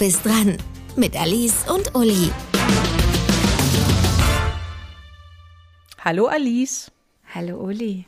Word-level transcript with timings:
bist 0.00 0.24
dran 0.24 0.56
mit 0.96 1.14
Alice 1.14 1.70
und 1.70 1.94
Uli. 1.94 2.30
Hallo 6.02 6.24
Alice. 6.24 6.90
Hallo 7.34 7.58
Uli. 7.58 8.06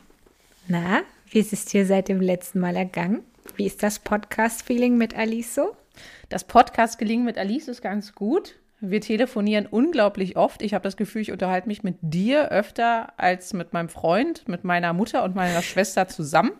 Na, 0.67 1.01
wie 1.29 1.37
ist 1.37 1.53
es 1.53 1.65
dir 1.65 1.85
seit 1.85 2.07
dem 2.07 2.19
letzten 2.19 2.59
Mal 2.59 2.75
ergangen? 2.75 3.21
Wie 3.57 3.67
ist 3.67 3.83
das 3.83 3.99
Podcast-Feeling 3.99 4.97
mit 4.97 5.15
Alice 5.15 5.53
so? 5.53 5.75
Das 6.29 6.45
Podcast-Gelingen 6.45 7.25
mit 7.25 7.37
Alice 7.37 7.67
ist 7.67 7.83
ganz 7.83 8.15
gut. 8.15 8.55
Wir 8.79 8.99
telefonieren 8.99 9.67
unglaublich 9.67 10.35
oft. 10.35 10.63
Ich 10.63 10.73
habe 10.73 10.83
das 10.83 10.97
Gefühl, 10.97 11.21
ich 11.21 11.31
unterhalte 11.31 11.67
mich 11.67 11.83
mit 11.83 11.97
dir 12.01 12.49
öfter 12.49 13.13
als 13.17 13.53
mit 13.53 13.71
meinem 13.71 13.89
Freund, 13.89 14.47
mit 14.47 14.63
meiner 14.63 14.93
Mutter 14.93 15.23
und 15.23 15.35
meiner 15.35 15.61
Schwester 15.61 16.07
zusammen. 16.07 16.53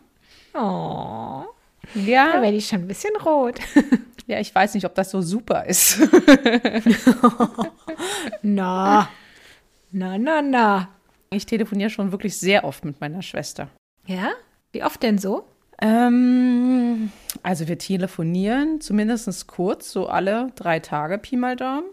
Oh. 0.54 1.46
Ja. 1.96 2.34
Da 2.34 2.42
werde 2.42 2.58
ich 2.58 2.68
schon 2.68 2.82
ein 2.82 2.88
bisschen 2.88 3.16
rot. 3.24 3.60
Ja, 4.26 4.40
ich 4.40 4.56
weiß 4.56 4.74
nicht, 4.74 4.86
ob 4.86 4.96
das 4.96 5.12
so 5.12 5.22
super 5.22 5.66
ist. 5.66 6.00
na. 8.42 9.10
Na, 9.92 10.18
na, 10.18 10.42
na. 10.42 10.90
Ich 11.30 11.46
telefoniere 11.46 11.90
schon 11.90 12.12
wirklich 12.12 12.38
sehr 12.38 12.64
oft 12.64 12.86
mit 12.86 13.02
meiner 13.02 13.22
Schwester. 13.22 13.68
Ja? 14.06 14.32
Wie 14.72 14.84
oft 14.84 15.04
denn 15.04 15.18
so? 15.18 15.44
Ähm, 15.82 17.12
also 17.42 17.68
wir 17.68 17.78
telefonieren 17.78 18.80
zumindest 18.80 19.48
kurz, 19.48 19.92
so 19.92 20.08
alle 20.08 20.52
drei 20.56 20.80
Tage 20.80 21.18
Pi 21.18 21.36
mal 21.36 21.56
Daumen. 21.56 21.88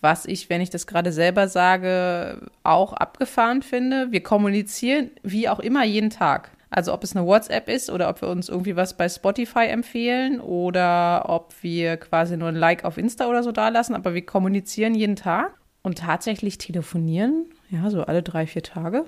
Was 0.00 0.26
ich, 0.26 0.48
wenn 0.48 0.60
ich 0.60 0.70
das 0.70 0.86
gerade 0.86 1.12
selber 1.12 1.48
sage, 1.48 2.40
auch 2.62 2.92
abgefahren 2.92 3.62
finde. 3.62 4.12
Wir 4.12 4.22
kommunizieren 4.22 5.10
wie 5.22 5.48
auch 5.48 5.58
immer 5.58 5.84
jeden 5.84 6.10
Tag. 6.10 6.52
Also 6.70 6.94
ob 6.94 7.02
es 7.02 7.16
eine 7.16 7.26
WhatsApp 7.26 7.68
ist 7.68 7.90
oder 7.90 8.08
ob 8.08 8.22
wir 8.22 8.28
uns 8.28 8.48
irgendwie 8.48 8.76
was 8.76 8.96
bei 8.96 9.08
Spotify 9.08 9.66
empfehlen 9.66 10.40
oder 10.40 11.24
ob 11.28 11.52
wir 11.62 11.96
quasi 11.96 12.36
nur 12.36 12.48
ein 12.48 12.54
Like 12.54 12.84
auf 12.84 12.96
Insta 12.96 13.26
oder 13.26 13.42
so 13.42 13.50
dalassen, 13.50 13.96
aber 13.96 14.14
wir 14.14 14.24
kommunizieren 14.24 14.94
jeden 14.94 15.16
Tag 15.16 15.52
und 15.82 15.98
tatsächlich 15.98 16.58
telefonieren, 16.58 17.46
ja, 17.70 17.90
so 17.90 18.04
alle 18.04 18.22
drei, 18.22 18.46
vier 18.46 18.62
Tage. 18.62 19.04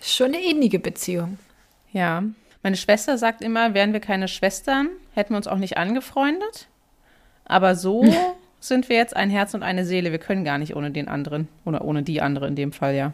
Schon 0.00 0.28
eine 0.28 0.42
ähnliche 0.42 0.78
Beziehung. 0.78 1.38
Ja. 1.92 2.22
Meine 2.62 2.76
Schwester 2.76 3.18
sagt 3.18 3.42
immer, 3.42 3.74
wären 3.74 3.92
wir 3.92 4.00
keine 4.00 4.28
Schwestern, 4.28 4.88
hätten 5.14 5.34
wir 5.34 5.36
uns 5.36 5.48
auch 5.48 5.58
nicht 5.58 5.76
angefreundet. 5.76 6.68
Aber 7.44 7.74
so 7.74 8.04
sind 8.60 8.88
wir 8.88 8.96
jetzt 8.96 9.16
ein 9.16 9.30
Herz 9.30 9.54
und 9.54 9.62
eine 9.62 9.84
Seele. 9.84 10.12
Wir 10.12 10.18
können 10.18 10.44
gar 10.44 10.58
nicht 10.58 10.76
ohne 10.76 10.90
den 10.90 11.08
anderen. 11.08 11.48
Oder 11.64 11.84
ohne 11.84 12.02
die 12.02 12.22
andere 12.22 12.46
in 12.46 12.56
dem 12.56 12.72
Fall, 12.72 12.94
ja. 12.94 13.12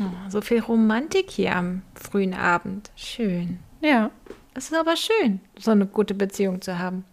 Oh, 0.00 0.28
so 0.28 0.40
viel 0.40 0.60
Romantik 0.60 1.30
hier 1.30 1.54
am 1.54 1.82
frühen 1.94 2.34
Abend. 2.34 2.90
Schön. 2.96 3.60
Ja. 3.80 4.10
Es 4.54 4.66
ist 4.70 4.74
aber 4.74 4.96
schön, 4.96 5.40
so 5.58 5.72
eine 5.72 5.86
gute 5.86 6.14
Beziehung 6.14 6.62
zu 6.62 6.78
haben. 6.78 7.04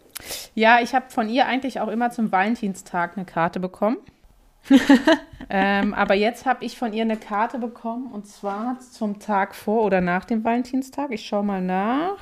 Ja, 0.54 0.80
ich 0.80 0.94
habe 0.94 1.09
von 1.09 1.28
ihr 1.28 1.48
eigentlich 1.48 1.80
auch 1.80 1.88
immer 1.88 2.12
zum 2.12 2.32
Valentinstag 2.32 3.18
eine 3.18 3.26
Karte 3.26 3.59
bekommen. 3.59 3.98
ähm, 5.50 5.96
aber 5.96 6.14
jetzt 6.14 6.46
habe 6.46 6.64
ich 6.64 6.78
von 6.78 6.94
ihr 6.94 7.02
eine 7.02 7.18
Karte 7.18 7.58
bekommen 7.58 8.12
und 8.12 8.28
zwar 8.28 8.80
zum 8.80 9.20
Tag 9.20 9.56
vor 9.56 9.84
oder 9.84 10.02
nach 10.02 10.26
dem 10.26 10.44
Valentinstag. 10.44 11.12
Ich 11.12 11.26
schaue 11.26 11.44
mal 11.44 11.62
nach. 11.62 12.18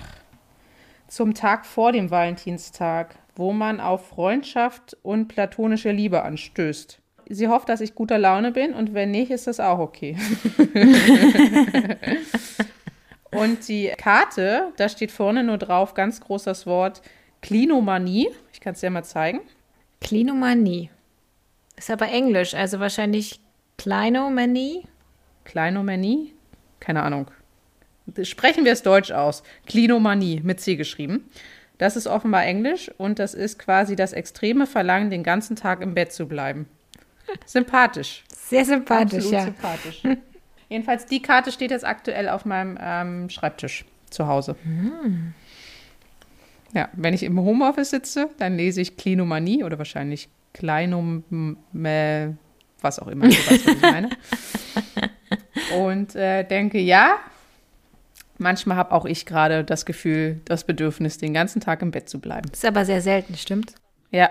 Zum 1.10 1.34
Tag 1.34 1.66
vor 1.66 1.92
dem 1.92 2.12
Valentinstag, 2.12 3.16
wo 3.36 3.52
man 3.52 3.82
auf 3.82 4.08
Freundschaft 4.08 4.96
und 5.02 5.28
platonische 5.28 5.92
Liebe 5.92 6.24
anstößt. 6.24 6.99
Sie 7.32 7.48
hofft, 7.48 7.70
dass 7.70 7.80
ich 7.80 7.94
guter 7.94 8.18
Laune 8.18 8.52
bin 8.52 8.74
und 8.74 8.96
wenn 8.96 9.12
nicht, 9.12 9.30
ist 9.30 9.46
das 9.46 9.60
auch 9.60 9.78
okay. 9.78 10.18
und 13.32 13.68
die 13.68 13.92
Karte, 13.98 14.74
da 14.78 14.90
steht 14.90 15.12
vorne 15.12 15.44
nur 15.44 15.60
drauf 15.60 15.94
ganz 15.94 16.22
groß 16.22 16.44
das 16.46 16.66
Wort 16.66 17.04
Klinomanie. 17.42 18.30
Ich 18.52 18.60
kann 18.60 18.74
es 18.74 18.80
dir 18.80 18.90
mal 18.90 19.04
zeigen. 19.04 19.42
Klinomanie. 20.02 20.90
Ist 21.78 21.92
aber 21.92 22.08
Englisch, 22.08 22.56
also 22.56 22.80
wahrscheinlich 22.80 23.40
Kleinomanie. 23.78 24.84
Kleinomanie? 25.46 26.34
Keine 26.80 27.04
Ahnung. 27.04 27.30
Sprechen 28.24 28.66
wir 28.66 28.72
es 28.72 28.82
deutsch 28.82 29.12
aus. 29.12 29.44
Klinomanie 29.68 30.42
mit 30.44 30.60
C 30.60 30.76
geschrieben. 30.76 31.30
Das 31.78 31.96
ist 31.96 32.08
offenbar 32.08 32.44
Englisch 32.44 32.92
und 32.98 33.20
das 33.20 33.36
ist 33.36 33.60
quasi 33.60 33.96
das 33.96 34.14
extreme 34.14 34.66
Verlangen, 34.66 35.12
den 35.12 35.24
ganzen 35.24 35.56
Tag 35.56 35.82
im 35.82 35.94
Bett 35.94 36.12
zu 36.12 36.28
bleiben. 36.28 36.68
Sympathisch. 37.46 38.24
Sehr 38.34 38.66
sympathisch, 38.66 39.26
Absolut 39.26 39.34
ja. 39.34 39.44
sympathisch. 39.44 40.04
Jedenfalls, 40.70 41.06
die 41.06 41.22
Karte 41.22 41.52
steht 41.52 41.72
jetzt 41.72 41.86
aktuell 41.86 42.30
auf 42.30 42.46
meinem 42.46 42.78
ähm, 42.82 43.30
Schreibtisch 43.30 43.86
zu 44.10 44.28
Hause. 44.28 44.56
Hm. 44.64 45.34
Ja, 46.74 46.90
wenn 46.94 47.14
ich 47.14 47.24
im 47.24 47.40
Homeoffice 47.40 47.90
sitze, 47.90 48.30
dann 48.38 48.56
lese 48.56 48.82
ich 48.82 48.96
Klinomanie 48.96 49.64
oder 49.64 49.78
wahrscheinlich 49.80 50.30
Kleinum, 50.54 51.58
äh, 51.84 52.30
was 52.82 53.00
auch 53.00 53.08
immer, 53.08 53.28
du 53.28 53.32
weißt, 53.32 53.68
was 53.68 53.76
ich 53.76 53.82
meine. 53.82 54.10
Und 55.76 56.16
äh, 56.16 56.44
denke, 56.44 56.80
ja, 56.80 57.18
manchmal 58.38 58.78
habe 58.78 58.92
auch 58.94 59.06
ich 59.06 59.26
gerade 59.26 59.64
das 59.64 59.86
Gefühl, 59.86 60.42
das 60.46 60.64
Bedürfnis, 60.64 61.18
den 61.18 61.34
ganzen 61.34 61.62
Tag 61.62 61.82
im 61.82 61.92
Bett 61.92 62.10
zu 62.10 62.20
bleiben. 62.20 62.50
Ist 62.52 62.66
aber 62.66 62.86
sehr 62.86 63.02
selten, 63.02 63.36
stimmt? 63.36 63.76
Ja. 64.12 64.30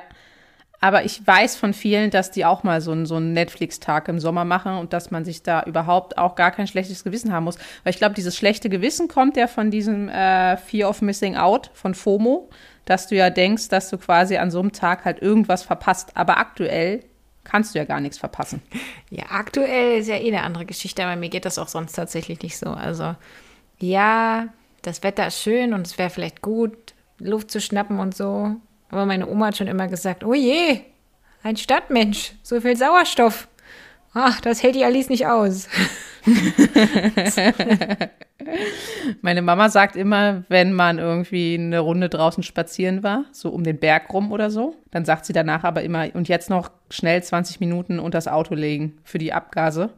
Aber 0.81 1.05
ich 1.05 1.27
weiß 1.27 1.57
von 1.57 1.75
vielen, 1.75 2.11
dass 2.11 2.31
die 2.31 2.45
auch 2.45 2.63
mal 2.63 2.81
so 2.81 2.93
einen, 2.93 3.05
so 3.05 3.17
einen 3.17 3.33
Netflix-Tag 3.33 4.09
im 4.09 4.21
Sommer 4.21 4.45
machen 4.45 4.79
und 4.79 4.93
dass 4.93 5.11
man 5.11 5.25
sich 5.25 5.43
da 5.43 5.63
überhaupt 5.65 6.19
auch 6.19 6.37
gar 6.37 6.53
kein 6.53 6.69
schlechtes 6.69 7.03
Gewissen 7.03 7.33
haben 7.33 7.45
muss. 7.45 7.59
Weil 7.83 7.93
ich 7.93 7.99
glaube, 7.99 8.15
dieses 8.15 8.37
schlechte 8.37 8.69
Gewissen 8.69 9.09
kommt 9.09 9.37
ja 9.37 9.49
von 9.49 9.71
diesem 9.71 10.09
äh, 10.09 10.57
Fear 10.57 10.89
of 10.89 11.03
Missing 11.03 11.37
Out, 11.37 11.71
von 11.75 11.95
FOMO, 11.95 12.49
dass 12.85 13.09
du 13.09 13.17
ja 13.17 13.31
denkst, 13.31 13.69
dass 13.69 13.91
du 13.91 13.99
quasi 13.99 14.37
an 14.37 14.51
so 14.51 14.61
einem 14.61 14.73
Tag 14.73 15.05
halt 15.05 15.21
irgendwas 15.21 15.65
verpasst. 15.65 16.17
Aber 16.17 16.39
aktuell 16.39 17.03
kannst 17.43 17.75
du 17.75 17.79
ja 17.79 17.85
gar 17.85 18.01
nichts 18.01 18.19
verpassen. 18.19 18.63
Ja, 19.11 19.25
aktuell 19.31 20.01
ist 20.01 20.09
ja 20.09 20.17
eh 20.17 20.29
eine 20.29 20.43
andere 20.43 20.67
Geschichte, 20.67 21.03
aber 21.03 21.17
mir 21.17 21.31
geht 21.31 21.47
das 21.47 21.59
auch 21.59 21.69
sonst 21.69 21.95
tatsächlich 21.95 22.43
nicht 22.43 22.59
so. 22.59 22.69
Also, 22.69 23.15
ja, 23.79 24.49
das 24.83 25.03
Wetter 25.03 25.27
ist 25.27 25.41
schön 25.41 25.73
und 25.73 25.87
es 25.87 25.97
wäre 25.97 26.11
vielleicht 26.11 26.43
gut, 26.43 26.77
Luft 27.19 27.51
zu 27.51 27.59
schnappen 27.59 28.01
und 28.01 28.15
so. 28.15 28.57
Aber 28.91 29.07
meine 29.07 29.29
Oma 29.29 29.47
hat 29.47 29.57
schon 29.57 29.67
immer 29.67 29.89
gesagt, 29.89 30.25
oh 30.25 30.35
je, 30.35 30.81
ein 31.43 31.57
Stadtmensch, 31.57 32.33
so 32.43 32.61
viel 32.61 32.77
Sauerstoff. 32.77 33.49
Ach, 34.15 34.41
das 34.41 34.63
hält 34.63 34.75
die 34.75 34.85
Alice 34.85 35.11
nicht 35.11 35.27
aus. 35.27 35.69
Meine 39.21 39.43
Mama 39.43 39.69
sagt 39.69 39.97
immer, 39.97 40.45
wenn 40.49 40.73
man 40.73 40.99
irgendwie 40.99 41.55
eine 41.55 41.81
Runde 41.81 42.09
draußen 42.09 42.43
spazieren 42.43 43.03
war, 43.03 43.25
so 43.33 43.51
um 43.51 43.65
den 43.65 43.79
Berg 43.79 44.13
rum 44.13 44.33
oder 44.33 44.51
so, 44.51 44.77
dann 44.91 45.05
sagt 45.05 45.27
sie 45.27 45.33
danach 45.33 45.65
aber 45.65 45.83
immer, 45.83 46.09
und 46.15 46.29
jetzt 46.29 46.49
noch 46.51 46.71
schnell 46.91 47.23
20 47.23 47.61
Minuten 47.61 47.99
unter 47.99 48.17
das 48.17 48.29
Auto 48.29 48.55
legen 48.55 48.99
für 49.05 49.19
die 49.19 49.33
Abgase, 49.33 49.91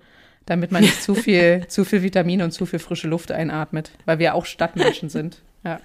damit 0.46 0.72
man 0.72 0.82
nicht 0.82 1.02
zu 1.02 1.14
viel, 1.16 1.66
zu 1.68 1.84
viel 1.84 2.02
Vitamine 2.02 2.44
und 2.44 2.50
zu 2.50 2.66
viel 2.66 2.78
frische 2.78 3.08
Luft 3.08 3.30
einatmet, 3.30 3.92
weil 4.04 4.18
wir 4.18 4.34
auch 4.34 4.46
Stadtmenschen 4.46 5.08
sind. 5.08 5.40
Ja. 5.64 5.78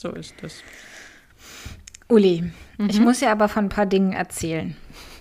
So 0.00 0.10
ist 0.10 0.34
das. 0.42 0.62
Uli, 2.08 2.50
ich 2.88 3.00
muss 3.00 3.20
ja 3.20 3.32
aber 3.32 3.48
von 3.48 3.66
ein 3.66 3.68
paar 3.68 3.86
Dingen 3.86 4.12
erzählen. 4.12 4.76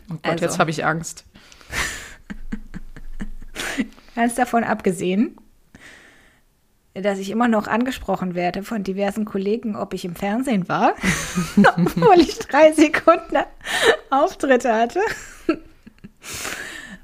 Oh 0.09 0.13
Gott, 0.13 0.25
Also. 0.33 0.45
jetzt 0.45 0.59
habe 0.59 0.71
ich 0.71 0.85
Angst. 0.85 1.25
Ganz 4.15 4.35
davon 4.35 4.63
abgesehen, 4.63 5.37
dass 6.93 7.19
ich 7.19 7.29
immer 7.29 7.47
noch 7.47 7.67
angesprochen 7.67 8.35
werde 8.35 8.63
von 8.63 8.83
diversen 8.83 9.25
Kollegen, 9.25 9.75
ob 9.75 9.93
ich 9.93 10.05
im 10.05 10.15
Fernsehen 10.15 10.67
war, 10.69 10.95
obwohl 11.57 12.19
ich 12.19 12.39
drei 12.39 12.71
Sekunden 12.71 13.37
Auftritte 14.09 14.73
hatte, 14.73 15.01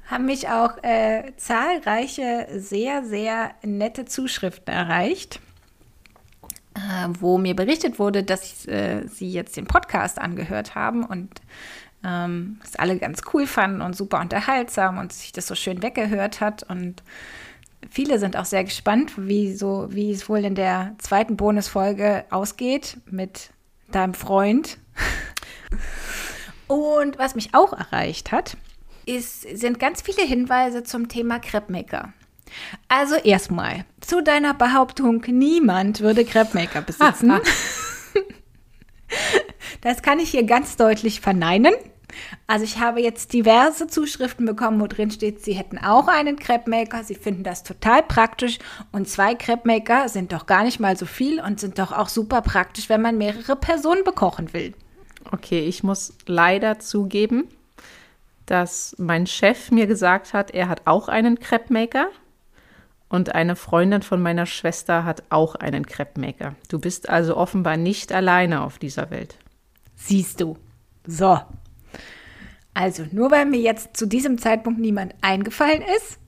haben 0.06 0.26
mich 0.26 0.48
auch 0.48 0.82
äh, 0.82 1.32
zahlreiche 1.36 2.48
sehr, 2.56 3.04
sehr 3.04 3.54
nette 3.62 4.04
Zuschriften 4.04 4.72
erreicht, 4.72 5.40
wo 7.18 7.38
mir 7.38 7.54
berichtet 7.54 7.98
wurde, 7.98 8.24
dass 8.24 8.66
äh, 8.66 9.06
sie 9.06 9.30
jetzt 9.30 9.56
den 9.56 9.66
Podcast 9.66 10.20
angehört 10.20 10.74
haben 10.74 11.04
und 11.04 11.30
ähm, 12.04 12.60
es 12.62 12.76
alle 12.76 12.98
ganz 12.98 13.22
cool 13.32 13.46
fanden 13.46 13.80
und 13.80 13.96
super 13.96 14.20
unterhaltsam 14.20 14.98
und 14.98 15.12
sich 15.12 15.32
das 15.32 15.46
so 15.46 15.54
schön 15.54 15.82
weggehört 15.82 16.40
hat. 16.40 16.62
Und 16.64 17.02
viele 17.90 18.18
sind 18.18 18.36
auch 18.36 18.44
sehr 18.44 18.64
gespannt, 18.64 19.12
wie, 19.16 19.54
so, 19.54 19.88
wie 19.90 20.10
es 20.12 20.28
wohl 20.28 20.44
in 20.44 20.54
der 20.54 20.94
zweiten 20.98 21.36
Bonusfolge 21.36 22.24
ausgeht 22.30 22.98
mit 23.10 23.50
deinem 23.90 24.14
Freund. 24.14 24.78
Und 26.66 27.18
was 27.18 27.34
mich 27.34 27.54
auch 27.54 27.72
erreicht 27.72 28.32
hat, 28.32 28.56
ist, 29.06 29.42
sind 29.42 29.78
ganz 29.78 30.00
viele 30.00 30.22
Hinweise 30.22 30.82
zum 30.82 31.08
Thema 31.08 31.38
Crepe-Maker. 31.38 32.12
Also 32.88 33.16
erstmal 33.16 33.84
zu 34.00 34.22
deiner 34.22 34.54
Behauptung, 34.54 35.24
niemand 35.26 36.00
würde 36.00 36.24
Crepe-Maker 36.24 36.82
besitzen. 36.82 37.32
Das 39.80 40.02
kann 40.02 40.18
ich 40.18 40.30
hier 40.30 40.44
ganz 40.44 40.76
deutlich 40.76 41.20
verneinen. 41.20 41.74
Also 42.46 42.64
ich 42.64 42.78
habe 42.78 43.00
jetzt 43.00 43.32
diverse 43.32 43.86
Zuschriften 43.86 44.46
bekommen, 44.46 44.80
wo 44.80 44.86
drin 44.86 45.10
steht, 45.10 45.44
sie 45.44 45.54
hätten 45.54 45.78
auch 45.78 46.08
einen 46.08 46.38
Crepe-Maker, 46.38 47.02
sie 47.02 47.16
finden 47.16 47.42
das 47.42 47.64
total 47.64 48.02
praktisch 48.02 48.58
und 48.92 49.08
zwei 49.08 49.34
Crepe-Maker 49.34 50.08
sind 50.08 50.32
doch 50.32 50.46
gar 50.46 50.62
nicht 50.64 50.78
mal 50.78 50.96
so 50.96 51.06
viel 51.06 51.40
und 51.40 51.58
sind 51.58 51.78
doch 51.78 51.92
auch 51.92 52.08
super 52.08 52.40
praktisch, 52.40 52.88
wenn 52.88 53.02
man 53.02 53.18
mehrere 53.18 53.56
Personen 53.56 54.04
bekochen 54.04 54.52
will. 54.52 54.74
Okay, 55.32 55.60
ich 55.66 55.82
muss 55.82 56.14
leider 56.26 56.78
zugeben, 56.78 57.48
dass 58.46 58.94
mein 58.98 59.26
Chef 59.26 59.70
mir 59.70 59.86
gesagt 59.86 60.34
hat, 60.34 60.52
er 60.52 60.68
hat 60.68 60.82
auch 60.84 61.08
einen 61.08 61.40
Crepe-Maker 61.40 62.08
und 63.14 63.34
eine 63.36 63.54
Freundin 63.54 64.02
von 64.02 64.20
meiner 64.20 64.44
Schwester 64.44 65.04
hat 65.04 65.22
auch 65.30 65.54
einen 65.54 65.86
Crepe-Maker. 65.86 66.56
Du 66.68 66.80
bist 66.80 67.08
also 67.08 67.36
offenbar 67.36 67.76
nicht 67.76 68.12
alleine 68.12 68.62
auf 68.62 68.78
dieser 68.78 69.10
Welt. 69.10 69.38
Siehst 69.94 70.40
du. 70.40 70.58
So. 71.06 71.38
Also, 72.74 73.06
nur 73.12 73.30
weil 73.30 73.46
mir 73.46 73.60
jetzt 73.60 73.96
zu 73.96 74.06
diesem 74.06 74.36
Zeitpunkt 74.38 74.80
niemand 74.80 75.14
eingefallen 75.20 75.82
ist, 75.96 76.18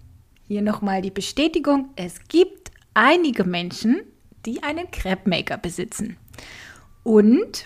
hier 0.47 0.62
nochmal 0.62 1.03
die 1.03 1.11
Bestätigung, 1.11 1.91
es 1.97 2.21
gibt 2.29 2.71
einige 2.94 3.43
Menschen, 3.43 4.03
die 4.47 4.62
einen 4.62 4.88
Crepe-Maker 4.93 5.59
besitzen. 5.59 6.17
Und 7.03 7.65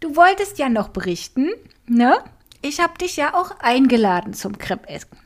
du 0.00 0.16
wolltest 0.16 0.58
ja 0.58 0.68
noch 0.68 0.88
berichten, 0.88 1.48
ne? 1.86 2.16
Ich 2.60 2.80
habe 2.80 2.98
dich 2.98 3.16
ja 3.16 3.34
auch 3.34 3.52
eingeladen 3.60 4.34
zum 4.34 4.58
Crepe-Essen. 4.58 5.21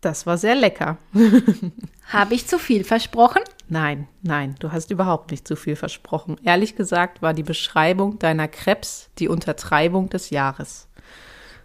Das 0.00 0.26
war 0.26 0.38
sehr 0.38 0.54
lecker. 0.54 0.96
Habe 2.08 2.34
ich 2.34 2.46
zu 2.46 2.58
viel 2.58 2.84
versprochen? 2.84 3.42
Nein, 3.68 4.08
nein, 4.22 4.56
du 4.58 4.72
hast 4.72 4.90
überhaupt 4.90 5.30
nicht 5.30 5.46
zu 5.46 5.56
viel 5.56 5.76
versprochen. 5.76 6.36
Ehrlich 6.42 6.74
gesagt 6.74 7.22
war 7.22 7.34
die 7.34 7.42
Beschreibung 7.42 8.18
deiner 8.18 8.48
Krebs 8.48 9.10
die 9.18 9.28
Untertreibung 9.28 10.08
des 10.08 10.30
Jahres. 10.30 10.88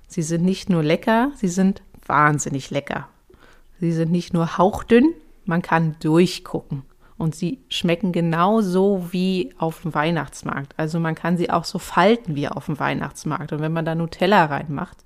Sie 0.07 0.21
sind 0.21 0.43
nicht 0.43 0.69
nur 0.69 0.83
lecker, 0.83 1.31
sie 1.35 1.47
sind 1.47 1.81
wahnsinnig 2.05 2.69
lecker. 2.69 3.07
Sie 3.79 3.91
sind 3.91 4.11
nicht 4.11 4.33
nur 4.33 4.57
hauchdünn, 4.57 5.13
man 5.45 5.61
kann 5.61 5.95
durchgucken. 5.99 6.83
Und 7.17 7.33
sie 7.33 7.59
schmecken 7.69 8.11
genauso 8.11 9.07
wie 9.11 9.53
auf 9.57 9.81
dem 9.81 9.93
Weihnachtsmarkt. 9.93 10.73
Also 10.77 10.99
man 10.99 11.15
kann 11.15 11.37
sie 11.37 11.49
auch 11.49 11.63
so 11.63 11.79
falten 11.79 12.35
wie 12.35 12.49
auf 12.49 12.65
dem 12.65 12.77
Weihnachtsmarkt. 12.77 13.53
Und 13.53 13.61
wenn 13.61 13.71
man 13.71 13.85
da 13.85 13.95
Nutella 13.95 14.45
reinmacht 14.45 14.97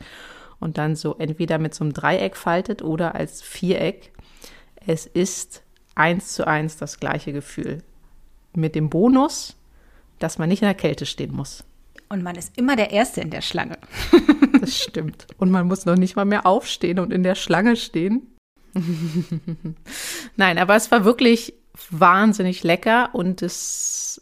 und 0.59 0.77
dann 0.77 0.95
so 0.95 1.15
entweder 1.17 1.57
mit 1.57 1.73
so 1.73 1.83
einem 1.83 1.94
Dreieck 1.94 2.35
faltet 2.35 2.81
oder 2.81 3.15
als 3.15 3.41
Viereck, 3.41 4.11
es 4.85 5.06
ist 5.06 5.63
eins 5.95 6.33
zu 6.33 6.47
eins 6.47 6.77
das 6.77 7.00
gleiche 7.00 7.33
Gefühl. 7.33 7.83
Mit 8.56 8.75
dem 8.75 8.89
Bonus, 8.89 9.56
dass 10.17 10.38
man 10.38 10.50
nicht 10.50 10.61
in 10.61 10.67
der 10.67 10.75
Kälte 10.75 11.06
stehen 11.06 11.33
muss. 11.33 11.63
Und 12.09 12.23
man 12.23 12.35
ist 12.35 12.57
immer 12.57 12.75
der 12.75 12.91
Erste 12.91 13.21
in 13.21 13.29
der 13.29 13.41
Schlange. 13.41 13.77
Das 14.59 14.77
stimmt. 14.77 15.25
Und 15.38 15.51
man 15.51 15.67
muss 15.67 15.85
noch 15.85 15.95
nicht 15.95 16.17
mal 16.17 16.25
mehr 16.25 16.45
aufstehen 16.45 17.00
und 17.00 17.13
in 17.13 17.23
der 17.23 17.35
Schlange 17.35 17.77
stehen. 17.77 18.27
Nein, 20.35 20.57
aber 20.57 20.75
es 20.75 20.91
war 20.91 21.05
wirklich 21.05 21.53
wahnsinnig 21.89 22.63
lecker 22.63 23.09
und 23.13 23.41
es 23.41 24.21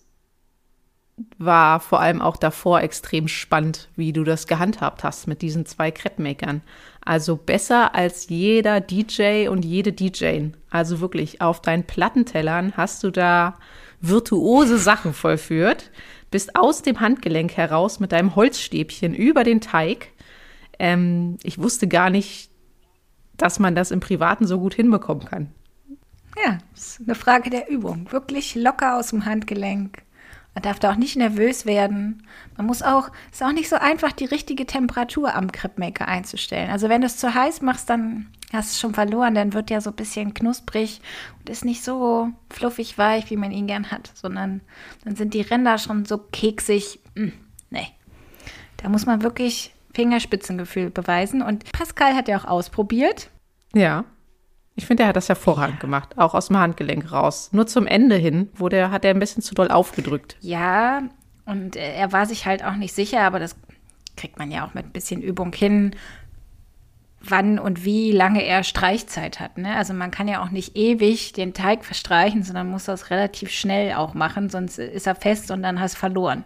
war 1.38 1.80
vor 1.80 2.00
allem 2.00 2.22
auch 2.22 2.38
davor 2.38 2.82
extrem 2.82 3.28
spannend, 3.28 3.90
wie 3.96 4.14
du 4.14 4.24
das 4.24 4.48
gehandhabt 4.48 5.04
hast 5.04 5.28
mit 5.28 5.42
diesen 5.42 5.66
zwei 5.66 5.90
Crepe-Makern. 5.92 6.62
Also 7.04 7.38
besser 7.38 7.96
als 7.96 8.30
jeder 8.30 8.82
DJ 8.82 9.48
und 9.48 9.66
jede 9.66 9.94
DJ. 9.94 10.50
Also 10.70 11.00
wirklich, 11.00 11.42
auf 11.42 11.62
deinen 11.62 11.86
Plattentellern 11.86 12.74
hast 12.78 13.04
du 13.04 13.12
da 13.12 13.58
virtuose 14.00 14.78
Sachen 14.78 15.14
vollführt, 15.14 15.90
bist 16.30 16.56
aus 16.56 16.84
dem 16.84 17.00
Handgelenk 17.00 17.56
heraus 17.58 18.00
mit 18.00 18.12
deinem 18.12 18.36
Holzstäbchen 18.36 19.16
über 19.16 19.44
den 19.44 19.62
Teig. 19.62 20.10
Ähm, 20.78 21.38
ich 21.42 21.58
wusste 21.58 21.88
gar 21.88 22.10
nicht, 22.10 22.52
dass 23.38 23.58
man 23.58 23.74
das 23.74 23.92
im 23.92 24.02
Privaten 24.02 24.46
so 24.46 24.60
gut 24.60 24.76
hinbekommen 24.76 25.26
kann. 25.26 25.50
Ja, 26.44 26.60
ist 26.76 27.02
eine 27.04 27.16
Frage 27.16 27.50
der 27.50 27.70
Übung. 27.70 28.12
Wirklich 28.12 28.54
locker 28.54 28.98
aus 28.98 29.10
dem 29.10 29.26
Handgelenk. 29.26 30.04
Man 30.58 30.64
darf 30.64 30.80
da 30.80 30.92
auch 30.92 30.96
nicht 30.96 31.16
nervös 31.16 31.68
werden. 31.68 32.24
Man 32.56 32.66
muss 32.66 32.82
auch, 32.82 33.12
ist 33.32 33.44
auch 33.44 33.52
nicht 33.52 33.70
so 33.70 33.76
einfach, 33.76 34.12
die 34.12 34.26
richtige 34.26 34.66
Temperatur 34.66 35.36
am 35.36 35.52
Crepe-Maker 35.52 36.08
einzustellen. 36.08 36.72
Also 36.72 36.90
wenn 36.90 37.02
du 37.02 37.06
es 37.06 37.18
zu 37.18 37.32
heiß 37.32 37.62
machst, 37.62 37.92
dann 37.92 38.32
hast 38.52 38.70
du 38.70 38.72
es 38.72 38.80
schon 38.80 38.96
verloren. 38.96 39.36
Dann 39.36 39.54
wird 39.54 39.70
ja 39.70 39.82
so 39.82 39.92
ein 39.92 39.96
bisschen 39.96 40.34
knusprig 40.34 41.00
und 41.38 41.48
ist 41.48 41.64
nicht 41.64 41.84
so 41.84 42.30
fluffig 42.50 42.98
weich, 42.98 43.30
wie 43.30 43.38
man 43.38 43.52
ihn 43.52 43.68
gern 43.68 43.92
hat, 43.92 44.10
sondern 44.16 44.62
dann 45.04 45.16
sind 45.16 45.36
die 45.36 45.42
Ränder 45.42 45.78
schon 45.78 46.06
so 46.06 46.18
keksig. 46.18 47.02
Hm, 47.16 47.34
nee. 47.70 47.90
Da 48.78 48.90
muss 48.90 49.06
man 49.06 49.22
wirklich 49.22 49.76
Fingerspitzengefühl 49.94 50.90
beweisen. 50.90 51.44
Und 51.44 51.72
Pascal 51.72 52.16
hat 52.16 52.28
ja 52.28 52.36
auch 52.36 52.46
ausprobiert. 52.46 53.30
Ja. 53.76 54.06
Ich 54.78 54.86
finde, 54.86 55.04
er 55.04 55.10
hat 55.10 55.16
das 55.16 55.28
hervorragend 55.28 55.80
gemacht, 55.80 56.20
auch 56.20 56.36
aus 56.36 56.48
dem 56.48 56.58
Handgelenk 56.60 57.12
raus. 57.12 57.50
Nur 57.52 57.66
zum 57.66 57.88
Ende 57.88 58.16
hin, 58.16 58.50
wo 58.54 58.70
der 58.70 58.92
hat 58.92 59.04
er 59.04 59.12
ein 59.12 59.20
bisschen 59.20 59.42
zu 59.42 59.56
doll 59.56 59.70
aufgedrückt. 59.70 60.38
Ja, 60.40 61.02
und 61.46 61.76
er 61.76 62.12
war 62.12 62.28
sich 62.28 62.46
halt 62.46 62.64
auch 62.64 62.76
nicht 62.76 62.94
sicher, 62.94 63.22
aber 63.22 63.40
das 63.40 63.56
kriegt 64.16 64.38
man 64.38 64.52
ja 64.52 64.64
auch 64.64 64.76
mit 64.76 64.86
ein 64.86 64.92
bisschen 64.92 65.24
Übung 65.24 65.52
hin, 65.52 65.96
wann 67.22 67.58
und 67.58 67.86
wie 67.86 68.12
lange 68.12 68.46
er 68.46 68.64
Streichzeit 68.64 69.40
hat. 69.40 69.58
Ne? 69.58 69.76
Also 69.76 69.96
man 69.96 70.12
kann 70.12 70.28
ja 70.28 70.44
auch 70.44 70.52
nicht 70.52 70.76
ewig 70.76 71.34
den 71.34 71.56
Teig 71.56 71.84
verstreichen, 71.84 72.44
sondern 72.44 72.70
muss 72.70 72.86
das 72.86 73.10
relativ 73.10 73.50
schnell 73.50 73.94
auch 73.94 74.14
machen, 74.14 74.50
sonst 74.52 74.78
ist 74.78 75.08
er 75.08 75.16
fest 75.16 75.50
und 75.50 75.64
dann 75.64 75.80
hast 75.80 75.96
du 75.96 76.00
verloren. 76.00 76.44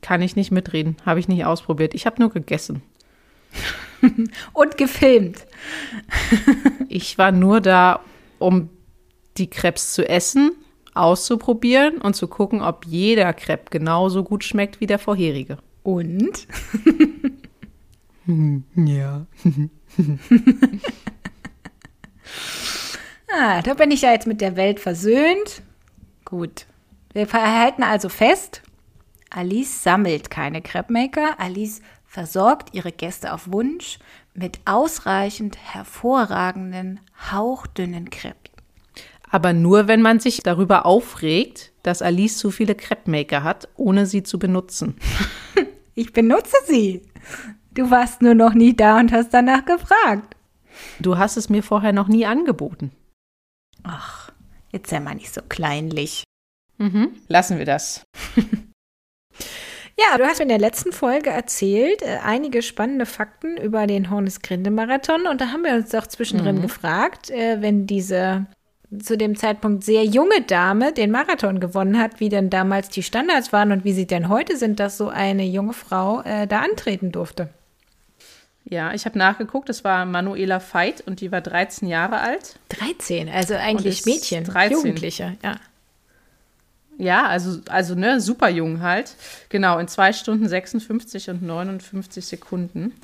Kann 0.00 0.22
ich 0.22 0.36
nicht 0.36 0.52
mitreden, 0.52 0.96
habe 1.04 1.20
ich 1.20 1.28
nicht 1.28 1.44
ausprobiert. 1.44 1.92
Ich 1.94 2.06
habe 2.06 2.20
nur 2.20 2.30
gegessen. 2.30 2.82
und 4.52 4.76
gefilmt. 4.76 5.46
ich 6.88 7.18
war 7.18 7.32
nur 7.32 7.60
da, 7.60 8.00
um 8.38 8.70
die 9.36 9.50
Krebs 9.50 9.92
zu 9.92 10.08
essen, 10.08 10.52
auszuprobieren 10.94 11.98
und 11.98 12.14
zu 12.14 12.28
gucken, 12.28 12.62
ob 12.62 12.86
jeder 12.86 13.32
Crepe 13.32 13.70
genauso 13.70 14.22
gut 14.22 14.44
schmeckt 14.44 14.80
wie 14.80 14.86
der 14.86 14.98
vorherige. 14.98 15.58
Und? 15.82 16.46
ja. 18.76 19.26
ah, 23.32 23.60
da 23.62 23.74
bin 23.74 23.90
ich 23.90 24.02
ja 24.02 24.12
jetzt 24.12 24.26
mit 24.26 24.40
der 24.40 24.56
Welt 24.56 24.80
versöhnt. 24.80 25.62
Gut. 26.24 26.66
Wir 27.12 27.26
verhalten 27.26 27.82
also 27.82 28.08
fest, 28.08 28.62
Alice 29.34 29.82
sammelt 29.82 30.30
keine 30.30 30.62
Crepe-Maker. 30.62 31.40
Alice 31.40 31.82
versorgt 32.14 32.72
ihre 32.74 32.92
Gäste 32.92 33.32
auf 33.32 33.50
Wunsch 33.50 33.98
mit 34.34 34.60
ausreichend 34.66 35.58
hervorragenden, 35.58 37.00
hauchdünnen 37.32 38.08
Crepe. 38.08 38.50
Aber 39.28 39.52
nur, 39.52 39.88
wenn 39.88 40.00
man 40.00 40.20
sich 40.20 40.38
darüber 40.44 40.86
aufregt, 40.86 41.72
dass 41.82 42.02
Alice 42.02 42.38
zu 42.38 42.52
viele 42.52 42.76
Crepe-Maker 42.76 43.42
hat, 43.42 43.68
ohne 43.74 44.06
sie 44.06 44.22
zu 44.22 44.38
benutzen. 44.38 44.96
ich 45.96 46.12
benutze 46.12 46.56
sie. 46.68 47.02
Du 47.72 47.90
warst 47.90 48.22
nur 48.22 48.34
noch 48.34 48.54
nie 48.54 48.76
da 48.76 49.00
und 49.00 49.10
hast 49.10 49.34
danach 49.34 49.64
gefragt. 49.64 50.36
Du 51.00 51.18
hast 51.18 51.36
es 51.36 51.48
mir 51.48 51.64
vorher 51.64 51.92
noch 51.92 52.06
nie 52.06 52.26
angeboten. 52.26 52.92
Ach, 53.82 54.30
jetzt 54.70 54.88
sei 54.88 55.00
mal 55.00 55.16
nicht 55.16 55.34
so 55.34 55.40
kleinlich. 55.48 56.22
Mhm, 56.78 57.16
lassen 57.26 57.58
wir 57.58 57.66
das. 57.66 58.04
Ja, 59.98 60.18
du 60.18 60.24
hast 60.24 60.38
mir 60.38 60.44
in 60.44 60.48
der 60.48 60.58
letzten 60.58 60.92
Folge 60.92 61.30
erzählt, 61.30 62.02
äh, 62.02 62.18
einige 62.24 62.62
spannende 62.62 63.06
Fakten 63.06 63.56
über 63.56 63.86
den 63.86 64.10
Hornes-Grinde-Marathon. 64.10 65.26
Und 65.26 65.40
da 65.40 65.48
haben 65.48 65.62
wir 65.62 65.74
uns 65.74 65.90
doch 65.90 66.06
zwischendrin 66.06 66.56
mhm. 66.56 66.62
gefragt, 66.62 67.30
äh, 67.30 67.60
wenn 67.60 67.86
diese 67.86 68.46
zu 69.02 69.16
dem 69.16 69.36
Zeitpunkt 69.36 69.84
sehr 69.84 70.04
junge 70.04 70.42
Dame 70.42 70.92
den 70.92 71.10
Marathon 71.10 71.60
gewonnen 71.60 71.98
hat, 71.98 72.20
wie 72.20 72.28
denn 72.28 72.50
damals 72.50 72.88
die 72.88 73.02
Standards 73.02 73.52
waren 73.52 73.72
und 73.72 73.84
wie 73.84 73.92
sie 73.92 74.06
denn 74.06 74.28
heute 74.28 74.56
sind, 74.56 74.78
dass 74.80 74.98
so 74.98 75.08
eine 75.08 75.44
junge 75.44 75.72
Frau 75.72 76.22
äh, 76.22 76.46
da 76.46 76.60
antreten 76.60 77.12
durfte. 77.12 77.48
Ja, 78.64 78.94
ich 78.94 79.04
habe 79.04 79.18
nachgeguckt, 79.18 79.68
es 79.68 79.84
war 79.84 80.06
Manuela 80.06 80.60
Veit 80.60 81.02
und 81.02 81.20
die 81.20 81.30
war 81.30 81.40
13 81.40 81.86
Jahre 81.86 82.20
alt. 82.20 82.58
13, 82.70 83.28
also 83.28 83.54
eigentlich 83.54 84.06
Mädchen, 84.06 84.44
13. 84.44 84.76
Jugendliche, 84.76 85.36
ja. 85.42 85.56
Ja, 86.98 87.26
also, 87.26 87.60
also 87.68 87.94
ne, 87.94 88.20
super 88.20 88.48
jung 88.48 88.80
halt. 88.80 89.14
Genau, 89.48 89.78
in 89.78 89.88
zwei 89.88 90.12
Stunden 90.12 90.48
56 90.48 91.30
und 91.30 91.42
59 91.42 92.24
Sekunden. 92.24 92.94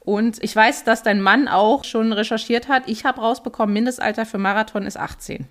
Und 0.00 0.42
ich 0.42 0.54
weiß, 0.54 0.84
dass 0.84 1.02
dein 1.02 1.20
Mann 1.20 1.48
auch 1.48 1.84
schon 1.84 2.12
recherchiert 2.12 2.68
hat. 2.68 2.84
Ich 2.86 3.04
habe 3.04 3.20
rausbekommen, 3.20 3.72
Mindestalter 3.72 4.26
für 4.26 4.38
Marathon 4.38 4.86
ist 4.86 4.96
18. 4.96 5.46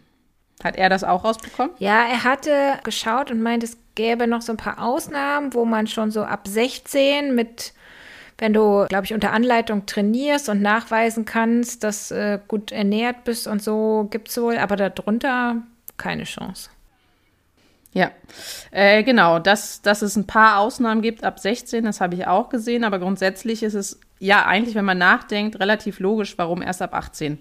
Hat 0.63 0.75
er 0.75 0.89
das 0.89 1.03
auch 1.03 1.23
rausbekommen? 1.23 1.71
Ja, 1.79 2.05
er 2.07 2.23
hatte 2.23 2.79
geschaut 2.83 3.31
und 3.31 3.41
meint, 3.41 3.63
es 3.63 3.77
gäbe 3.95 4.27
noch 4.27 4.41
so 4.41 4.53
ein 4.53 4.57
paar 4.57 4.81
Ausnahmen, 4.81 5.53
wo 5.53 5.65
man 5.65 5.87
schon 5.87 6.11
so 6.11 6.23
ab 6.23 6.47
16 6.47 7.33
mit, 7.33 7.73
wenn 8.37 8.53
du, 8.53 8.85
glaube 8.87 9.05
ich, 9.05 9.13
unter 9.13 9.33
Anleitung 9.33 9.85
trainierst 9.85 10.49
und 10.49 10.61
nachweisen 10.61 11.25
kannst, 11.25 11.83
dass 11.83 12.11
äh, 12.11 12.39
gut 12.47 12.71
ernährt 12.71 13.23
bist 13.23 13.47
und 13.47 13.61
so, 13.61 14.07
gibt 14.11 14.29
es 14.29 14.37
wohl, 14.39 14.57
aber 14.57 14.75
darunter 14.75 15.57
keine 15.97 16.23
Chance. 16.23 16.69
Ja, 17.93 18.11
äh, 18.71 19.03
genau, 19.03 19.39
dass, 19.39 19.81
dass 19.81 20.01
es 20.01 20.15
ein 20.15 20.25
paar 20.25 20.59
Ausnahmen 20.59 21.01
gibt 21.01 21.23
ab 21.23 21.39
16, 21.39 21.83
das 21.83 21.99
habe 21.99 22.15
ich 22.15 22.25
auch 22.25 22.49
gesehen, 22.49 22.85
aber 22.85 22.99
grundsätzlich 22.99 23.63
ist 23.63 23.73
es 23.73 23.99
ja 24.19 24.45
eigentlich, 24.45 24.75
wenn 24.75 24.85
man 24.85 24.97
nachdenkt, 24.97 25.59
relativ 25.59 25.99
logisch, 25.99 26.37
warum 26.37 26.61
erst 26.61 26.81
ab 26.81 26.93
18. 26.93 27.39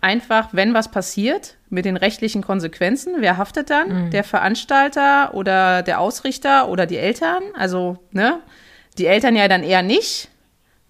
Einfach, 0.00 0.48
wenn 0.52 0.74
was 0.74 0.90
passiert 0.90 1.56
mit 1.70 1.84
den 1.84 1.96
rechtlichen 1.96 2.42
Konsequenzen, 2.42 3.14
wer 3.18 3.36
haftet 3.36 3.70
dann? 3.70 4.06
Mhm. 4.06 4.10
Der 4.10 4.24
Veranstalter 4.24 5.34
oder 5.34 5.82
der 5.82 6.00
Ausrichter 6.00 6.68
oder 6.68 6.86
die 6.86 6.98
Eltern? 6.98 7.42
Also, 7.56 7.98
ne? 8.10 8.40
Die 8.98 9.06
Eltern 9.06 9.36
ja 9.36 9.46
dann 9.46 9.62
eher 9.62 9.82
nicht, 9.82 10.28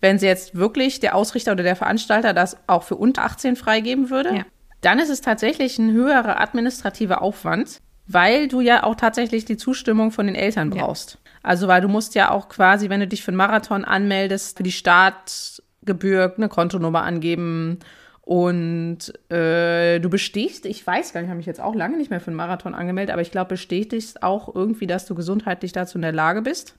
wenn 0.01 0.19
sie 0.19 0.27
jetzt 0.27 0.55
wirklich 0.55 1.01
der 1.01 1.15
Ausrichter 1.15 1.53
oder 1.53 1.65
der 1.65 1.77
Veranstalter 1.77 2.33
das 2.33 2.57
auch 2.67 2.83
für 2.83 2.97
unter 2.97 3.25
18 3.25 3.57
freigeben 3.57 4.11
würde. 4.11 4.35
Ja. 4.35 4.43
Dann 4.81 4.99
ist 4.99 5.09
es 5.09 5.21
tatsächlich 5.21 5.79
ein 5.79 5.93
höherer 5.93 6.41
administrativer 6.41 7.23
Aufwand, 7.23 7.81
weil 8.07 8.49
du 8.49 8.61
ja 8.61 8.85
auch 8.85 8.95
tatsächlich 8.95 9.45
die 9.45 9.57
Zustimmung 9.57 10.11
von 10.11 10.27
den 10.27 10.35
Eltern 10.35 10.71
brauchst. 10.71 11.15
Ja. 11.15 11.31
Also, 11.43 11.69
weil 11.69 11.81
du 11.81 11.89
musst 11.89 12.15
ja 12.15 12.31
auch 12.31 12.49
quasi, 12.49 12.89
wenn 12.89 13.01
du 13.01 13.07
dich 13.07 13.23
für 13.23 13.29
einen 13.29 13.37
Marathon 13.37 13.85
anmeldest, 13.85 14.57
für 14.57 14.63
die 14.63 14.73
Startgebühr 14.73 16.35
eine 16.37 16.49
Kontonummer 16.49 17.03
angeben 17.03 17.79
und 18.23 19.13
äh, 19.31 20.01
du 20.01 20.11
bestätigst, 20.11 20.67
ich 20.67 20.85
weiß 20.85 21.13
gar 21.13 21.21
nicht, 21.21 21.27
ich 21.27 21.31
habe 21.31 21.37
mich 21.37 21.47
jetzt 21.47 21.61
auch 21.61 21.77
lange 21.77 21.97
nicht 21.97 22.11
mehr 22.11 22.21
für 22.21 22.29
einen 22.29 22.37
Marathon 22.37 22.75
angemeldet, 22.75 23.13
aber 23.13 23.23
ich 23.23 23.31
glaube, 23.31 23.51
bestätigst 23.51 24.25
auch 24.25 24.53
irgendwie, 24.53 24.89
dass 24.89 25.07
du 25.07 25.15
gesundheitlich 25.15 25.71
dazu 25.71 25.99
in 25.99 26.03
der 26.03 26.13
Lage 26.13 26.43
bist. 26.43 26.77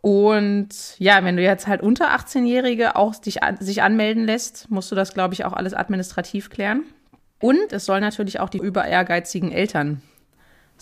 Und 0.00 0.68
ja, 0.98 1.24
wenn 1.24 1.36
du 1.36 1.42
jetzt 1.42 1.66
halt 1.66 1.82
unter 1.82 2.14
18-Jährige 2.14 2.94
auch 2.94 3.16
dich, 3.16 3.40
sich 3.58 3.82
anmelden 3.82 4.24
lässt, 4.24 4.70
musst 4.70 4.92
du 4.92 4.94
das, 4.94 5.12
glaube 5.12 5.34
ich, 5.34 5.44
auch 5.44 5.52
alles 5.52 5.74
administrativ 5.74 6.50
klären. 6.50 6.84
Und 7.40 7.72
es 7.72 7.84
soll 7.84 8.00
natürlich 8.00 8.38
auch 8.38 8.48
die 8.48 8.58
über 8.58 8.84
ehrgeizigen 8.84 9.50
Eltern 9.50 10.02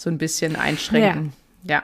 so 0.00 0.10
ein 0.10 0.18
bisschen 0.18 0.56
einschränken. 0.56 1.32
Ja. 1.62 1.76
ja. 1.76 1.82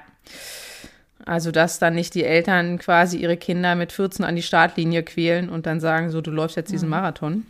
Also, 1.24 1.52
dass 1.52 1.78
dann 1.78 1.94
nicht 1.94 2.14
die 2.14 2.24
Eltern 2.24 2.78
quasi 2.78 3.18
ihre 3.18 3.36
Kinder 3.36 3.74
mit 3.74 3.92
14 3.92 4.24
an 4.24 4.36
die 4.36 4.42
Startlinie 4.42 5.02
quälen 5.02 5.48
und 5.48 5.66
dann 5.66 5.80
sagen, 5.80 6.10
so, 6.10 6.20
du 6.20 6.30
läufst 6.30 6.56
jetzt 6.56 6.72
diesen. 6.72 6.88
Marathon. 6.88 7.46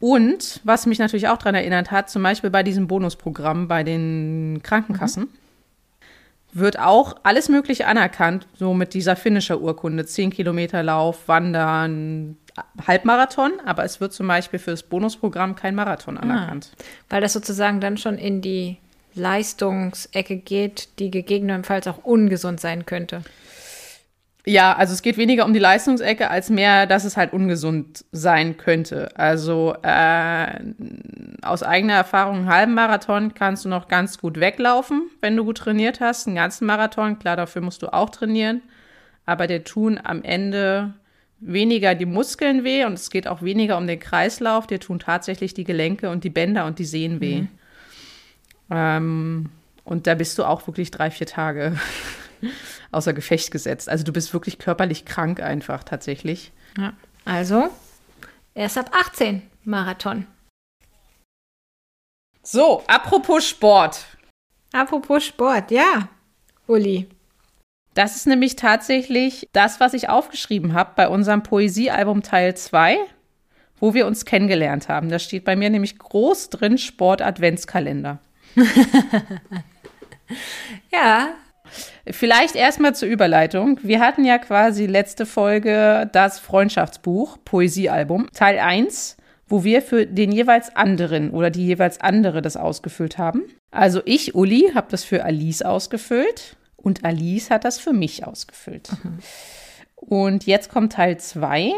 Und 0.00 0.60
was 0.64 0.86
mich 0.86 0.98
natürlich 0.98 1.28
auch 1.28 1.38
daran 1.38 1.54
erinnert 1.54 1.92
hat, 1.92 2.10
zum 2.10 2.24
Beispiel 2.24 2.50
bei 2.50 2.64
diesem 2.64 2.88
Bonusprogramm 2.88 3.68
bei 3.68 3.84
den 3.84 4.60
Krankenkassen, 4.64 5.24
mhm. 5.24 5.28
wird 6.58 6.80
auch 6.80 7.14
alles 7.22 7.48
Mögliche 7.48 7.86
anerkannt, 7.86 8.48
so 8.54 8.74
mit 8.74 8.94
dieser 8.94 9.14
Finisher-Urkunde. 9.14 10.04
10 10.04 10.30
Kilometer 10.30 10.82
Lauf, 10.82 11.28
Wandern, 11.28 12.36
Halbmarathon, 12.84 13.52
aber 13.64 13.84
es 13.84 14.00
wird 14.00 14.12
zum 14.12 14.26
Beispiel 14.26 14.58
für 14.58 14.72
das 14.72 14.82
Bonusprogramm 14.82 15.54
kein 15.54 15.76
Marathon 15.76 16.18
ah. 16.18 16.22
anerkannt. 16.22 16.72
Ah, 16.72 16.82
weil 17.10 17.20
das 17.20 17.32
sozusagen 17.32 17.80
dann 17.80 17.96
schon 17.96 18.18
in 18.18 18.42
die 18.42 18.78
Leistungsecke 19.14 20.36
geht, 20.36 20.98
die 20.98 21.10
gegebenenfalls 21.10 21.86
auch 21.86 22.04
ungesund 22.04 22.60
sein 22.60 22.86
könnte. 22.86 23.22
Ja, 24.44 24.74
also 24.74 24.92
es 24.92 25.02
geht 25.02 25.18
weniger 25.18 25.44
um 25.44 25.52
die 25.52 25.60
Leistungsecke 25.60 26.28
als 26.28 26.50
mehr, 26.50 26.86
dass 26.86 27.04
es 27.04 27.16
halt 27.16 27.32
ungesund 27.32 28.04
sein 28.10 28.56
könnte. 28.56 29.16
Also 29.16 29.76
äh, 29.82 30.58
aus 31.42 31.62
eigener 31.62 31.94
Erfahrung, 31.94 32.38
einen 32.38 32.48
halben 32.48 32.74
Marathon 32.74 33.34
kannst 33.34 33.64
du 33.64 33.68
noch 33.68 33.86
ganz 33.86 34.18
gut 34.18 34.40
weglaufen, 34.40 35.10
wenn 35.20 35.36
du 35.36 35.44
gut 35.44 35.58
trainiert 35.58 36.00
hast. 36.00 36.26
Einen 36.26 36.36
ganzen 36.36 36.66
Marathon, 36.66 37.20
klar, 37.20 37.36
dafür 37.36 37.62
musst 37.62 37.82
du 37.82 37.92
auch 37.92 38.10
trainieren. 38.10 38.62
Aber 39.26 39.46
der 39.46 39.62
tun 39.62 40.00
am 40.02 40.24
Ende 40.24 40.94
weniger 41.38 41.94
die 41.94 42.06
Muskeln 42.06 42.64
weh 42.64 42.84
und 42.84 42.94
es 42.94 43.10
geht 43.10 43.28
auch 43.28 43.42
weniger 43.42 43.76
um 43.76 43.86
den 43.86 44.00
Kreislauf. 44.00 44.66
Dir 44.66 44.80
tun 44.80 44.98
tatsächlich 44.98 45.54
die 45.54 45.64
Gelenke 45.64 46.10
und 46.10 46.24
die 46.24 46.30
Bänder 46.30 46.66
und 46.66 46.80
die 46.80 46.84
Sehnen 46.84 47.20
weh. 47.20 47.42
Mhm. 47.42 47.48
Ähm, 48.72 49.50
und 49.84 50.06
da 50.06 50.14
bist 50.14 50.38
du 50.38 50.44
auch 50.44 50.66
wirklich 50.66 50.90
drei, 50.90 51.10
vier 51.10 51.26
Tage 51.26 51.78
außer 52.90 53.12
Gefecht 53.12 53.50
gesetzt. 53.50 53.88
Also 53.88 54.02
du 54.02 54.12
bist 54.12 54.32
wirklich 54.32 54.58
körperlich 54.58 55.04
krank 55.04 55.40
einfach 55.40 55.84
tatsächlich. 55.84 56.52
Ja. 56.78 56.94
Also 57.26 57.68
erst 58.54 58.78
ab 58.78 58.90
18 58.92 59.42
Marathon. 59.64 60.26
So, 62.42 62.82
apropos 62.86 63.46
Sport. 63.46 64.06
Apropos 64.72 65.24
Sport, 65.24 65.70
ja, 65.70 66.08
Uli. 66.66 67.08
Das 67.94 68.16
ist 68.16 68.26
nämlich 68.26 68.56
tatsächlich 68.56 69.48
das, 69.52 69.78
was 69.78 69.92
ich 69.92 70.08
aufgeschrieben 70.08 70.72
habe 70.72 70.92
bei 70.96 71.08
unserem 71.08 71.42
Poesiealbum 71.42 72.22
Teil 72.22 72.56
2, 72.56 72.96
wo 73.78 73.92
wir 73.92 74.06
uns 74.06 74.24
kennengelernt 74.24 74.88
haben. 74.88 75.10
Da 75.10 75.18
steht 75.18 75.44
bei 75.44 75.56
mir 75.56 75.68
nämlich 75.68 75.98
groß 75.98 76.48
drin 76.48 76.78
Sport 76.78 77.20
Adventskalender. 77.20 78.18
ja. 80.92 81.34
Vielleicht 82.10 82.56
erstmal 82.56 82.94
zur 82.94 83.08
Überleitung. 83.08 83.78
Wir 83.82 84.00
hatten 84.00 84.24
ja 84.24 84.38
quasi 84.38 84.86
letzte 84.86 85.24
Folge 85.24 86.10
das 86.12 86.38
Freundschaftsbuch, 86.38 87.38
Poesiealbum, 87.44 88.28
Teil 88.32 88.58
1, 88.58 89.16
wo 89.46 89.64
wir 89.64 89.82
für 89.82 90.06
den 90.06 90.32
jeweils 90.32 90.74
anderen 90.74 91.30
oder 91.30 91.50
die 91.50 91.64
jeweils 91.64 92.00
andere 92.00 92.42
das 92.42 92.56
ausgefüllt 92.56 93.18
haben. 93.18 93.44
Also 93.70 94.02
ich, 94.04 94.34
Uli, 94.34 94.72
habe 94.74 94.88
das 94.90 95.04
für 95.04 95.24
Alice 95.24 95.62
ausgefüllt 95.62 96.56
und 96.76 97.04
Alice 97.04 97.50
hat 97.50 97.64
das 97.64 97.78
für 97.78 97.92
mich 97.92 98.26
ausgefüllt. 98.26 98.90
Mhm. 99.02 99.18
Und 99.94 100.46
jetzt 100.46 100.68
kommt 100.68 100.94
Teil 100.94 101.18
2. 101.18 101.72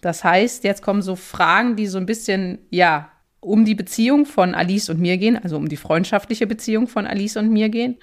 Das 0.00 0.24
heißt, 0.24 0.64
jetzt 0.64 0.82
kommen 0.82 1.00
so 1.00 1.14
Fragen, 1.14 1.76
die 1.76 1.86
so 1.86 1.98
ein 1.98 2.06
bisschen, 2.06 2.58
ja, 2.70 3.11
um 3.42 3.64
die 3.64 3.74
Beziehung 3.74 4.24
von 4.24 4.54
Alice 4.54 4.88
und 4.88 5.00
mir 5.00 5.18
gehen, 5.18 5.36
also 5.36 5.56
um 5.56 5.68
die 5.68 5.76
freundschaftliche 5.76 6.46
Beziehung 6.46 6.86
von 6.86 7.06
Alice 7.06 7.36
und 7.36 7.50
mir 7.50 7.68
gehen. 7.68 7.98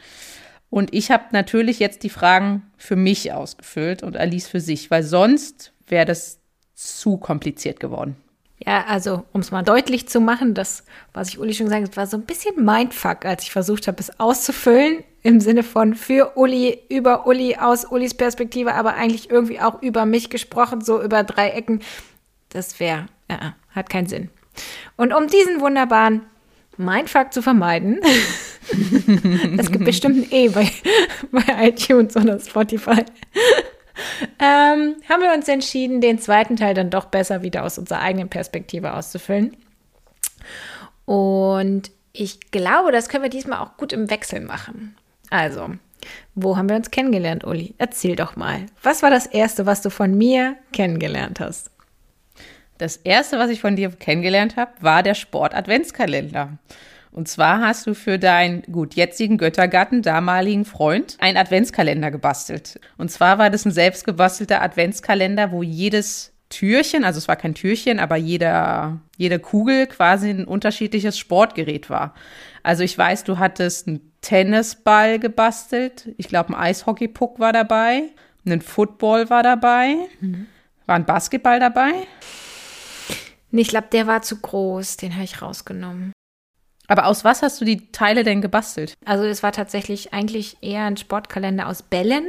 Und 0.70 0.94
ich 0.94 1.10
habe 1.10 1.24
natürlich 1.32 1.80
jetzt 1.80 2.04
die 2.04 2.10
Fragen 2.10 2.64
für 2.78 2.96
mich 2.96 3.32
ausgefüllt 3.32 4.04
und 4.04 4.18
Alice 4.18 4.48
für 4.48 4.60
sich, 4.60 4.92
weil 4.92 5.02
sonst 5.02 5.74
wäre 5.88 6.06
das 6.06 6.40
zu 6.76 7.18
kompliziert 7.18 7.80
geworden. 7.80 8.18
Ja, 8.66 8.86
also 8.88 9.24
um 9.32 9.40
es 9.40 9.52
mal 9.52 9.64
deutlich 9.64 10.10
zu 10.10 10.20
machen, 10.20 10.54
das, 10.54 10.84
was 11.14 11.30
ich 11.30 11.40
Uli 11.40 11.54
schon 11.54 11.68
gesagt 11.68 11.84
habe, 11.84 11.96
war 11.96 12.08
so 12.08 12.18
ein 12.18 12.26
bisschen 12.26 12.64
Mindfuck, 12.64 13.24
als 13.24 13.44
ich 13.44 13.52
versucht 13.52 13.88
habe, 13.88 13.98
es 14.00 14.20
auszufüllen, 14.20 15.04
im 15.24 15.40
Sinne 15.40 15.64
von 15.64 15.96
für 15.96 16.38
Uli, 16.38 16.80
über 16.90 17.26
Uli, 17.26 17.56
aus 17.56 17.86
Ulis 17.86 18.14
Perspektive, 18.14 18.74
aber 18.74 18.96
eigentlich 18.96 19.30
irgendwie 19.30 19.62
auch 19.62 19.82
über 19.82 20.06
mich 20.06 20.30
gesprochen, 20.30 20.82
so 20.82 21.02
über 21.02 21.24
drei 21.24 21.52
Ecken. 21.52 21.82
Das 22.50 22.80
wäre, 22.82 23.06
ja, 23.30 23.56
hat 23.72 23.90
keinen 23.90 24.08
Sinn. 24.08 24.30
Und 24.98 25.14
um 25.14 25.28
diesen 25.28 25.62
wunderbaren 25.62 26.22
Mindfuck 26.78 27.34
zu 27.34 27.42
vermeiden, 27.42 28.00
das 29.58 29.72
gibt 29.72 29.86
bestimmt 29.86 30.18
ein 30.18 30.32
E 30.32 30.50
bei, 30.50 30.72
bei 31.32 31.68
iTunes 31.68 32.16
oder 32.16 32.40
Spotify, 32.40 33.04
ähm, 34.40 34.96
haben 35.10 35.22
wir 35.22 35.34
uns 35.36 35.48
entschieden, 35.48 36.02
den 36.02 36.20
zweiten 36.20 36.56
Teil 36.56 36.74
dann 36.74 36.90
doch 36.90 37.06
besser 37.06 37.42
wieder 37.44 37.64
aus 37.64 37.78
unserer 37.78 38.02
eigenen 38.02 38.30
Perspektive 38.30 38.94
auszufüllen. 38.94 39.58
Und 41.06 41.92
ich 42.14 42.52
glaube, 42.52 42.92
das 42.92 43.10
können 43.10 43.24
wir 43.24 43.30
diesmal 43.30 43.60
auch 43.60 43.78
gut 43.78 43.94
im 43.94 44.10
Wechsel 44.10 44.42
machen. 44.42 44.96
Also, 45.30 45.70
wo 46.36 46.58
haben 46.58 46.70
wir 46.70 46.76
uns 46.76 46.92
kennengelernt, 46.92 47.44
Uli? 47.44 47.76
Erzähl 47.78 48.16
doch 48.16 48.36
mal. 48.36 48.66
Was 48.84 49.04
war 49.04 49.10
das 49.10 49.26
Erste, 49.26 49.66
was 49.66 49.82
du 49.82 49.90
von 49.90 50.18
mir 50.18 50.56
kennengelernt 50.72 51.40
hast? 51.40 51.72
Das 52.80 52.96
erste, 52.96 53.38
was 53.38 53.50
ich 53.50 53.60
von 53.60 53.76
dir 53.76 53.90
kennengelernt 53.92 54.56
habe, 54.56 54.72
war 54.80 55.04
der 55.04 55.14
Sport-Adventskalender. 55.14 56.58
Und 57.12 57.28
zwar 57.28 57.60
hast 57.60 57.86
du 57.86 57.94
für 57.94 58.18
deinen 58.18 58.62
gut 58.64 58.96
jetzigen 58.96 59.38
Göttergatten, 59.38 60.02
damaligen 60.02 60.64
Freund, 60.64 61.18
einen 61.20 61.38
Adventskalender 61.38 62.10
gebastelt. 62.10 62.80
Und 62.98 63.12
zwar 63.12 63.38
war 63.38 63.50
das 63.50 63.66
ein 63.66 63.72
selbstgebastelter 63.72 64.62
Adventskalender, 64.62 65.52
wo 65.52 65.62
jedes 65.62 66.32
Türchen, 66.48 67.04
also 67.04 67.18
es 67.18 67.28
war 67.28 67.36
kein 67.36 67.54
Türchen, 67.54 68.00
aber 68.00 68.16
jeder, 68.16 69.02
jede 69.18 69.40
Kugel 69.40 69.88
quasi 69.88 70.30
ein 70.30 70.46
unterschiedliches 70.46 71.18
Sportgerät 71.18 71.90
war. 71.90 72.16
Also 72.64 72.84
ich 72.84 72.98
weiß, 72.98 73.26
du 73.26 73.40
hattest 73.40 73.90
einen 73.90 74.14
Tennisball 74.22 75.20
gebastelt, 75.20 76.10
ich 76.18 76.30
glaube 76.30 76.54
ein 76.54 76.56
Eishockeypuck 76.56 77.40
war 77.40 77.52
dabei, 77.52 78.04
ein 78.48 78.62
Football 78.62 79.30
war 79.30 79.44
dabei, 79.44 79.96
mhm. 80.22 80.48
war 80.86 80.96
ein 80.96 81.06
Basketball 81.06 81.60
dabei. 81.60 81.92
Nee, 83.52 83.62
ich 83.62 83.70
glaube, 83.70 83.88
der 83.92 84.08
war 84.08 84.22
zu 84.22 84.38
groß. 84.38 84.98
Den 84.98 85.14
habe 85.14 85.24
ich 85.24 85.42
rausgenommen. 85.42 86.14
Aber 86.88 87.06
aus 87.06 87.24
was 87.24 87.44
hast 87.44 87.62
du 87.62 87.66
die 87.66 87.92
Teile 87.92 88.24
denn 88.24 88.42
gebastelt? 88.42 88.96
Also 89.06 89.24
es 89.24 89.44
war 89.44 89.52
tatsächlich 89.52 90.14
eigentlich 90.14 90.58
eher 90.62 90.86
ein 90.86 90.98
Sportkalender 90.98 91.68
aus 91.68 91.84
Bällen. 91.84 92.26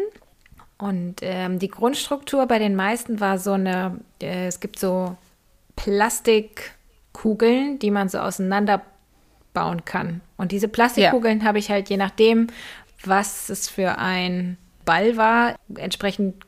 Und 0.77 1.17
ähm, 1.23 1.59
die 1.59 1.69
Grundstruktur 1.69 2.47
bei 2.47 2.59
den 2.59 2.77
meisten 2.77 3.21
war 3.21 3.39
so 3.39 3.53
eine, 3.53 4.00
äh, 4.21 4.47
es 4.47 4.61
gibt 4.61 4.79
so 4.79 5.17
Plastikkugeln, 5.77 7.79
die 7.79 7.91
man 7.91 8.09
so 8.09 8.19
auseinanderbauen 8.19 9.85
kann. 9.85 10.21
Und 10.37 10.53
diese 10.53 10.69
Plastikkugeln 10.69 11.41
ja. 11.41 11.47
habe 11.47 11.59
ich 11.59 11.71
halt 11.71 11.89
je 11.89 11.97
nachdem, 11.97 12.49
was 13.05 13.49
es 13.49 13.69
für 13.69 13.99
ein 13.99 14.59
Ball 14.85 15.17
war, 15.17 15.57
entsprechend 15.75 16.45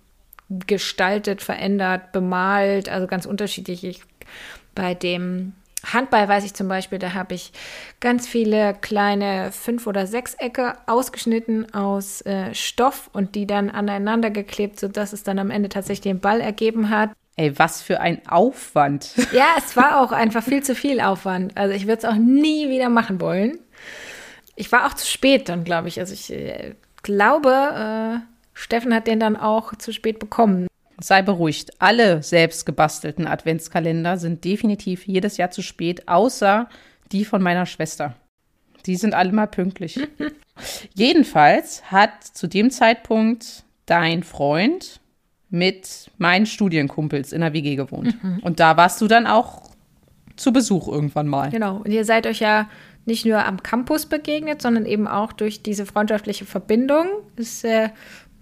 gestaltet, 0.66 1.42
verändert, 1.42 2.12
bemalt, 2.12 2.88
also 2.88 3.06
ganz 3.06 3.24
unterschiedlich. 3.24 3.84
Ich 3.84 4.02
bei 4.74 4.94
dem 4.94 5.54
Handball 5.84 6.28
weiß 6.28 6.44
ich 6.44 6.54
zum 6.54 6.68
Beispiel, 6.68 6.98
da 6.98 7.14
habe 7.14 7.34
ich 7.34 7.52
ganz 8.00 8.28
viele 8.28 8.74
kleine 8.74 9.50
fünf 9.52 9.86
oder 9.86 10.06
sechs 10.06 10.34
Ecke 10.34 10.74
ausgeschnitten 10.86 11.74
aus 11.74 12.20
äh, 12.22 12.54
Stoff 12.54 13.10
und 13.12 13.34
die 13.34 13.46
dann 13.46 13.68
aneinander 13.68 14.30
geklebt, 14.30 14.78
sodass 14.78 15.12
es 15.12 15.24
dann 15.24 15.38
am 15.38 15.50
Ende 15.50 15.68
tatsächlich 15.68 16.02
den 16.02 16.20
Ball 16.20 16.40
ergeben 16.40 16.90
hat. 16.90 17.10
Ey, 17.36 17.58
was 17.58 17.82
für 17.82 18.00
ein 18.00 18.26
Aufwand. 18.28 19.10
Ja, 19.32 19.46
es 19.56 19.76
war 19.76 20.00
auch 20.00 20.12
einfach 20.12 20.44
viel 20.44 20.62
zu 20.62 20.74
viel 20.74 21.00
Aufwand. 21.00 21.56
Also 21.56 21.74
ich 21.74 21.86
würde 21.86 21.98
es 21.98 22.04
auch 22.04 22.14
nie 22.14 22.68
wieder 22.68 22.88
machen 22.88 23.20
wollen. 23.20 23.58
Ich 24.54 24.70
war 24.70 24.86
auch 24.86 24.94
zu 24.94 25.06
spät 25.06 25.48
dann, 25.48 25.64
glaube 25.64 25.88
ich. 25.88 25.98
Also 25.98 26.12
ich 26.12 26.30
äh, 26.30 26.74
glaube, 27.02 27.50
äh, 27.50 28.32
Steffen 28.54 28.94
hat 28.94 29.06
den 29.06 29.18
dann 29.18 29.36
auch 29.36 29.74
zu 29.76 29.92
spät 29.92 30.18
bekommen. 30.18 30.68
Sei 31.02 31.22
beruhigt. 31.22 31.80
Alle 31.80 32.22
selbst 32.22 32.64
gebastelten 32.64 33.26
Adventskalender 33.26 34.18
sind 34.18 34.44
definitiv 34.44 35.06
jedes 35.06 35.36
Jahr 35.36 35.50
zu 35.50 35.62
spät, 35.62 36.08
außer 36.08 36.68
die 37.10 37.24
von 37.24 37.42
meiner 37.42 37.66
Schwester. 37.66 38.14
Die 38.86 38.96
sind 38.96 39.14
alle 39.14 39.32
mal 39.32 39.46
pünktlich. 39.46 40.00
Jedenfalls 40.94 41.90
hat 41.90 42.24
zu 42.24 42.46
dem 42.46 42.70
Zeitpunkt 42.70 43.64
dein 43.86 44.22
Freund 44.22 45.00
mit 45.50 46.10
meinen 46.18 46.46
Studienkumpels 46.46 47.32
in 47.32 47.42
der 47.42 47.52
WG 47.52 47.76
gewohnt. 47.76 48.22
Mhm. 48.22 48.38
Und 48.38 48.58
da 48.58 48.76
warst 48.76 49.00
du 49.00 49.06
dann 49.06 49.26
auch 49.26 49.70
zu 50.36 50.52
Besuch 50.52 50.88
irgendwann 50.88 51.28
mal. 51.28 51.50
Genau. 51.50 51.76
Und 51.76 51.90
ihr 51.90 52.04
seid 52.04 52.26
euch 52.26 52.40
ja 52.40 52.68
nicht 53.04 53.26
nur 53.26 53.44
am 53.44 53.62
Campus 53.62 54.06
begegnet, 54.06 54.62
sondern 54.62 54.86
eben 54.86 55.06
auch 55.06 55.32
durch 55.32 55.62
diese 55.62 55.86
freundschaftliche 55.86 56.46
Verbindung 56.46 57.06
ist 57.36 57.64
äh, 57.64 57.90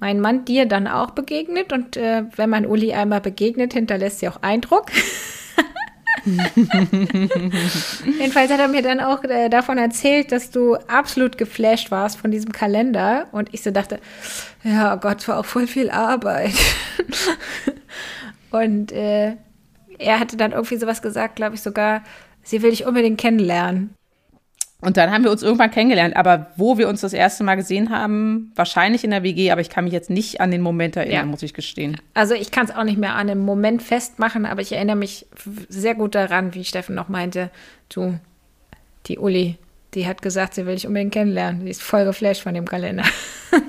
mein 0.01 0.21
Mann 0.21 0.45
dir 0.45 0.67
dann 0.67 0.89
auch 0.89 1.11
begegnet. 1.11 1.73
Und 1.73 1.97
äh, 1.97 2.25
wenn 2.37 2.51
man 2.51 2.67
Uli 2.67 2.93
einmal 2.93 3.21
begegnet, 3.21 3.73
hinterlässt 3.75 4.19
sie 4.21 4.29
auch 4.29 4.43
Eindruck. 4.43 4.87
Jedenfalls 8.19 8.51
hat 8.51 8.61
er 8.61 8.69
mir 8.69 8.83
dann 8.83 9.01
auch 9.01 9.25
äh, 9.25 9.49
davon 9.49 9.79
erzählt, 9.79 10.33
dass 10.33 10.51
du 10.51 10.75
absolut 10.75 11.39
geflasht 11.39 11.91
warst 11.91 12.19
von 12.19 12.31
diesem 12.31 12.53
Kalender. 12.53 13.29
Und 13.33 13.53
ich 13.53 13.63
so 13.63 13.71
dachte, 13.71 14.01
ja, 14.65 14.97
Gott, 14.97 15.27
war 15.29 15.39
auch 15.39 15.47
voll 15.47 15.67
viel 15.67 15.91
Arbeit. 15.91 16.53
und 18.51 18.93
äh, 18.93 19.37
er 19.99 20.19
hatte 20.19 20.37
dann 20.37 20.53
irgendwie 20.53 20.77
sowas 20.77 21.03
gesagt, 21.03 21.37
glaube 21.37 21.55
ich 21.55 21.63
sogar, 21.63 22.03
sie 22.43 22.63
will 22.63 22.71
dich 22.71 22.87
unbedingt 22.87 23.21
kennenlernen. 23.21 23.95
Und 24.83 24.97
dann 24.97 25.11
haben 25.11 25.25
wir 25.25 25.31
uns 25.31 25.43
irgendwann 25.43 25.71
kennengelernt. 25.71 26.17
Aber 26.17 26.47
wo 26.57 26.79
wir 26.79 26.89
uns 26.89 27.03
das 27.03 27.13
erste 27.13 27.45
Mal 27.45 27.57
gesehen 27.57 27.91
haben, 27.91 28.51
wahrscheinlich 28.55 29.05
in 29.05 29.11
der 29.11 29.23
WG, 29.23 29.51
aber 29.51 29.61
ich 29.61 29.69
kann 29.69 29.85
mich 29.85 29.93
jetzt 29.93 30.09
nicht 30.09 30.41
an 30.41 30.51
den 30.51 30.63
Moment 30.63 30.97
erinnern, 30.97 31.15
Ja. 31.15 31.25
muss 31.27 31.43
ich 31.43 31.53
gestehen. 31.53 32.01
Also 32.15 32.35
ich 32.35 32.51
kann 32.51 32.65
es 32.65 32.75
auch 32.75 32.85
nicht 32.85 32.97
mehr 32.99 33.15
an 33.15 33.29
einem 33.29 33.41
Moment 33.45 33.83
festmachen, 33.83 34.47
aber 34.47 34.63
ich 34.63 34.73
erinnere 34.73 34.97
mich 34.97 35.27
sehr 35.69 35.95
gut 35.95 36.15
daran, 36.15 36.55
wie 36.55 36.65
Steffen 36.65 36.95
noch 36.95 37.09
meinte, 37.11 37.51
du, 37.91 38.19
die 39.07 39.19
Uli, 39.19 39.57
die 39.93 40.07
hat 40.07 40.23
gesagt, 40.23 40.55
sie 40.55 40.65
will 40.67 40.77
dich 40.77 40.87
unbedingt 40.87 41.13
kennenlernen. 41.13 41.65
Die 41.67 41.71
ist 41.71 41.83
voll 41.83 42.05
geflasht 42.07 42.43
von 42.43 42.55
dem 42.55 42.65
Kalender. 42.67 43.05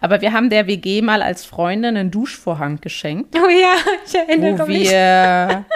Aber 0.00 0.20
wir 0.20 0.32
haben 0.32 0.50
der 0.50 0.66
WG 0.66 1.00
mal 1.02 1.22
als 1.22 1.44
Freundin 1.44 1.96
einen 1.96 2.10
Duschvorhang 2.10 2.80
geschenkt, 2.80 3.34
Oh 3.36 3.48
ja, 3.48 3.74
ich 4.04 4.14
erinnere 4.14 4.58
wo 4.58 4.68
wir. 4.68 5.64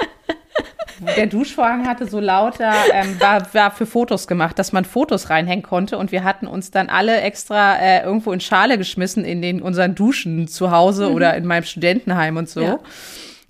Der 1.16 1.26
Duschvorhang 1.26 1.86
hatte 1.86 2.06
so 2.06 2.20
lauter, 2.20 2.72
ähm, 2.92 3.20
war, 3.20 3.52
war 3.52 3.70
für 3.70 3.86
Fotos 3.86 4.26
gemacht, 4.26 4.58
dass 4.58 4.72
man 4.72 4.84
Fotos 4.84 5.28
reinhängen 5.30 5.62
konnte. 5.62 5.98
Und 5.98 6.12
wir 6.12 6.24
hatten 6.24 6.46
uns 6.46 6.70
dann 6.70 6.88
alle 6.88 7.20
extra 7.20 7.76
äh, 7.76 8.02
irgendwo 8.02 8.32
in 8.32 8.40
Schale 8.40 8.78
geschmissen 8.78 9.24
in 9.24 9.42
den 9.42 9.60
unseren 9.60 9.94
Duschen 9.94 10.48
zu 10.48 10.70
Hause 10.70 11.12
oder 11.12 11.36
in 11.36 11.46
meinem 11.46 11.64
Studentenheim 11.64 12.36
und 12.36 12.48
so. 12.48 12.62
Ja. 12.62 12.78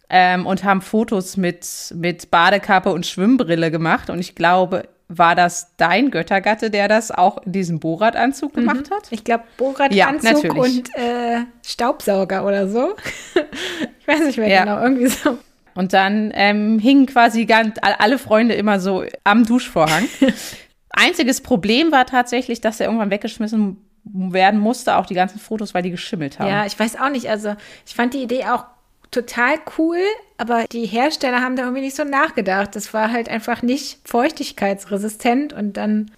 Ähm, 0.09 0.47
und 0.47 0.65
haben 0.65 0.83
Fotos 0.83 1.37
mit, 1.37 1.67
mit 1.95 2.31
Badekappe 2.31 2.93
und 2.93 3.07
Schwimmbrille 3.07 3.71
gemacht. 3.71 4.11
Und 4.11 4.19
ich 4.19 4.35
glaube, 4.35 4.89
war 5.09 5.35
das 5.35 5.73
dein 5.77 6.11
Göttergatte, 6.11 6.71
der 6.71 6.89
das 6.89 7.11
auch 7.11 7.45
in 7.45 7.53
diesem 7.53 7.79
Borat-Anzug 7.79 8.55
gemacht 8.55 8.91
hat? 8.91 9.11
Ich 9.11 9.23
glaube, 9.25 9.45
Borat-Anzug 9.57 10.45
Ja, 10.45 10.53
und 10.53 10.95
äh, 10.97 11.45
Staubsauger 11.65 12.45
oder 12.45 12.69
so. 12.69 12.95
ich 14.01 14.09
weiß 14.09 14.21
nicht 14.27 14.39
mehr 14.39 14.49
Ja. 14.49 14.65
genau, 14.65 14.81
irgendwie 14.81 15.07
so. 15.07 15.39
Und 15.77 15.93
dann 15.93 16.33
ähm, 16.35 16.79
hingen 16.81 17.07
quasi 17.07 17.45
ganz, 17.45 17.77
all- 17.83 17.95
alle 17.99 18.19
Freunde 18.19 18.55
immer 18.55 18.81
so 18.81 19.05
am 19.25 19.45
Duschvorhang. 19.45 20.05
Einziges 20.91 21.43
Problem 21.43 21.93
war 21.93 22.07
tatsächlich, 22.07 22.61
dass 22.61 22.81
er 22.81 22.87
irgendwann 22.87 23.11
weggeschmissen 23.11 23.77
werden 24.05 24.59
musste, 24.61 24.97
auch 24.97 25.05
die 25.07 25.15
ganzen 25.15 25.39
Fotos, 25.39 25.75
weil 25.75 25.83
die 25.83 25.91
geschimmelt 25.91 26.39
haben. 26.39 26.49
Ja, 26.49 26.65
ich 26.65 26.79
weiß 26.79 26.97
auch 26.99 27.11
nicht. 27.11 27.29
Also 27.29 27.55
ich 27.87 27.95
fand 27.95 28.15
die 28.15 28.23
Idee 28.23 28.45
auch 28.47 28.65
total 29.11 29.55
cool, 29.79 29.99
aber 30.39 30.65
die 30.73 30.87
Hersteller 30.87 31.41
haben 31.43 31.57
da 31.57 31.65
irgendwie 31.65 31.83
nicht 31.83 31.97
so 31.97 32.05
nachgedacht. 32.05 32.75
Das 32.75 32.95
war 32.95 33.13
halt 33.13 33.29
einfach 33.29 33.63
nicht 33.63 33.99
feuchtigkeitsresistent 34.05 35.53
und 35.53 35.77
dann 35.77 36.11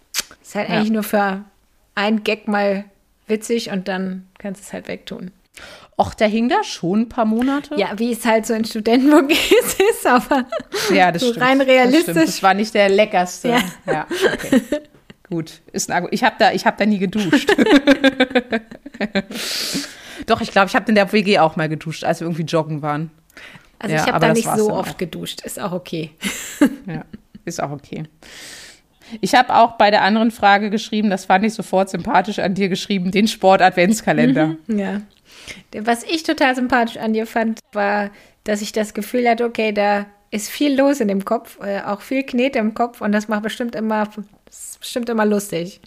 ist 0.42 0.55
halt 0.55 0.68
Ja. 0.68 0.77
eigentlich 0.77 0.90
nur 0.90 1.03
für 1.03 1.44
ein 1.94 2.23
Gag 2.25 2.47
mal 2.49 2.85
witzig 3.27 3.71
und 3.71 3.88
dann 3.88 4.27
kannst 4.38 4.61
du 4.62 4.66
es 4.66 4.73
halt 4.73 4.88
wegtun. 4.88 5.31
Och, 6.01 6.15
der 6.15 6.29
hing 6.29 6.49
da 6.49 6.63
schon 6.63 7.01
ein 7.03 7.09
paar 7.09 7.25
Monate. 7.25 7.75
Ja, 7.77 7.99
wie 7.99 8.13
es 8.13 8.25
halt 8.25 8.47
so 8.47 8.55
in 8.55 8.65
Studentenwohnungen 8.65 9.31
ist, 9.91 10.07
aber 10.07 10.45
ja 10.95 11.11
das 11.11 11.23
so 11.23 11.31
stimmt. 11.33 11.45
rein 11.45 11.59
Das, 11.59 11.67
realistisch. 11.69 12.03
stimmt. 12.05 12.29
das 12.29 12.43
war 12.43 12.55
nicht 12.55 12.73
der 12.73 12.89
leckerste. 12.89 13.49
Ja. 13.49 13.63
ja 13.87 14.07
okay. 14.33 14.63
Gut, 15.29 15.61
ist 15.73 15.91
ein 15.91 16.05
Argu- 16.05 16.09
Ich 16.13 16.23
habe 16.25 16.37
da, 16.39 16.53
ich 16.53 16.65
hab 16.67 16.79
da 16.79 16.87
nie 16.87 16.99
geduscht. 16.99 17.51
Doch, 20.27 20.41
ich 20.41 20.51
glaube, 20.51 20.69
ich 20.69 20.75
habe 20.75 20.87
in 20.89 20.95
der 20.95 21.13
WG 21.13 21.39
auch 21.39 21.57
mal 21.57 21.69
geduscht, 21.69 22.05
als 22.05 22.21
wir 22.21 22.27
irgendwie 22.27 22.43
joggen 22.45 22.83
waren. 22.83 23.11
also 23.79 23.95
Ja, 23.95 24.03
ich 24.03 24.07
habe 24.13 24.21
da 24.21 24.29
das 24.29 24.37
nicht 24.39 24.57
so 24.57 24.73
oft 24.73 24.93
auch. 24.95 24.97
geduscht. 24.99 25.41
Ist 25.45 25.61
auch 25.61 25.73
okay. 25.73 26.11
Ja, 26.87 27.05
ist 27.45 27.63
auch 27.63 27.71
okay. 27.71 28.05
Ich 29.21 29.35
habe 29.35 29.55
auch 29.55 29.73
bei 29.73 29.91
der 29.91 30.03
anderen 30.03 30.31
Frage 30.31 30.69
geschrieben, 30.71 31.09
das 31.09 31.25
fand 31.25 31.45
ich 31.45 31.55
sofort 31.55 31.89
sympathisch 31.89 32.39
an 32.41 32.55
dir 32.55 32.69
geschrieben, 32.69 33.11
den 33.11 33.27
Sport-Adventskalender. 33.27 34.57
Ja. 34.69 35.01
Was 35.83 36.03
ich 36.05 36.23
total 36.23 36.55
sympathisch 36.55 36.97
an 36.97 37.13
dir 37.13 37.27
fand, 37.27 37.61
war, 37.73 38.11
dass 38.45 38.63
ich 38.63 38.73
das 38.73 38.95
Gefühl 38.95 39.29
hatte, 39.29 39.45
okay, 39.45 39.73
da 39.73 40.07
ist 40.31 40.49
viel 40.51 40.79
los 40.79 41.01
in 41.01 41.09
dem 41.09 41.25
Kopf, 41.25 41.59
äh, 41.63 41.81
auch 41.83 42.01
viel 42.03 42.23
Knete 42.23 42.59
im 42.59 42.75
Kopf 42.75 43.01
und 43.01 43.13
das 43.13 43.29
macht 43.29 43.43
bestimmt 43.43 43.75
immer, 43.75 44.09
bestimmt 44.79 45.09
immer 45.09 45.25
lustig. 45.25 45.81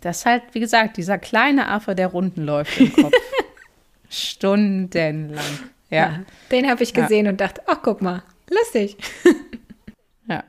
Das 0.00 0.18
ist 0.18 0.26
halt, 0.26 0.42
wie 0.52 0.60
gesagt, 0.60 0.96
dieser 0.96 1.18
kleine 1.18 1.68
Affe, 1.68 1.94
der 1.94 2.08
Runden 2.08 2.44
läuft 2.44 2.78
im 2.78 2.92
Kopf. 2.92 3.12
Stundenlang. 4.08 5.44
Ja, 5.90 6.20
Den 6.50 6.68
habe 6.70 6.82
ich 6.82 6.94
Ja. 6.94 7.02
gesehen 7.02 7.28
und 7.28 7.40
dachte, 7.40 7.62
ach, 7.66 7.78
guck 7.82 8.02
mal, 8.02 8.22
lustig. 8.50 8.96
ja. 10.28 10.44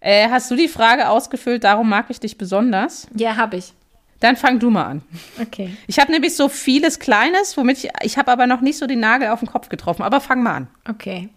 Äh, 0.00 0.28
hast 0.28 0.50
du 0.50 0.56
die 0.56 0.68
Frage 0.68 1.08
ausgefüllt, 1.08 1.64
darum 1.64 1.88
mag 1.88 2.06
ich 2.08 2.20
dich 2.20 2.36
besonders? 2.38 3.06
Ja, 3.14 3.36
habe 3.36 3.56
ich. 3.58 3.72
Dann 4.20 4.36
fang 4.36 4.58
du 4.58 4.70
mal 4.70 4.84
an. 4.84 5.02
Okay. 5.40 5.74
Ich 5.86 5.98
habe 5.98 6.12
nämlich 6.12 6.36
so 6.36 6.48
vieles 6.48 6.98
Kleines, 6.98 7.56
womit 7.56 7.84
ich, 7.84 7.90
ich 8.02 8.18
habe 8.18 8.30
aber 8.30 8.46
noch 8.46 8.60
nicht 8.60 8.78
so 8.78 8.86
den 8.86 9.00
Nagel 9.00 9.28
auf 9.28 9.40
den 9.40 9.48
Kopf 9.48 9.68
getroffen, 9.70 10.02
aber 10.02 10.20
fang 10.20 10.42
mal 10.42 10.54
an. 10.54 10.68
Okay. 10.88 11.30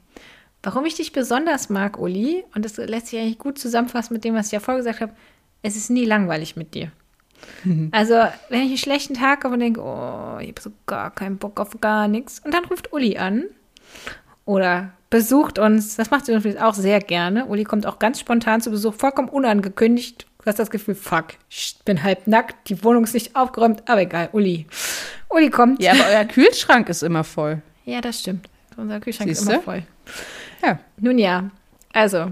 Warum 0.62 0.86
ich 0.86 0.96
dich 0.96 1.12
besonders 1.12 1.70
mag, 1.70 1.98
Uli, 1.98 2.44
und 2.56 2.64
das 2.64 2.78
lässt 2.78 3.08
sich 3.08 3.20
eigentlich 3.20 3.38
gut 3.38 3.58
zusammenfassen 3.58 4.14
mit 4.14 4.24
dem, 4.24 4.36
was 4.36 4.48
ich 4.48 4.52
ja 4.54 4.60
vorgesagt 4.60 5.02
habe, 5.02 5.14
es 5.62 5.76
ist 5.76 5.90
nie 5.90 6.06
langweilig 6.06 6.56
mit 6.56 6.74
dir. 6.74 6.92
Also, 7.92 8.14
wenn 8.50 8.62
ich 8.62 8.70
einen 8.70 8.78
schlechten 8.78 9.14
Tag 9.16 9.44
habe 9.44 9.56
und 9.56 9.60
denke, 9.60 9.82
oh, 9.82 10.38
ich 10.40 10.48
habe 10.48 10.62
so 10.62 10.72
gar 10.86 11.12
keinen 11.12 11.38
Bock 11.38 11.60
auf 11.60 11.80
gar 11.82 12.08
nichts, 12.08 12.40
und 12.40 12.54
dann 12.54 12.64
ruft 12.66 12.94
Uli 12.94 13.18
an 13.18 13.46
oder 14.46 14.92
besucht 15.10 15.60
uns, 15.60 15.96
das 15.96 16.10
macht 16.10 16.26
sie 16.26 16.34
übrigens 16.34 16.62
auch 16.62 16.74
sehr 16.74 17.00
gerne. 17.00 17.46
Uli 17.46 17.66
kommt 17.66 17.86
auch 17.86 18.00
ganz 18.00 18.20
spontan 18.20 18.62
zu 18.62 18.72
Besuch, 18.72 18.94
vollkommen 18.94 19.30
unangekündigt. 19.30 20.26
Du 20.44 20.48
hast 20.48 20.60
das 20.60 20.70
Gefühl, 20.70 20.96
fuck, 20.96 21.36
ich 21.50 21.78
bin 21.86 22.04
halb 22.04 22.28
nackt, 22.28 22.70
die 22.70 22.84
Wohnung 22.84 23.06
ist 23.06 23.14
nicht 23.14 23.34
aufgeräumt, 23.36 23.88
aber 23.88 24.02
egal, 24.02 24.30
Uli. 24.34 24.66
Uli 25.30 25.50
kommt. 25.50 25.82
Ja, 25.82 25.94
aber 25.94 26.06
euer 26.10 26.26
Kühlschrank 26.26 26.90
ist 26.90 27.02
immer 27.02 27.24
voll. 27.24 27.62
Ja, 27.86 28.02
das 28.02 28.20
stimmt. 28.20 28.50
Unser 28.76 29.00
Kühlschrank 29.00 29.30
ist 29.30 29.40
Siehste? 29.40 29.54
immer 29.54 29.64
voll. 29.64 29.84
Ja. 30.62 30.80
Nun 30.98 31.18
ja, 31.18 31.50
also, 31.94 32.32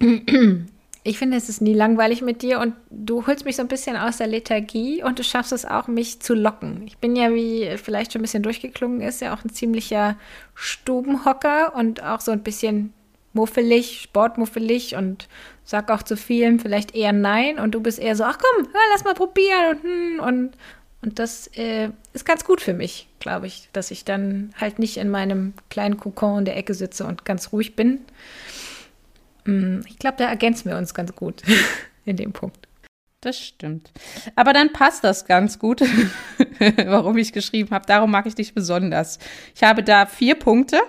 ich 1.04 1.18
finde, 1.18 1.36
es 1.36 1.48
ist 1.48 1.60
nie 1.60 1.74
langweilig 1.74 2.22
mit 2.22 2.42
dir 2.42 2.58
und 2.58 2.74
du 2.90 3.26
holst 3.26 3.44
mich 3.44 3.56
so 3.56 3.62
ein 3.62 3.68
bisschen 3.68 3.96
aus 3.96 4.16
der 4.16 4.26
Lethargie 4.26 5.04
und 5.04 5.18
du 5.18 5.22
schaffst 5.22 5.52
es 5.52 5.64
auch, 5.64 5.86
mich 5.86 6.20
zu 6.20 6.34
locken. 6.34 6.82
Ich 6.86 6.98
bin 6.98 7.14
ja, 7.14 7.32
wie 7.32 7.76
vielleicht 7.76 8.12
schon 8.12 8.20
ein 8.20 8.22
bisschen 8.22 8.42
durchgeklungen 8.42 9.02
ist, 9.02 9.20
ja 9.20 9.34
auch 9.34 9.44
ein 9.44 9.50
ziemlicher 9.50 10.16
Stubenhocker 10.54 11.76
und 11.76 12.02
auch 12.02 12.20
so 12.20 12.32
ein 12.32 12.42
bisschen 12.42 12.92
muffelig, 13.34 14.00
sportmuffelig 14.02 14.96
und 14.96 15.28
sag 15.64 15.90
auch 15.90 16.02
zu 16.02 16.16
vielen 16.16 16.60
vielleicht 16.60 16.94
eher 16.94 17.12
nein 17.12 17.58
und 17.58 17.72
du 17.72 17.80
bist 17.80 17.98
eher 17.98 18.16
so, 18.16 18.24
ach 18.24 18.38
komm, 18.38 18.66
hör, 18.66 18.80
lass 18.92 19.04
mal 19.04 19.14
probieren 19.14 19.76
und 19.78 19.82
hm, 19.82 20.20
und 20.20 20.56
und 21.02 21.18
das 21.18 21.48
äh, 21.48 21.90
ist 22.14 22.24
ganz 22.24 22.44
gut 22.46 22.62
für 22.62 22.72
mich, 22.72 23.08
glaube 23.20 23.46
ich, 23.46 23.68
dass 23.74 23.90
ich 23.90 24.06
dann 24.06 24.54
halt 24.58 24.78
nicht 24.78 24.96
in 24.96 25.10
meinem 25.10 25.52
kleinen 25.68 25.98
Kokon 25.98 26.38
in 26.38 26.44
der 26.46 26.56
Ecke 26.56 26.72
sitze 26.72 27.04
und 27.04 27.26
ganz 27.26 27.52
ruhig 27.52 27.76
bin. 27.76 27.98
Mm, 29.44 29.80
Ich 29.86 29.98
glaube, 29.98 30.16
da 30.16 30.24
ergänzen 30.24 30.70
wir 30.70 30.78
uns 30.78 30.94
ganz 30.94 31.14
gut 31.14 31.42
in 32.06 32.16
dem 32.16 32.32
Punkt. 32.32 32.68
Das 33.20 33.38
stimmt. 33.38 33.90
Aber 34.34 34.54
dann 34.54 34.72
passt 34.72 35.04
das 35.04 35.26
ganz 35.26 35.58
gut, 35.58 35.82
warum 36.86 37.18
ich 37.18 37.34
geschrieben 37.34 37.70
habe. 37.70 37.84
Darum 37.86 38.10
mag 38.10 38.24
ich 38.24 38.34
dich 38.34 38.54
besonders. 38.54 39.18
Ich 39.54 39.62
habe 39.62 39.82
da 39.82 40.06
vier 40.06 40.36
Punkte. 40.36 40.80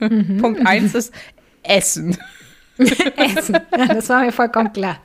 Punkt 0.00 0.66
eins 0.66 0.94
ist 0.94 1.14
Essen. 1.62 2.18
Essen. 3.16 3.58
Ja, 3.76 3.86
das 3.86 4.08
war 4.08 4.22
mir 4.22 4.32
vollkommen 4.32 4.72
klar. 4.72 4.98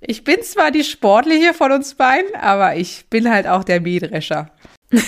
Ich 0.00 0.24
bin 0.24 0.42
zwar 0.42 0.70
die 0.70 0.84
Sportliche 0.84 1.54
von 1.54 1.72
uns 1.72 1.94
beiden, 1.94 2.34
aber 2.34 2.76
ich 2.76 3.06
bin 3.08 3.30
halt 3.30 3.46
auch 3.46 3.64
der 3.64 3.80
Mähdrescher. 3.80 4.50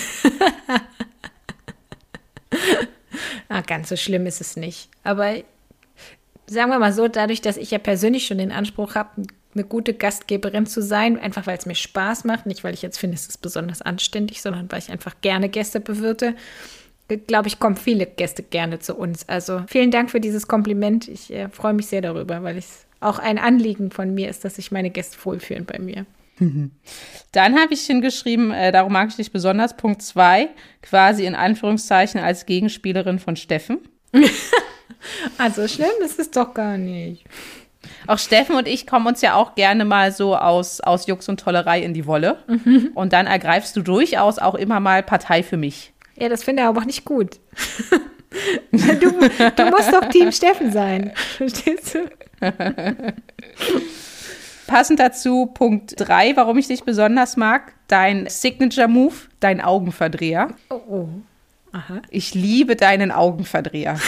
Ah, 3.47 3.61
ganz 3.61 3.89
so 3.89 3.95
schlimm 3.95 4.25
ist 4.25 4.41
es 4.41 4.57
nicht. 4.57 4.89
Aber 5.03 5.35
sagen 6.47 6.71
wir 6.71 6.79
mal 6.79 6.93
so, 6.93 7.07
dadurch, 7.07 7.41
dass 7.41 7.57
ich 7.57 7.71
ja 7.71 7.77
persönlich 7.77 8.25
schon 8.25 8.37
den 8.37 8.51
Anspruch 8.51 8.95
habe, 8.95 9.23
eine 9.53 9.63
gute 9.63 9.93
Gastgeberin 9.93 10.65
zu 10.65 10.81
sein, 10.81 11.17
einfach 11.17 11.47
weil 11.47 11.57
es 11.57 11.65
mir 11.65 11.75
Spaß 11.75 12.25
macht, 12.25 12.45
nicht 12.45 12.63
weil 12.63 12.73
ich 12.73 12.81
jetzt 12.81 12.97
finde, 12.97 13.15
es 13.15 13.27
ist 13.27 13.41
besonders 13.41 13.81
anständig, 13.81 14.41
sondern 14.41 14.69
weil 14.71 14.79
ich 14.79 14.91
einfach 14.91 15.15
gerne 15.21 15.47
Gäste 15.47 15.79
bewirte. 15.79 16.35
Glaube 17.27 17.47
ich, 17.47 17.59
kommen 17.59 17.75
viele 17.75 18.05
Gäste 18.05 18.41
gerne 18.41 18.79
zu 18.79 18.95
uns. 18.95 19.29
Also 19.29 19.63
vielen 19.67 19.91
Dank 19.91 20.09
für 20.09 20.19
dieses 20.19 20.47
Kompliment. 20.47 21.07
Ich 21.07 21.31
äh, 21.31 21.49
freue 21.49 21.73
mich 21.73 21.87
sehr 21.87 22.01
darüber, 22.01 22.41
weil 22.43 22.57
es 22.57 22.85
auch 22.99 23.19
ein 23.19 23.37
Anliegen 23.37 23.91
von 23.91 24.13
mir 24.13 24.29
ist, 24.29 24.43
dass 24.43 24.55
sich 24.55 24.71
meine 24.71 24.89
Gäste 24.89 25.17
wohlfühlen 25.23 25.65
bei 25.65 25.77
mir. 25.79 26.05
Dann 27.31 27.55
habe 27.59 27.73
ich 27.73 27.81
hingeschrieben, 27.81 28.51
äh, 28.51 28.71
darum 28.71 28.93
mag 28.93 29.09
ich 29.09 29.15
dich 29.15 29.31
besonders, 29.31 29.77
Punkt 29.77 30.01
2, 30.01 30.49
quasi 30.81 31.25
in 31.25 31.35
Anführungszeichen 31.35 32.19
als 32.19 32.45
Gegenspielerin 32.45 33.19
von 33.19 33.35
Steffen. 33.35 33.79
also 35.37 35.67
schlimm 35.67 35.87
ist 36.03 36.19
es 36.19 36.31
doch 36.31 36.53
gar 36.53 36.77
nicht. 36.77 37.25
Auch 38.07 38.19
Steffen 38.19 38.55
und 38.55 38.67
ich 38.67 38.85
kommen 38.87 39.07
uns 39.07 39.21
ja 39.21 39.35
auch 39.35 39.55
gerne 39.55 39.85
mal 39.85 40.11
so 40.11 40.35
aus, 40.35 40.81
aus 40.81 41.07
Jux 41.07 41.29
und 41.29 41.39
Tollerei 41.39 41.81
in 41.81 41.93
die 41.93 42.05
Wolle. 42.05 42.37
Mhm. 42.47 42.91
Und 42.95 43.13
dann 43.13 43.27
ergreifst 43.27 43.75
du 43.75 43.81
durchaus 43.81 44.39
auch 44.39 44.55
immer 44.55 44.79
mal 44.79 45.03
Partei 45.03 45.43
für 45.43 45.57
mich. 45.57 45.93
Ja, 46.17 46.29
das 46.29 46.43
finde 46.43 46.63
ich 46.63 46.67
aber 46.67 46.81
auch 46.81 46.85
nicht 46.85 47.05
gut. 47.05 47.39
du, 48.71 48.79
du 48.79 49.65
musst 49.69 49.93
doch 49.93 50.09
Team 50.09 50.31
Steffen 50.31 50.71
sein. 50.71 51.11
Verstehst 51.37 51.95
du? 51.95 52.09
Passend 54.67 54.99
dazu 54.99 55.47
Punkt 55.47 55.95
3, 55.97 56.35
warum 56.35 56.57
ich 56.57 56.67
dich 56.67 56.83
besonders 56.83 57.37
mag, 57.37 57.73
dein 57.87 58.27
Signature 58.27 58.87
Move, 58.87 59.15
dein 59.39 59.61
Augenverdreher. 59.61 60.49
Oh, 60.69 60.81
oh. 60.87 61.09
Aha. 61.71 62.01
Ich 62.09 62.33
liebe 62.33 62.75
deinen 62.75 63.11
Augenverdreher. 63.11 63.99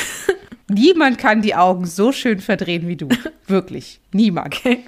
Niemand 0.69 1.17
kann 1.17 1.41
die 1.41 1.55
Augen 1.55 1.85
so 1.85 2.11
schön 2.11 2.39
verdrehen 2.39 2.87
wie 2.87 2.95
du. 2.95 3.09
Wirklich. 3.45 3.99
Niemand. 4.13 4.55
Okay. 4.55 4.83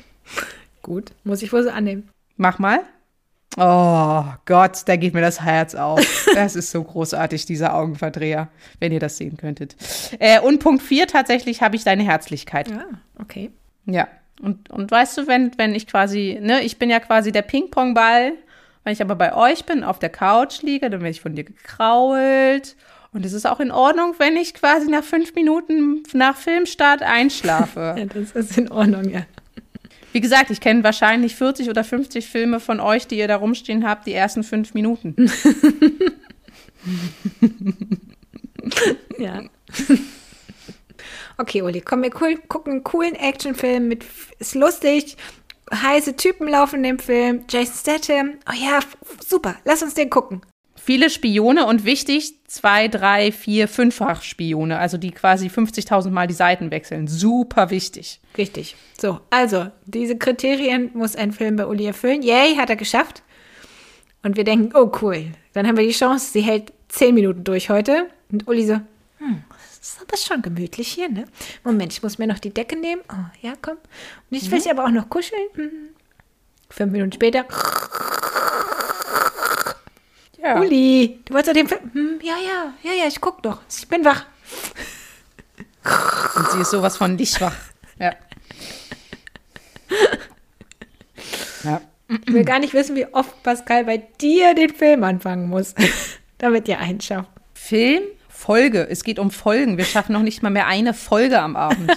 Gut, 0.81 1.11
muss 1.23 1.41
ich 1.41 1.51
wohl 1.51 1.63
so 1.63 1.69
annehmen. 1.69 2.09
Mach 2.37 2.57
mal. 2.59 2.81
Oh 3.57 4.23
Gott, 4.45 4.83
da 4.85 4.95
geht 4.95 5.13
mir 5.13 5.21
das 5.21 5.41
Herz 5.41 5.75
auf. 5.75 5.99
Das 6.35 6.55
ist 6.55 6.71
so 6.71 6.83
großartig, 6.83 7.45
dieser 7.45 7.75
Augenverdreher, 7.75 8.49
wenn 8.79 8.91
ihr 8.91 8.99
das 8.99 9.17
sehen 9.17 9.35
könntet. 9.35 9.75
Äh, 10.19 10.39
und 10.39 10.59
Punkt 10.59 10.81
4, 10.83 11.07
tatsächlich 11.07 11.61
habe 11.61 11.75
ich 11.75 11.83
deine 11.83 12.03
Herzlichkeit. 12.03 12.69
Ja, 12.69 12.85
ah, 12.91 12.97
okay. 13.19 13.51
Ja. 13.85 14.07
Und, 14.41 14.69
und 14.69 14.89
weißt 14.89 15.17
du, 15.17 15.27
wenn, 15.27 15.51
wenn 15.57 15.75
ich 15.75 15.87
quasi, 15.87 16.39
ne, 16.41 16.61
ich 16.61 16.77
bin 16.79 16.89
ja 16.89 16.99
quasi 16.99 17.31
der 17.31 17.41
Ping-Pong-Ball, 17.41 18.33
wenn 18.83 18.93
ich 18.93 19.01
aber 19.01 19.15
bei 19.15 19.35
euch 19.35 19.65
bin, 19.65 19.83
auf 19.83 19.99
der 19.99 20.09
Couch 20.09 20.61
liege, 20.61 20.89
dann 20.89 21.01
werde 21.01 21.11
ich 21.11 21.21
von 21.21 21.35
dir 21.35 21.43
gekrault. 21.43 22.75
Und 23.11 23.25
es 23.25 23.33
ist 23.33 23.47
auch 23.47 23.59
in 23.59 23.71
Ordnung, 23.71 24.15
wenn 24.19 24.37
ich 24.37 24.53
quasi 24.53 24.89
nach 24.89 25.03
fünf 25.03 25.33
Minuten 25.35 26.03
nach 26.13 26.37
Filmstart 26.37 27.01
einschlafe. 27.01 27.95
ja, 27.97 28.05
das 28.05 28.31
ist 28.31 28.57
in 28.57 28.71
Ordnung, 28.71 29.09
ja. 29.09 29.21
Wie 30.11 30.21
gesagt, 30.21 30.49
ich 30.49 30.59
kenne 30.59 30.83
wahrscheinlich 30.83 31.35
40 31.35 31.69
oder 31.69 31.83
50 31.83 32.27
Filme 32.27 32.59
von 32.59 32.79
euch, 32.79 33.07
die 33.07 33.17
ihr 33.17 33.27
da 33.27 33.35
rumstehen 33.35 33.87
habt, 33.87 34.07
die 34.07 34.13
ersten 34.13 34.43
fünf 34.43 34.73
Minuten. 34.73 35.15
ja. 39.17 39.43
Okay, 41.37 41.61
Uli, 41.61 41.81
komm, 41.81 42.03
wir 42.03 42.11
cool, 42.19 42.37
gucken 42.47 42.73
einen 42.73 42.83
coolen 42.83 43.15
Actionfilm 43.15 43.87
mit, 43.87 44.03
ist 44.39 44.55
lustig, 44.55 45.15
heiße 45.73 46.15
Typen 46.15 46.47
laufen 46.47 46.77
in 46.77 46.83
dem 46.83 46.99
Film, 46.99 47.45
Jason 47.47 47.75
Statham. 47.75 48.33
Oh 48.49 48.53
ja, 48.53 48.79
super, 49.25 49.55
lass 49.63 49.83
uns 49.83 49.93
den 49.93 50.09
gucken. 50.09 50.41
Viele 50.89 51.11
Spione 51.11 51.67
und 51.67 51.85
wichtig, 51.85 52.33
zwei, 52.47 52.87
drei, 52.87 53.31
vier, 53.31 53.67
fünffach 53.67 54.23
Spione, 54.23 54.79
also 54.79 54.97
die 54.97 55.11
quasi 55.11 55.45
50.000 55.45 56.09
Mal 56.09 56.25
die 56.25 56.33
Seiten 56.33 56.71
wechseln. 56.71 57.07
Super 57.07 57.69
wichtig. 57.69 58.19
Richtig. 58.35 58.75
So, 58.99 59.19
also, 59.29 59.67
diese 59.85 60.17
Kriterien 60.17 60.89
muss 60.95 61.15
ein 61.15 61.31
Film 61.31 61.57
bei 61.57 61.67
Uli 61.67 61.85
erfüllen. 61.85 62.23
Yay, 62.23 62.55
hat 62.55 62.71
er 62.71 62.75
geschafft. 62.75 63.21
Und 64.23 64.35
wir 64.35 64.43
denken, 64.43 64.75
oh 64.75 64.91
cool, 65.03 65.25
dann 65.53 65.67
haben 65.67 65.77
wir 65.77 65.85
die 65.85 65.91
Chance, 65.91 66.31
sie 66.31 66.41
hält 66.41 66.73
zehn 66.87 67.13
Minuten 67.13 67.43
durch 67.43 67.69
heute. 67.69 68.07
Und 68.31 68.47
Uli 68.47 68.65
so, 68.65 68.81
hm, 69.19 69.43
das 69.77 69.89
ist 69.89 70.01
aber 70.01 70.17
schon 70.17 70.41
gemütlich 70.41 70.87
hier, 70.87 71.09
ne? 71.09 71.25
Moment, 71.63 71.93
ich 71.93 72.01
muss 72.01 72.17
mir 72.17 72.25
noch 72.25 72.39
die 72.39 72.51
Decke 72.51 72.75
nehmen. 72.75 73.03
Oh, 73.13 73.45
ja, 73.47 73.53
komm. 73.61 73.77
Und 74.31 74.37
ich 74.37 74.49
will 74.49 74.57
mhm. 74.57 74.63
sie 74.63 74.71
aber 74.71 74.85
auch 74.85 74.89
noch 74.89 75.07
kuscheln. 75.07 75.49
Mhm. 75.55 75.89
Fünf 76.67 76.91
Minuten 76.91 77.11
später. 77.11 77.45
Ja. 80.41 80.59
Uli, 80.59 81.19
du 81.25 81.33
wolltest 81.33 81.49
doch 81.49 81.53
den 81.53 81.67
Film. 81.67 81.91
Hm, 81.93 82.19
ja, 82.21 82.35
ja, 82.35 82.73
ja, 82.83 82.97
ja, 82.97 83.07
ich 83.07 83.19
guck 83.19 83.43
doch. 83.43 83.61
Ich 83.69 83.87
bin 83.87 84.05
wach. 84.05 84.25
Und 86.35 86.51
sie 86.51 86.61
ist 86.61 86.71
sowas 86.71 86.97
von 86.97 87.15
nicht 87.15 87.39
wach. 87.41 87.55
Ja. 87.99 88.13
ja. 91.63 91.81
Ich 92.25 92.33
will 92.33 92.45
gar 92.45 92.59
nicht 92.59 92.73
wissen, 92.73 92.95
wie 92.95 93.05
oft 93.13 93.43
Pascal 93.43 93.85
bei 93.85 93.97
dir 93.97 94.55
den 94.55 94.73
Film 94.73 95.03
anfangen 95.03 95.47
muss, 95.49 95.75
damit 96.37 96.67
ihr 96.67 96.79
einschafft. 96.79 97.29
Film 97.53 98.03
Folge. 98.29 98.87
Es 98.89 99.03
geht 99.03 99.19
um 99.19 99.31
Folgen. 99.31 99.77
Wir 99.77 99.85
schaffen 99.85 100.13
noch 100.13 100.21
nicht 100.21 100.41
mal 100.41 100.49
mehr 100.49 100.67
eine 100.67 100.93
Folge 100.93 101.39
am 101.39 101.55
Abend. 101.55 101.91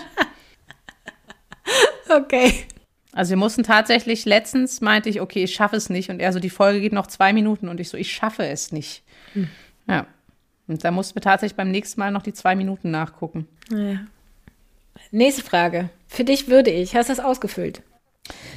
okay. 2.09 2.67
Also 3.13 3.31
wir 3.31 3.37
mussten 3.37 3.63
tatsächlich, 3.63 4.25
letztens 4.25 4.81
meinte 4.81 5.09
ich, 5.09 5.21
okay, 5.21 5.45
ich 5.45 5.55
schaffe 5.55 5.77
es 5.77 5.91
nicht. 5.91 6.11
Und 6.11 6.21
er 6.21 6.33
so, 6.33 6.39
die 6.39 6.51
Folge 6.51 6.81
geht 6.81 6.93
noch 6.93 7.07
zwei 7.07 7.33
Minuten. 7.33 7.69
Und 7.69 7.81
ich 7.81 7.89
so, 7.89 7.97
ich 7.97 8.13
schaffe 8.13 8.47
es 8.47 8.73
nicht. 8.73 9.03
Hm. 9.35 9.49
Ja. 9.87 10.07
Und 10.67 10.85
da 10.85 10.91
mussten 10.91 11.17
wir 11.17 11.23
tatsächlich 11.23 11.57
beim 11.57 11.71
nächsten 11.71 12.01
Mal 12.01 12.11
noch 12.11 12.23
die 12.23 12.33
zwei 12.33 12.55
Minuten 12.55 12.91
nachgucken. 12.91 13.47
Ja. 13.71 14.01
Nächste 15.11 15.43
Frage. 15.43 15.91
Für 16.07 16.25
dich 16.25 16.49
würde 16.49 16.71
ich, 16.71 16.95
hast 16.95 17.09
du 17.09 17.15
das 17.15 17.25
ausgefüllt? 17.25 17.83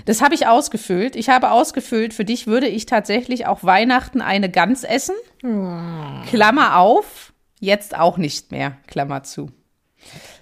Das 0.05 0.21
habe 0.21 0.35
ich 0.35 0.47
ausgefüllt. 0.47 1.15
Ich 1.15 1.29
habe 1.29 1.51
ausgefüllt, 1.51 2.13
für 2.13 2.23
dich 2.23 2.47
würde 2.47 2.67
ich 2.67 2.85
tatsächlich 2.85 3.47
auch 3.47 3.63
Weihnachten 3.63 4.21
eine 4.21 4.49
Gans 4.49 4.83
essen. 4.83 5.15
Oh. 5.43 6.29
Klammer 6.29 6.77
auf, 6.77 7.33
Jetzt 7.59 7.97
auch 7.97 8.17
nicht 8.17 8.51
mehr, 8.51 8.77
Klammer 8.87 9.23
zu. 9.23 9.49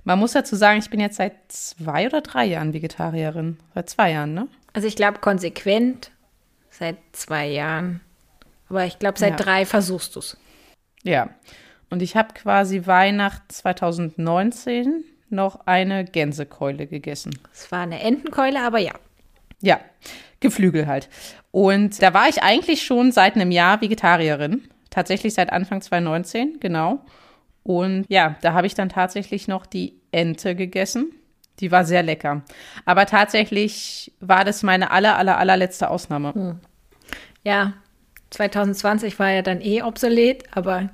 Man 0.04 0.20
muss 0.20 0.34
dazu 0.34 0.56
sagen, 0.56 0.80
ich 0.80 0.90
bin 0.90 1.00
jetzt 1.00 1.18
seit 1.18 1.34
zwei 1.48 2.08
oder 2.08 2.22
drei 2.22 2.46
Jahren 2.46 2.74
Vegetarierin. 2.74 3.58
Seit 3.74 3.90
zwei 3.90 4.12
Jahren, 4.12 4.34
ne? 4.34 4.48
Also 4.74 4.88
ich 4.88 4.96
glaube 4.96 5.20
konsequent 5.20 6.12
seit 6.70 6.98
zwei 7.14 7.48
Jahren. 7.48 8.02
Aber 8.70 8.86
ich 8.86 9.00
glaube, 9.00 9.20
seit 9.20 9.40
ja. 9.40 9.46
drei 9.46 9.66
versuchst 9.66 10.16
du 10.16 10.20
es. 10.20 10.38
Ja. 11.04 11.30
Und 11.90 12.02
ich 12.02 12.16
habe 12.16 12.34
quasi 12.34 12.86
Weihnachten 12.86 13.50
2019 13.50 15.04
noch 15.30 15.68
eine 15.68 16.06
Gänsekeule 16.06 16.88
gegessen. 16.88 17.38
Es 17.54 17.72
war 17.72 17.82
eine 17.82 18.02
Entenkeule, 18.02 18.62
aber 18.62 18.80
ja. 18.80 18.94
Ja, 19.62 19.80
Geflügel 20.40 20.88
halt. 20.88 21.10
Und 21.52 22.02
da 22.02 22.14
war 22.14 22.28
ich 22.28 22.42
eigentlich 22.42 22.84
schon 22.84 23.12
seit 23.12 23.36
einem 23.36 23.52
Jahr 23.52 23.82
Vegetarierin. 23.82 24.68
Tatsächlich 24.90 25.34
seit 25.34 25.52
Anfang 25.52 25.82
2019, 25.82 26.60
genau. 26.60 27.06
Und 27.64 28.06
ja, 28.10 28.36
da 28.42 28.54
habe 28.54 28.68
ich 28.68 28.76
dann 28.76 28.90
tatsächlich 28.90 29.48
noch 29.48 29.66
die 29.66 29.96
Ente 30.12 30.56
gegessen. 30.56 31.12
Die 31.60 31.72
war 31.72 31.86
sehr 31.86 32.04
lecker. 32.04 32.42
Aber 32.86 33.06
tatsächlich 33.06 34.12
war 34.20 34.44
das 34.44 34.64
meine 34.64 34.92
aller, 34.92 35.18
aller, 35.18 35.38
allerletzte 35.38 35.90
Ausnahme. 35.90 36.34
Hm. 36.34 36.60
Ja, 37.44 37.74
2020 38.32 39.20
war 39.20 39.30
ja 39.30 39.42
dann 39.42 39.62
eh 39.62 39.84
obsolet, 39.84 40.44
aber 40.52 40.90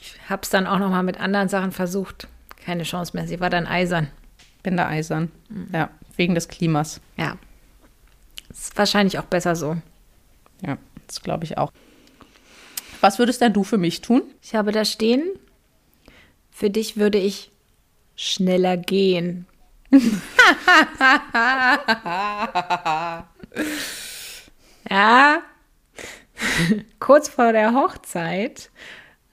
ich 0.00 0.14
habe 0.28 0.42
es 0.42 0.50
dann 0.50 0.66
auch 0.66 0.78
noch 0.78 0.90
mal 0.90 1.02
mit 1.02 1.20
anderen 1.20 1.48
Sachen 1.48 1.72
versucht. 1.72 2.28
Keine 2.64 2.84
Chance 2.84 3.16
mehr. 3.16 3.26
Sie 3.26 3.40
war 3.40 3.50
dann 3.50 3.66
eisern. 3.66 4.08
Bin 4.62 4.76
da 4.76 4.88
eisern. 4.88 5.30
Mhm. 5.48 5.68
Ja, 5.72 5.90
wegen 6.16 6.34
des 6.34 6.48
Klimas. 6.48 7.00
Ja. 7.16 7.36
Ist 8.48 8.76
wahrscheinlich 8.78 9.18
auch 9.18 9.24
besser 9.24 9.56
so. 9.56 9.76
Ja, 10.64 10.78
das 11.06 11.22
glaube 11.22 11.44
ich 11.44 11.58
auch. 11.58 11.72
Was 13.06 13.20
würdest 13.20 13.40
denn 13.40 13.52
du 13.52 13.62
für 13.62 13.78
mich 13.78 14.00
tun? 14.00 14.22
Ich 14.42 14.56
habe 14.56 14.72
da 14.72 14.84
stehen, 14.84 15.22
für 16.50 16.70
dich 16.70 16.96
würde 16.96 17.18
ich 17.18 17.52
schneller 18.16 18.76
gehen. 18.76 19.46
ja, 24.90 25.40
kurz 26.98 27.28
vor 27.28 27.52
der 27.52 27.74
Hochzeit 27.74 28.70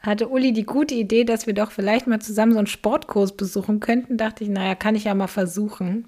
hatte 0.01 0.27
Uli 0.27 0.53
die 0.53 0.67
gute 0.67 0.93
Idee, 0.93 1.23
dass 1.23 1.47
wir 1.47 1.55
doch 1.55 1.71
vielleicht 1.71 2.05
mal 2.05 2.21
zusammen 2.21 2.51
so 2.51 2.59
einen 2.59 2.67
Sportkurs 2.67 3.35
besuchen 3.35 3.79
könnten. 3.79 4.17
Dachte 4.17 4.43
ich, 4.43 4.51
naja, 4.51 4.75
kann 4.75 4.93
ich 4.93 5.05
ja 5.05 5.15
mal 5.15 5.25
versuchen. 5.25 6.07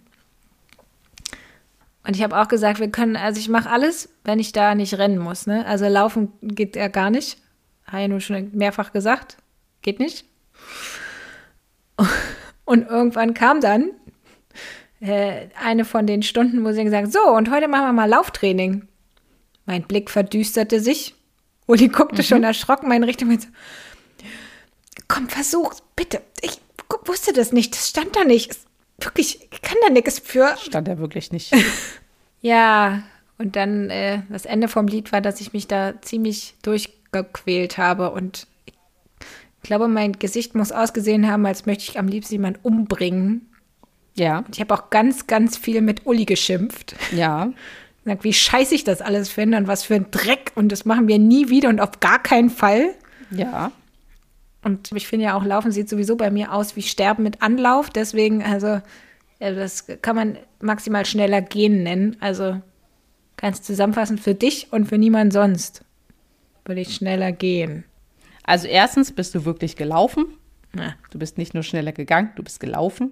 Und 2.05 2.15
ich 2.15 2.21
habe 2.21 2.39
auch 2.39 2.47
gesagt, 2.47 2.79
wir 2.79 2.91
können, 2.91 3.15
also 3.15 3.39
ich 3.39 3.49
mache 3.49 3.71
alles, 3.71 4.09
wenn 4.23 4.37
ich 4.37 4.51
da 4.51 4.75
nicht 4.75 4.99
rennen 4.99 5.17
muss. 5.17 5.47
Ne? 5.47 5.65
Also 5.65 5.87
laufen 5.87 6.31
geht 6.43 6.75
ja 6.75 6.89
gar 6.89 7.09
nicht. 7.09 7.39
Habe 7.85 8.03
ich 8.03 8.09
nur 8.09 8.21
schon 8.21 8.51
mehrfach 8.53 8.91
gesagt. 8.91 9.37
Geht 9.81 9.99
nicht. 9.99 10.25
Und 12.65 12.87
irgendwann 12.87 13.33
kam 13.33 13.61
dann 13.61 13.91
äh, 14.99 15.47
eine 15.63 15.85
von 15.85 16.07
den 16.07 16.23
Stunden, 16.23 16.63
wo 16.65 16.71
sie 16.71 16.83
gesagt 16.83 17.11
so, 17.11 17.21
und 17.21 17.51
heute 17.51 17.67
machen 17.67 17.85
wir 17.85 17.93
mal 17.93 18.09
Lauftraining. 18.09 18.87
Mein 19.65 19.83
Blick 19.83 20.09
verdüsterte 20.09 20.79
sich. 20.79 21.15
Uli 21.67 21.87
guckte 21.87 22.21
mhm. 22.21 22.25
schon 22.25 22.43
erschrocken 22.43 22.87
meine 22.87 23.07
Richtung 23.07 23.29
und 23.29 23.41
so, 23.41 23.47
komm, 25.07 25.29
versuch, 25.29 25.73
bitte. 25.95 26.21
Ich 26.41 26.59
wusste 27.05 27.33
das 27.33 27.51
nicht, 27.51 27.73
das 27.73 27.89
stand 27.89 28.15
da 28.15 28.23
nicht. 28.23 28.57
wirklich, 28.99 29.47
ich 29.51 29.61
kann 29.61 29.77
da 29.83 29.89
nichts 29.89 30.19
für. 30.19 30.55
Stand 30.57 30.87
er 30.87 30.99
wirklich 30.99 31.31
nicht. 31.31 31.53
Ja, 32.41 33.01
und 33.39 33.55
dann 33.55 33.89
äh, 33.89 34.21
das 34.29 34.45
Ende 34.45 34.67
vom 34.67 34.85
Lied 34.85 35.11
war, 35.11 35.19
dass 35.19 35.41
ich 35.41 35.51
mich 35.51 35.65
da 35.65 35.99
ziemlich 36.01 36.53
durchgequält 37.15 37.77
habe 37.77 38.11
und 38.11 38.47
ich 38.67 39.67
glaube, 39.67 39.87
mein 39.87 40.13
Gesicht 40.13 40.53
muss 40.53 40.71
ausgesehen 40.71 41.27
haben, 41.27 41.43
als 41.47 41.65
möchte 41.65 41.85
ich 41.89 41.97
am 41.97 42.07
liebsten 42.07 42.35
jemanden 42.35 42.59
umbringen. 42.61 43.49
Ja. 44.13 44.39
Und 44.39 44.55
ich 44.55 44.61
habe 44.61 44.73
auch 44.75 44.91
ganz, 44.91 45.25
ganz 45.25 45.57
viel 45.57 45.81
mit 45.81 46.05
Uli 46.05 46.25
geschimpft. 46.25 46.95
Ja. 47.11 47.51
Sagt, 48.05 48.23
wie 48.23 48.33
scheiße 48.33 48.75
ich 48.75 48.83
das 48.83 49.01
alles 49.01 49.29
finde 49.29 49.57
und 49.57 49.67
was 49.67 49.83
für 49.83 49.95
ein 49.95 50.11
Dreck 50.11 50.51
und 50.53 50.71
das 50.71 50.85
machen 50.85 51.07
wir 51.07 51.17
nie 51.17 51.49
wieder 51.49 51.69
und 51.69 51.79
auf 51.79 51.99
gar 51.99 52.21
keinen 52.21 52.51
Fall. 52.51 52.93
Ja. 53.31 53.71
Und 54.63 54.91
ich 54.91 55.07
finde 55.07 55.25
ja 55.25 55.35
auch, 55.35 55.45
Laufen 55.45 55.71
sieht 55.71 55.89
sowieso 55.89 56.15
bei 56.15 56.31
mir 56.31 56.51
aus 56.51 56.75
wie 56.75 56.81
Sterben 56.81 57.23
mit 57.23 57.41
Anlauf. 57.41 57.89
Deswegen, 57.89 58.43
also, 58.43 58.81
das 59.39 59.85
kann 60.01 60.15
man 60.15 60.37
maximal 60.59 61.05
schneller 61.05 61.41
gehen 61.41 61.83
nennen. 61.83 62.17
Also, 62.19 62.61
kannst 63.37 63.65
zusammenfassen 63.65 64.17
für 64.17 64.33
dich 64.33 64.67
und 64.71 64.85
für 64.85 64.97
niemand 64.97 65.33
sonst. 65.33 65.84
Würde 66.65 66.81
ich 66.81 66.95
schneller 66.95 67.31
gehen. 67.31 67.85
Also, 68.43 68.67
erstens 68.67 69.11
bist 69.11 69.33
du 69.35 69.45
wirklich 69.45 69.75
gelaufen. 69.75 70.25
Ja. 70.75 70.95
Du 71.09 71.19
bist 71.19 71.37
nicht 71.37 71.53
nur 71.53 71.63
schneller 71.63 71.91
gegangen, 71.91 72.31
du 72.35 72.43
bist 72.43 72.59
gelaufen. 72.59 73.11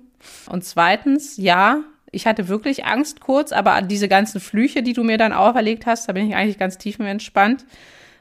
Und 0.50 0.64
zweitens, 0.64 1.38
ja, 1.38 1.82
ich 2.12 2.28
hatte 2.28 2.48
wirklich 2.48 2.86
Angst 2.86 3.22
kurz, 3.22 3.52
aber 3.52 3.82
diese 3.82 4.08
ganzen 4.08 4.40
Flüche, 4.40 4.84
die 4.84 4.94
du 4.94 5.04
mir 5.04 5.18
dann 5.18 5.34
auferlegt 5.34 5.86
hast, 5.86 6.08
da 6.08 6.14
bin 6.14 6.28
ich 6.28 6.36
eigentlich 6.36 6.60
ganz 6.60 6.78
tiefenentspannt. 6.78 7.66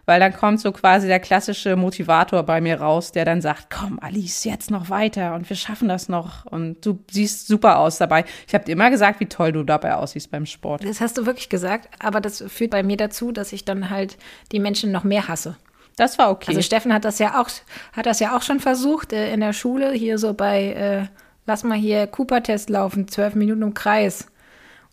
Weil 0.05 0.19
dann 0.19 0.33
kommt 0.33 0.61
so 0.61 0.73
quasi 0.73 1.07
der 1.07 1.21
klassische 1.21 1.77
Motivator 1.77 2.43
bei 2.43 2.61
mir 2.61 2.81
raus, 2.81 3.13
der 3.13 3.25
dann 3.25 3.41
sagt, 3.41 3.69
komm, 3.71 4.01
Alice, 4.01 4.45
jetzt 4.45 4.71
noch 4.71 4.91
weiter 4.91 5.35
und 5.35 5.49
wir 5.49 5.57
schaffen 5.57 5.89
das 5.89 6.09
noch. 6.09 6.45
Und 6.45 6.85
du 6.85 6.99
siehst 7.11 7.47
super 7.47 7.79
aus 7.79 7.99
dabei. 7.99 8.25
Ich 8.49 8.55
habe 8.55 8.65
dir 8.65 8.73
immer 8.73 8.91
gesagt, 8.91 9.21
wie 9.21 9.27
toll 9.27 9.53
du 9.53 9.63
dabei 9.63 9.95
aussiehst 9.95 10.31
beim 10.31 10.47
Sport. 10.47 10.85
Das 10.85 11.01
hast 11.01 11.19
du 11.19 11.27
wirklich 11.27 11.49
gesagt, 11.49 11.89
aber 12.01 12.21
das 12.21 12.43
führt 12.49 12.73
bei 12.73 12.83
mir 12.83 12.97
dazu, 12.97 13.31
dass 13.31 13.53
ich 13.53 13.65
dann 13.65 13.91
halt 13.91 14.19
die 14.51 14.59
Menschen 14.59 14.91
noch 14.91 15.05
mehr 15.05 15.29
hasse. 15.29 15.57
Das 15.97 16.19
war 16.19 16.31
okay. 16.31 16.49
Also 16.49 16.63
Steffen 16.63 16.93
hat 16.93 17.05
das 17.05 17.19
ja 17.19 17.41
auch, 17.41 17.49
hat 17.93 18.07
das 18.07 18.19
ja 18.19 18.37
auch 18.37 18.43
schon 18.43 18.61
versucht 18.61 19.13
äh, 19.13 19.33
in 19.33 19.41
der 19.41 19.53
Schule, 19.53 19.93
hier 19.93 20.19
so 20.19 20.35
bei, 20.35 20.73
äh, 20.73 21.07
lass 21.47 21.65
mal 21.65 21.79
hier 21.79 22.07
Cooper-Test 22.07 22.71
laufen, 22.71 23.09
zwölf 23.09 23.35
Minuten 23.35 23.63
im 23.63 23.75
Kreis. 23.75 24.27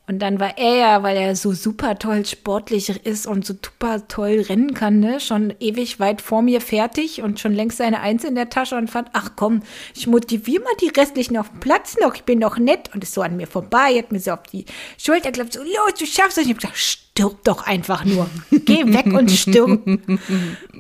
Und 0.10 0.18
dann 0.18 0.40
war 0.40 0.58
er 0.58 0.76
ja, 0.76 1.04
weil 1.04 1.16
er 1.16 1.36
so 1.36 1.54
super 1.54 2.00
toll 2.00 2.26
sportlich 2.26 2.90
ist 3.06 3.28
und 3.28 3.46
so 3.46 3.54
super 3.54 4.08
toll 4.08 4.44
rennen 4.50 4.74
kann, 4.74 5.00
ne, 5.00 5.20
schon 5.20 5.54
ewig 5.60 6.00
weit 6.00 6.20
vor 6.24 6.42
mir 6.42 6.62
fertig 6.62 7.22
und 7.22 7.40
schon 7.40 7.54
längst 7.54 7.78
seine 7.78 8.00
Eins 8.00 8.24
in 8.24 8.34
der 8.34 8.50
Tasche 8.50 8.76
und 8.76 8.90
fand, 8.90 9.10
ach 9.14 9.34
komm, 9.36 9.62
ich 9.94 10.08
motiviere 10.08 10.64
mal 10.64 10.74
die 10.82 10.88
restlichen 10.88 11.38
auf 11.38 11.50
dem 11.50 11.60
Platz 11.60 11.96
noch, 12.02 12.16
ich 12.16 12.24
bin 12.24 12.40
doch 12.40 12.58
nett 12.58 12.90
und 12.92 13.04
ist 13.04 13.14
so 13.14 13.22
an 13.22 13.38
mir 13.38 13.46
vorbei, 13.46 14.00
hat 14.00 14.12
mir 14.12 14.20
so 14.20 14.32
auf 14.32 14.42
die 14.52 14.66
Schulter 14.98 15.30
geklappt, 15.30 15.54
so, 15.54 15.62
los, 15.62 15.94
du 16.00 16.08
schaffst 16.08 16.40
es. 16.40 16.46
Ich 16.46 16.54
hab 16.54 16.58
gesagt, 16.58 16.78
stirb 16.78 17.44
doch 17.44 17.68
einfach 17.68 18.04
nur. 18.04 18.28
Geh 18.50 18.92
weg 18.92 19.14
und 19.14 19.30
stirb. 19.30 19.80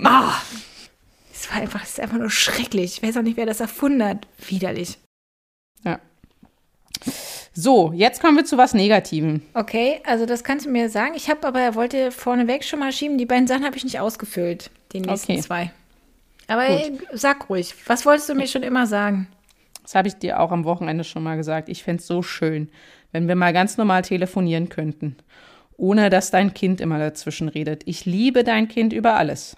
Ah, 0.03 0.41
es 1.31 1.51
war 1.51 1.57
einfach, 1.57 1.83
es 1.83 1.89
ist 1.89 1.99
einfach 1.99 2.17
nur 2.17 2.31
schrecklich. 2.31 2.97
Ich 2.97 3.03
weiß 3.03 3.17
auch 3.17 3.21
nicht, 3.21 3.37
wer 3.37 3.45
das 3.45 3.59
erfunden 3.59 4.03
hat. 4.03 4.25
Widerlich. 4.47 4.97
Ja. 5.83 5.99
So, 7.61 7.91
jetzt 7.93 8.21
kommen 8.21 8.37
wir 8.37 8.45
zu 8.45 8.57
was 8.57 8.73
Negativem. 8.73 9.41
Okay, 9.53 9.99
also 10.05 10.25
das 10.25 10.45
kannst 10.45 10.65
du 10.65 10.69
mir 10.69 10.89
sagen. 10.89 11.13
Ich 11.15 11.29
habe 11.29 11.45
aber, 11.45 11.59
er 11.59 11.75
wollte 11.75 12.09
vorneweg 12.09 12.63
schon 12.63 12.79
mal 12.79 12.93
schieben. 12.93 13.17
Die 13.17 13.25
beiden 13.25 13.47
Sachen 13.47 13.65
habe 13.65 13.75
ich 13.75 13.83
nicht 13.83 13.99
ausgefüllt. 13.99 14.71
Die 14.93 15.01
nächsten 15.01 15.33
Okay. 15.33 15.41
zwei. 15.41 15.71
Aber 16.47 16.69
äh, 16.69 16.93
sag 17.11 17.49
ruhig. 17.49 17.75
Was 17.85 18.05
wolltest 18.05 18.29
du 18.29 18.33
mir 18.33 18.47
schon 18.47 18.63
immer 18.63 18.87
sagen? 18.87 19.27
Das 19.83 19.93
habe 19.93 20.07
ich 20.07 20.15
dir 20.15 20.39
auch 20.39 20.53
am 20.53 20.63
Wochenende 20.63 21.03
schon 21.03 21.21
mal 21.21 21.35
gesagt. 21.35 21.67
Ich 21.67 21.83
fände 21.83 21.99
es 21.99 22.07
so 22.07 22.21
schön, 22.21 22.69
wenn 23.11 23.27
wir 23.27 23.35
mal 23.35 23.51
ganz 23.51 23.75
normal 23.75 24.03
telefonieren 24.03 24.69
könnten, 24.69 25.17
ohne 25.75 26.09
dass 26.09 26.31
dein 26.31 26.53
Kind 26.53 26.79
immer 26.79 26.97
dazwischen 26.97 27.49
redet. 27.49 27.83
Ich 27.85 28.05
liebe 28.05 28.45
dein 28.45 28.69
Kind 28.69 28.93
über 28.93 29.15
alles. 29.15 29.57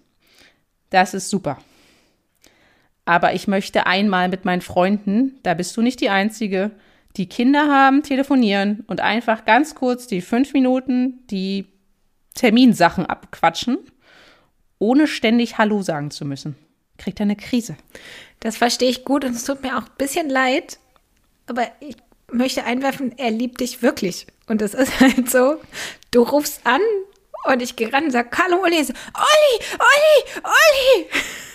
Das 0.90 1.14
ist 1.14 1.30
super. 1.30 1.60
Aber 3.06 3.36
ich 3.36 3.48
möchte 3.48 3.86
einmal 3.86 4.28
mit 4.28 4.44
meinen 4.44 4.62
Freunden, 4.62 5.38
da 5.44 5.54
bist 5.54 5.78
du 5.78 5.84
nicht 5.84 6.02
die 6.02 6.10
Einzige, 6.10 6.72
die 7.18 7.28
Kinder 7.28 7.68
haben, 7.68 8.04
telefonieren 8.04 8.84
und 8.88 9.02
einfach 9.02 9.46
ganz 9.46 9.76
kurz 9.76 10.08
die 10.08 10.22
fünf 10.22 10.54
Minuten 10.54 11.26
die 11.28 11.68
Terminsachen 12.36 13.06
abquatschen, 13.06 13.78
ohne 14.80 15.08
ständig 15.08 15.58
Hallo 15.58 15.82
sagen 15.82 16.12
zu 16.12 16.26
müssen. 16.26 16.56
Kriegt 16.98 17.20
er 17.20 17.26
eine 17.26 17.36
Krise. 17.36 17.76
Das 18.40 18.58
verstehe 18.58 18.90
ich 18.90 19.06
gut 19.06 19.26
und 19.26 19.36
es 19.36 19.44
tut 19.44 19.62
mir 19.62 19.78
auch 19.78 19.84
ein 19.84 19.98
bisschen 19.98 20.30
leid. 20.30 20.80
Aber 21.48 21.68
ich 21.80 21.96
möchte 22.32 22.64
einwerfen, 22.64 23.18
er 23.18 23.32
liebt 23.32 23.60
dich 23.60 23.82
wirklich. 23.82 24.28
Und 24.48 24.62
das 24.62 24.74
ist 24.74 25.00
halt 25.00 25.30
so, 25.30 25.58
du 26.12 26.24
rufst 26.24 26.62
an 26.66 26.82
und 27.46 27.62
ich 27.62 27.76
gehe 27.76 27.92
ran 27.92 28.06
und 28.06 28.12
sage, 28.12 28.30
hallo 28.38 28.62
Uli. 28.64 28.78
Olli, 28.78 28.88
Olli, 29.80 30.42
Olli. 30.44 31.06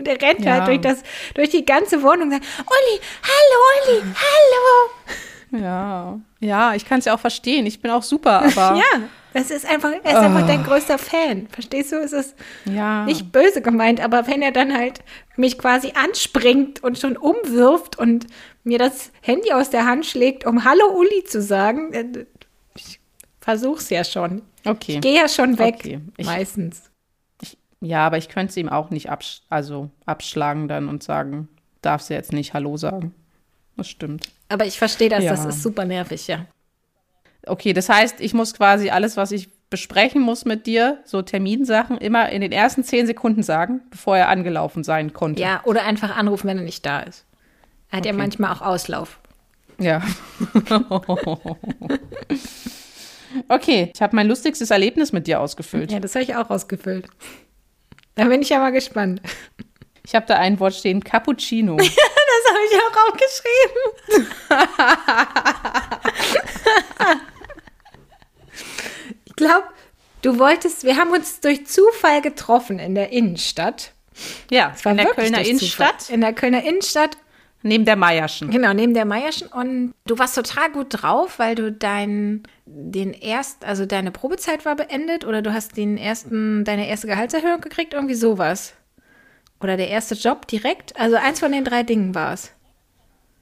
Und 0.00 0.08
er 0.08 0.20
rennt 0.20 0.40
Ja. 0.44 0.54
halt 0.54 0.66
durch, 0.68 0.80
das, 0.80 1.02
durch 1.34 1.50
die 1.50 1.64
ganze 1.64 2.02
Wohnung 2.02 2.22
und 2.22 2.30
sagt, 2.32 2.44
Olli, 2.66 3.00
hallo 3.22 3.92
Olli, 4.00 4.02
hallo. 4.16 5.62
Ja, 5.62 6.18
ja, 6.40 6.74
ich 6.74 6.84
kann 6.86 7.00
es 7.00 7.04
ja 7.04 7.14
auch 7.14 7.20
verstehen. 7.20 7.66
Ich 7.66 7.80
bin 7.80 7.90
auch 7.90 8.02
super, 8.02 8.40
aber 8.56 8.76
Ja, 8.76 9.00
das 9.34 9.50
ist 9.50 9.66
einfach, 9.68 9.90
er 10.02 10.10
ist 10.10 10.16
einfach 10.16 10.46
dein 10.46 10.64
größter 10.64 10.96
Fan. 10.98 11.48
Verstehst 11.50 11.92
du? 11.92 11.96
Es 11.96 12.12
ist 12.12 12.34
ja, 12.64 13.04
nicht 13.04 13.30
böse 13.32 13.60
gemeint, 13.62 14.00
aber 14.00 14.26
wenn 14.26 14.42
er 14.42 14.52
dann 14.52 14.72
halt 14.76 15.00
mich 15.36 15.58
quasi 15.58 15.92
anspringt 15.94 16.82
und 16.82 16.98
schon 16.98 17.16
umwirft 17.16 17.98
und 17.98 18.26
mir 18.64 18.78
das 18.78 19.12
Handy 19.22 19.52
aus 19.52 19.70
der 19.70 19.86
Hand 19.86 20.06
schlägt, 20.06 20.46
um 20.46 20.64
Hallo 20.64 20.86
Uli 20.96 21.24
zu 21.24 21.42
sagen, 21.42 21.92
äh, 21.92 22.26
ich 22.76 23.00
versuch's 23.40 23.90
ja 23.90 24.04
schon. 24.04 24.42
okay. 24.64 24.94
Ich 24.96 25.00
gehe 25.00 25.16
ja 25.16 25.28
schon 25.28 25.58
weg, 25.58 25.76
Okay. 25.80 26.00
Ich- 26.16 26.26
meistens. 26.26 26.89
Ja, 27.80 28.06
aber 28.06 28.18
ich 28.18 28.28
könnte 28.28 28.50
es 28.50 28.56
ihm 28.56 28.68
auch 28.68 28.90
nicht 28.90 29.08
absch 29.10 29.42
also 29.48 29.90
abschlagen 30.06 30.68
dann 30.68 30.88
und 30.88 31.02
sagen, 31.02 31.48
darfst 31.82 32.10
du 32.10 32.14
jetzt 32.14 32.32
nicht 32.32 32.52
Hallo 32.54 32.76
sagen. 32.76 33.14
Das 33.76 33.88
stimmt. 33.88 34.28
Aber 34.48 34.66
ich 34.66 34.78
verstehe 34.78 35.08
das, 35.08 35.24
Ja. 35.24 35.30
das 35.30 35.44
ist 35.46 35.62
super 35.62 35.84
nervig, 35.86 36.26
ja. 36.26 36.44
Okay, 37.46 37.72
das 37.72 37.88
heißt, 37.88 38.20
ich 38.20 38.34
muss 38.34 38.52
quasi 38.52 38.90
alles, 38.90 39.16
was 39.16 39.32
ich 39.32 39.48
besprechen 39.70 40.20
muss 40.20 40.44
mit 40.44 40.66
dir, 40.66 40.98
so 41.06 41.22
Terminsachen, 41.22 41.96
immer 41.96 42.28
in 42.28 42.42
den 42.42 42.52
ersten 42.52 42.84
zehn 42.84 43.06
Sekunden 43.06 43.42
sagen, 43.42 43.80
bevor 43.90 44.18
er 44.18 44.28
angelaufen 44.28 44.84
sein 44.84 45.12
konnte. 45.14 45.40
Ja, 45.40 45.62
oder 45.64 45.84
einfach 45.84 46.14
anrufen, 46.14 46.48
wenn 46.48 46.58
er 46.58 46.64
nicht 46.64 46.84
da 46.84 47.00
ist. 47.00 47.24
Er 47.90 47.98
hat 47.98 48.04
ja 48.04 48.10
Okay. 48.12 48.18
manchmal 48.20 48.52
auch 48.52 48.60
Auslauf. 48.60 49.18
Ja. 49.78 50.02
okay, 53.48 53.90
ich 53.94 54.02
habe 54.02 54.16
mein 54.16 54.26
lustigstes 54.28 54.70
Erlebnis 54.70 55.12
mit 55.12 55.26
dir 55.26 55.40
ausgefüllt. 55.40 55.90
Ja, 55.92 56.00
das 56.00 56.14
habe 56.14 56.24
ich 56.24 56.34
auch 56.34 56.50
ausgefüllt. 56.50 57.06
Da 58.14 58.24
bin 58.24 58.42
ich 58.42 58.48
ja 58.50 58.58
mal 58.58 58.70
gespannt. 58.72 59.20
Ich 60.02 60.14
habe 60.14 60.24
da 60.26 60.36
ein 60.38 60.58
Wort 60.58 60.74
stehen, 60.74 61.04
Cappuccino. 61.04 61.76
Das 62.40 62.44
habe 62.48 62.64
ich 62.64 62.74
auch 62.80 62.96
aufgeschrieben. 63.12 64.30
ich 69.26 69.36
glaube, 69.36 69.66
du 70.22 70.38
wolltest, 70.38 70.84
wir 70.84 70.96
haben 70.96 71.10
uns 71.12 71.40
durch 71.40 71.66
Zufall 71.66 72.22
getroffen 72.22 72.78
in 72.78 72.94
der 72.94 73.10
Innenstadt. 73.12 73.92
Ja, 74.50 74.72
Es 74.74 74.84
war 74.84 74.92
in 74.92 74.98
der 74.98 75.06
Kölner 75.08 75.44
Innenstadt, 75.44 76.00
Zufall. 76.00 76.14
In 76.14 76.20
der 76.22 76.32
Kölner 76.32 76.62
Innenstadt, 76.64 77.16
neben 77.62 77.84
der 77.84 77.96
Meierschen. 77.96 78.50
genau, 78.50 78.72
neben 78.72 78.94
der 78.94 79.04
Meierschen. 79.04 79.48
Und 79.48 79.94
du 80.06 80.18
warst 80.18 80.34
total 80.34 80.70
gut 80.70 80.86
drauf, 80.90 81.38
weil 81.38 81.54
du 81.54 81.70
dein, 81.72 82.42
den 82.66 83.12
erst, 83.12 83.64
also 83.64 83.86
deine 83.86 84.10
Probezeit 84.10 84.64
war 84.64 84.76
beendet 84.76 85.24
oder 85.24 85.42
du 85.42 85.52
hast 85.52 85.76
den 85.76 85.96
ersten, 85.98 86.64
deine 86.64 86.88
erste 86.88 87.06
Gehaltserhöhung 87.06 87.60
gekriegt, 87.60 87.94
irgendwie 87.94 88.14
sowas. 88.14 88.74
Oder 89.60 89.76
der 89.76 89.88
erste 89.88 90.14
Job 90.14 90.46
direkt. 90.46 90.98
Also 90.98 91.16
eins 91.16 91.40
von 91.40 91.52
den 91.52 91.64
drei 91.64 91.82
Dingen 91.82 92.14
war 92.14 92.32
es. 92.32 92.50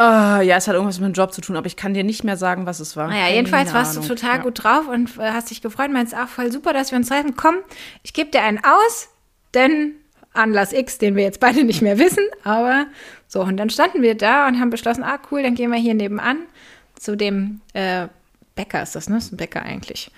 Ah, 0.00 0.40
ja, 0.42 0.56
es 0.56 0.68
hat 0.68 0.74
irgendwas 0.74 1.00
mit 1.00 1.08
dem 1.08 1.12
Job 1.12 1.32
zu 1.32 1.40
tun, 1.40 1.56
aber 1.56 1.66
ich 1.66 1.74
kann 1.76 1.92
dir 1.92 2.04
nicht 2.04 2.22
mehr 2.22 2.36
sagen, 2.36 2.66
was 2.66 2.78
es 2.78 2.96
war. 2.96 3.08
Naja, 3.08 3.24
Keine 3.24 3.34
jedenfalls 3.34 3.74
warst 3.74 3.96
du 3.96 4.00
total 4.00 4.36
Ja. 4.36 4.42
gut 4.42 4.62
drauf 4.62 4.86
und 4.88 5.16
äh, 5.18 5.32
hast 5.32 5.50
dich 5.50 5.60
gefreut, 5.60 5.90
meinst, 5.92 6.14
ach, 6.14 6.28
voll 6.28 6.52
super, 6.52 6.72
dass 6.72 6.92
wir 6.92 6.98
uns 6.98 7.08
treffen. 7.08 7.34
Komm, 7.36 7.56
ich 8.04 8.12
gebe 8.12 8.30
dir 8.30 8.42
einen 8.42 8.58
aus, 8.64 9.08
denn 9.54 9.94
Anlass 10.32 10.72
X, 10.72 10.98
den 10.98 11.16
wir 11.16 11.24
jetzt 11.24 11.40
beide 11.40 11.64
nicht 11.64 11.82
mehr 11.82 11.98
wissen, 11.98 12.24
aber 12.44 12.86
so, 13.26 13.42
und 13.42 13.56
dann 13.56 13.70
standen 13.70 14.02
wir 14.02 14.14
da 14.14 14.46
und 14.46 14.60
haben 14.60 14.70
beschlossen, 14.70 15.02
ah, 15.02 15.18
cool, 15.30 15.42
dann 15.42 15.54
gehen 15.54 15.70
wir 15.70 15.78
hier 15.78 15.94
nebenan 15.94 16.38
zu 16.94 17.16
dem 17.16 17.60
äh, 17.74 18.08
Bäcker, 18.54 18.82
ist 18.82 18.94
das, 18.94 19.08
ne? 19.08 19.16
Das 19.16 19.26
ist 19.26 19.32
ein 19.32 19.36
Bäcker 19.36 19.62
eigentlich. 19.62 20.10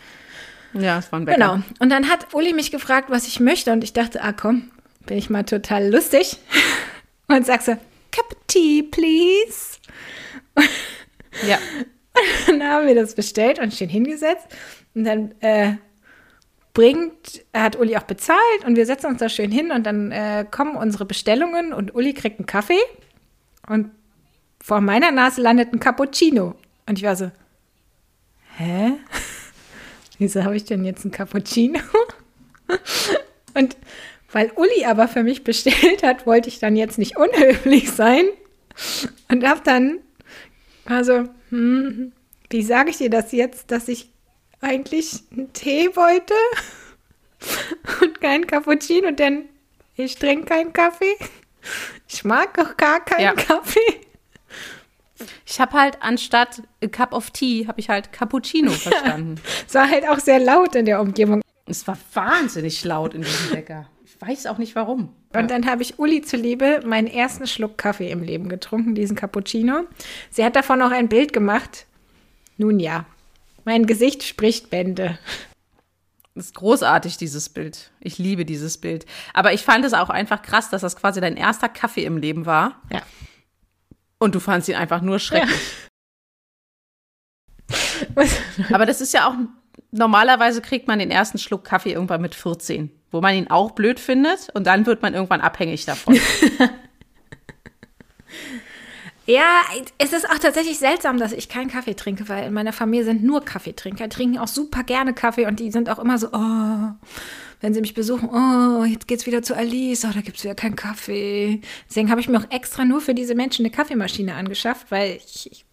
Ja, 0.72 0.98
es 0.98 1.10
war 1.10 1.20
ein 1.20 1.24
Bäcker. 1.24 1.38
Genau. 1.38 1.62
Und 1.78 1.90
dann 1.90 2.08
hat 2.08 2.32
Uli 2.34 2.52
mich 2.52 2.70
gefragt, 2.70 3.10
was 3.10 3.26
ich 3.26 3.40
möchte 3.40 3.72
und 3.72 3.84
ich 3.84 3.92
dachte, 3.92 4.22
ah, 4.22 4.32
komm, 4.32 4.70
bin 5.06 5.18
ich 5.18 5.30
mal 5.30 5.44
total 5.44 5.90
lustig. 5.90 6.38
Und 7.28 7.46
sag 7.46 7.62
so, 7.62 7.72
Cup 8.10 8.32
of 8.32 8.38
Tea, 8.48 8.82
please. 8.82 9.78
Ja. 11.46 11.58
dann 12.46 12.62
haben 12.62 12.88
wir 12.88 12.96
das 12.96 13.14
bestellt 13.14 13.60
und 13.60 13.72
stehen 13.72 13.88
hingesetzt. 13.88 14.48
Und 14.94 15.04
dann 15.04 15.32
äh, 15.40 15.74
bringt, 16.72 17.44
hat 17.54 17.76
Uli 17.76 17.96
auch 17.96 18.04
bezahlt 18.04 18.64
und 18.64 18.76
wir 18.76 18.86
setzen 18.86 19.06
uns 19.06 19.18
da 19.18 19.28
schön 19.28 19.50
hin 19.50 19.72
und 19.72 19.84
dann 19.84 20.12
äh, 20.12 20.44
kommen 20.50 20.76
unsere 20.76 21.04
Bestellungen 21.04 21.72
und 21.72 21.94
Uli 21.94 22.14
kriegt 22.14 22.38
einen 22.38 22.46
Kaffee 22.46 22.80
und 23.68 23.90
vor 24.62 24.80
meiner 24.80 25.10
Nase 25.10 25.40
landet 25.40 25.72
ein 25.72 25.80
Cappuccino. 25.80 26.54
Und 26.86 26.98
ich 26.98 27.04
war 27.04 27.16
so, 27.16 27.30
hä? 28.56 28.92
Wieso 30.18 30.44
habe 30.44 30.56
ich 30.56 30.64
denn 30.64 30.84
jetzt 30.84 31.04
ein 31.04 31.10
Cappuccino? 31.10 31.80
Und 33.54 33.76
weil 34.30 34.52
Uli 34.54 34.84
aber 34.84 35.08
für 35.08 35.22
mich 35.24 35.42
bestellt 35.42 36.02
hat, 36.04 36.26
wollte 36.26 36.48
ich 36.48 36.60
dann 36.60 36.76
jetzt 36.76 36.98
nicht 36.98 37.16
unhöflich 37.16 37.90
sein 37.90 38.26
und 39.28 39.44
habe 39.44 39.60
dann 39.64 39.98
also, 40.84 41.24
hm, 41.50 42.12
wie 42.48 42.62
sage 42.62 42.90
ich 42.90 42.98
dir 42.98 43.10
das 43.10 43.32
jetzt, 43.32 43.70
dass 43.70 43.88
ich 43.88 44.09
eigentlich 44.60 45.22
einen 45.32 45.52
Tee 45.52 45.94
wollte 45.96 46.34
und 48.02 48.20
keinen 48.20 48.46
Cappuccino, 48.46 49.10
denn 49.12 49.48
ich 49.96 50.16
trinke 50.16 50.46
keinen 50.46 50.72
Kaffee. 50.72 51.16
Ich 52.08 52.24
mag 52.24 52.58
auch 52.58 52.76
gar 52.76 53.04
keinen 53.04 53.22
ja. 53.24 53.32
Kaffee. 53.34 54.00
Ich 55.44 55.60
habe 55.60 55.72
halt 55.78 55.98
anstatt 56.00 56.62
a 56.82 56.86
Cup 56.86 57.12
of 57.12 57.30
Tea, 57.30 57.66
habe 57.66 57.80
ich 57.80 57.88
halt 57.88 58.12
Cappuccino 58.12 58.70
verstanden. 58.70 59.40
es 59.66 59.74
war 59.74 59.90
halt 59.90 60.08
auch 60.08 60.18
sehr 60.18 60.38
laut 60.38 60.74
in 60.74 60.86
der 60.86 61.00
Umgebung. 61.00 61.42
Es 61.66 61.86
war 61.86 61.98
wahnsinnig 62.14 62.84
laut 62.84 63.14
in 63.14 63.22
diesem 63.22 63.50
Bäcker. 63.50 63.86
Ich 64.04 64.20
weiß 64.20 64.46
auch 64.46 64.58
nicht 64.58 64.74
warum. 64.74 65.14
Und 65.34 65.50
dann 65.50 65.66
habe 65.66 65.82
ich 65.82 65.98
Uli 65.98 66.22
zuliebe 66.22 66.80
meinen 66.84 67.06
ersten 67.06 67.46
Schluck 67.46 67.78
Kaffee 67.78 68.10
im 68.10 68.22
Leben 68.22 68.48
getrunken, 68.48 68.94
diesen 68.94 69.16
Cappuccino. 69.16 69.84
Sie 70.30 70.44
hat 70.44 70.56
davon 70.56 70.82
auch 70.82 70.90
ein 70.90 71.08
Bild 71.08 71.32
gemacht. 71.32 71.86
Nun 72.56 72.80
ja, 72.80 73.06
mein 73.64 73.86
Gesicht 73.86 74.22
spricht 74.22 74.70
Bände. 74.70 75.18
Das 76.34 76.46
ist 76.46 76.54
großartig, 76.54 77.16
dieses 77.16 77.48
Bild. 77.48 77.90
Ich 78.00 78.18
liebe 78.18 78.44
dieses 78.44 78.78
Bild. 78.78 79.04
Aber 79.34 79.52
ich 79.52 79.62
fand 79.62 79.84
es 79.84 79.92
auch 79.92 80.10
einfach 80.10 80.42
krass, 80.42 80.70
dass 80.70 80.82
das 80.82 80.96
quasi 80.96 81.20
dein 81.20 81.36
erster 81.36 81.68
Kaffee 81.68 82.04
im 82.04 82.16
Leben 82.16 82.46
war. 82.46 82.80
Ja. 82.92 83.02
Und 84.18 84.34
du 84.34 84.40
fandst 84.40 84.68
ihn 84.68 84.76
einfach 84.76 85.00
nur 85.00 85.18
schrecklich. 85.18 85.60
Ja. 87.68 88.24
Aber 88.74 88.86
das 88.86 89.00
ist 89.00 89.12
ja 89.12 89.28
auch, 89.28 89.34
normalerweise 89.90 90.60
kriegt 90.60 90.88
man 90.88 90.98
den 90.98 91.10
ersten 91.10 91.38
Schluck 91.38 91.64
Kaffee 91.64 91.92
irgendwann 91.92 92.20
mit 92.20 92.34
14, 92.34 92.90
wo 93.10 93.20
man 93.20 93.34
ihn 93.34 93.50
auch 93.50 93.72
blöd 93.72 93.98
findet 94.00 94.50
und 94.54 94.66
dann 94.66 94.86
wird 94.86 95.02
man 95.02 95.14
irgendwann 95.14 95.40
abhängig 95.40 95.84
davon. 95.84 96.18
Ja, 99.30 99.62
es 99.98 100.12
ist 100.12 100.28
auch 100.28 100.38
tatsächlich 100.38 100.80
seltsam, 100.80 101.16
dass 101.16 101.30
ich 101.30 101.48
keinen 101.48 101.70
Kaffee 101.70 101.94
trinke, 101.94 102.28
weil 102.28 102.48
in 102.48 102.52
meiner 102.52 102.72
Familie 102.72 103.04
sind 103.04 103.22
nur 103.22 103.44
Kaffeetrinker, 103.44 104.08
die 104.08 104.16
trinken 104.16 104.38
auch 104.38 104.48
super 104.48 104.82
gerne 104.82 105.14
Kaffee 105.14 105.46
und 105.46 105.60
die 105.60 105.70
sind 105.70 105.88
auch 105.88 106.00
immer 106.00 106.18
so, 106.18 106.30
oh, 106.32 106.90
wenn 107.60 107.72
sie 107.72 107.80
mich 107.80 107.94
besuchen, 107.94 108.28
oh, 108.28 108.82
jetzt 108.82 109.06
geht's 109.06 109.26
wieder 109.26 109.40
zu 109.42 109.54
Alice, 109.54 110.04
oh, 110.04 110.10
da 110.12 110.20
gibt's 110.20 110.42
wieder 110.42 110.56
keinen 110.56 110.74
Kaffee. 110.74 111.60
Deswegen 111.88 112.10
habe 112.10 112.20
ich 112.20 112.28
mir 112.28 112.40
auch 112.40 112.50
extra 112.50 112.84
nur 112.84 113.00
für 113.00 113.14
diese 113.14 113.36
Menschen 113.36 113.64
eine 113.64 113.70
Kaffeemaschine 113.72 114.34
angeschafft, 114.34 114.90
weil 114.90 115.20
ich, 115.24 115.52
ich, 115.52 115.64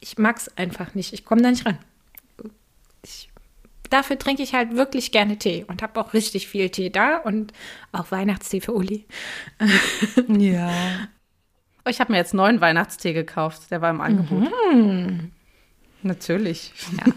ich 0.00 0.16
mag's 0.16 0.48
einfach 0.56 0.94
nicht. 0.94 1.12
Ich 1.12 1.26
komme 1.26 1.42
da 1.42 1.50
nicht 1.50 1.66
ran. 1.66 1.76
Ich, 3.02 3.28
dafür 3.90 4.18
trinke 4.18 4.42
ich 4.42 4.54
halt 4.54 4.76
wirklich 4.76 5.12
gerne 5.12 5.36
Tee 5.36 5.66
und 5.68 5.82
habe 5.82 6.00
auch 6.00 6.14
richtig 6.14 6.48
viel 6.48 6.70
Tee 6.70 6.88
da 6.88 7.18
und 7.18 7.52
auch 7.92 8.10
Weihnachtstee 8.10 8.62
für 8.62 8.72
Uli. 8.72 9.04
ja. 10.26 10.70
Oh, 11.88 11.90
ich 11.90 12.00
habe 12.00 12.12
mir 12.12 12.18
jetzt 12.18 12.34
neuen 12.34 12.60
Weihnachtstee 12.60 13.14
gekauft. 13.14 13.70
Der 13.70 13.80
war 13.80 13.88
im 13.88 14.02
Angebot. 14.02 14.52
Mhm. 14.74 15.30
Natürlich. 16.02 16.72
Ja. 16.98 17.12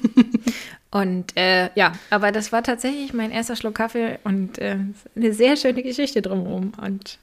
Und 0.92 1.36
äh, 1.38 1.70
ja, 1.76 1.92
aber 2.10 2.32
das 2.32 2.54
war 2.54 2.64
tatsächlich 2.64 3.14
mein 3.14 3.32
erster 3.32 3.58
Schluck 3.58 3.76
Kaffee 3.76 4.20
und 4.24 4.60
äh, 4.60 4.78
eine 5.16 5.34
sehr 5.34 5.58
schöne 5.58 5.84
Geschichte 5.84 6.22
drumherum. 6.22 6.72
Und 6.82 7.20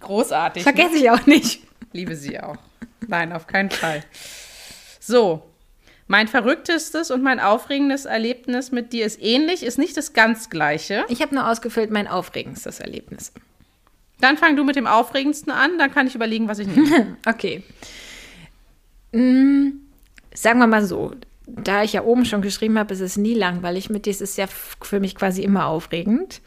großartig. 0.00 0.62
Vergesse 0.62 0.94
ne? 0.94 0.98
ich 0.98 1.10
auch 1.10 1.26
nicht. 1.26 1.60
Liebe 1.92 2.16
sie 2.16 2.40
auch. 2.40 2.56
Nein, 3.06 3.32
auf 3.32 3.46
keinen 3.46 3.70
Fall. 3.70 4.02
So, 4.98 5.42
mein 6.06 6.28
verrücktestes 6.28 7.10
und 7.10 7.22
mein 7.22 7.38
aufregendes 7.38 8.06
Erlebnis 8.06 8.72
mit 8.72 8.94
dir 8.94 9.04
ist 9.04 9.22
ähnlich, 9.22 9.62
ist 9.62 9.78
nicht 9.78 9.96
das 9.96 10.14
ganz 10.14 10.48
gleiche. 10.48 11.04
Ich 11.08 11.20
habe 11.20 11.34
nur 11.34 11.48
ausgefüllt 11.50 11.90
mein 11.90 12.08
aufregendstes 12.08 12.80
Erlebnis. 12.80 13.32
Dann 14.20 14.38
fang 14.38 14.56
du 14.56 14.64
mit 14.64 14.76
dem 14.76 14.86
aufregendsten 14.86 15.52
an, 15.52 15.78
dann 15.78 15.92
kann 15.92 16.06
ich 16.06 16.14
überlegen, 16.14 16.48
was 16.48 16.58
ich 16.58 16.68
nehme. 16.68 17.16
okay. 17.26 17.62
Hm, 19.12 19.80
sagen 20.34 20.58
wir 20.58 20.66
mal 20.66 20.84
so, 20.84 21.12
da 21.46 21.82
ich 21.82 21.92
ja 21.92 22.02
oben 22.02 22.24
schon 22.24 22.42
geschrieben 22.42 22.78
habe, 22.78 22.92
ist 22.94 23.00
es 23.00 23.16
nie 23.16 23.34
langweilig 23.34 23.90
mit 23.90 24.06
dir. 24.06 24.10
Es 24.10 24.20
ist 24.20 24.36
ja 24.36 24.46
für 24.46 25.00
mich 25.00 25.14
quasi 25.14 25.42
immer 25.42 25.66
aufregend. 25.66 26.40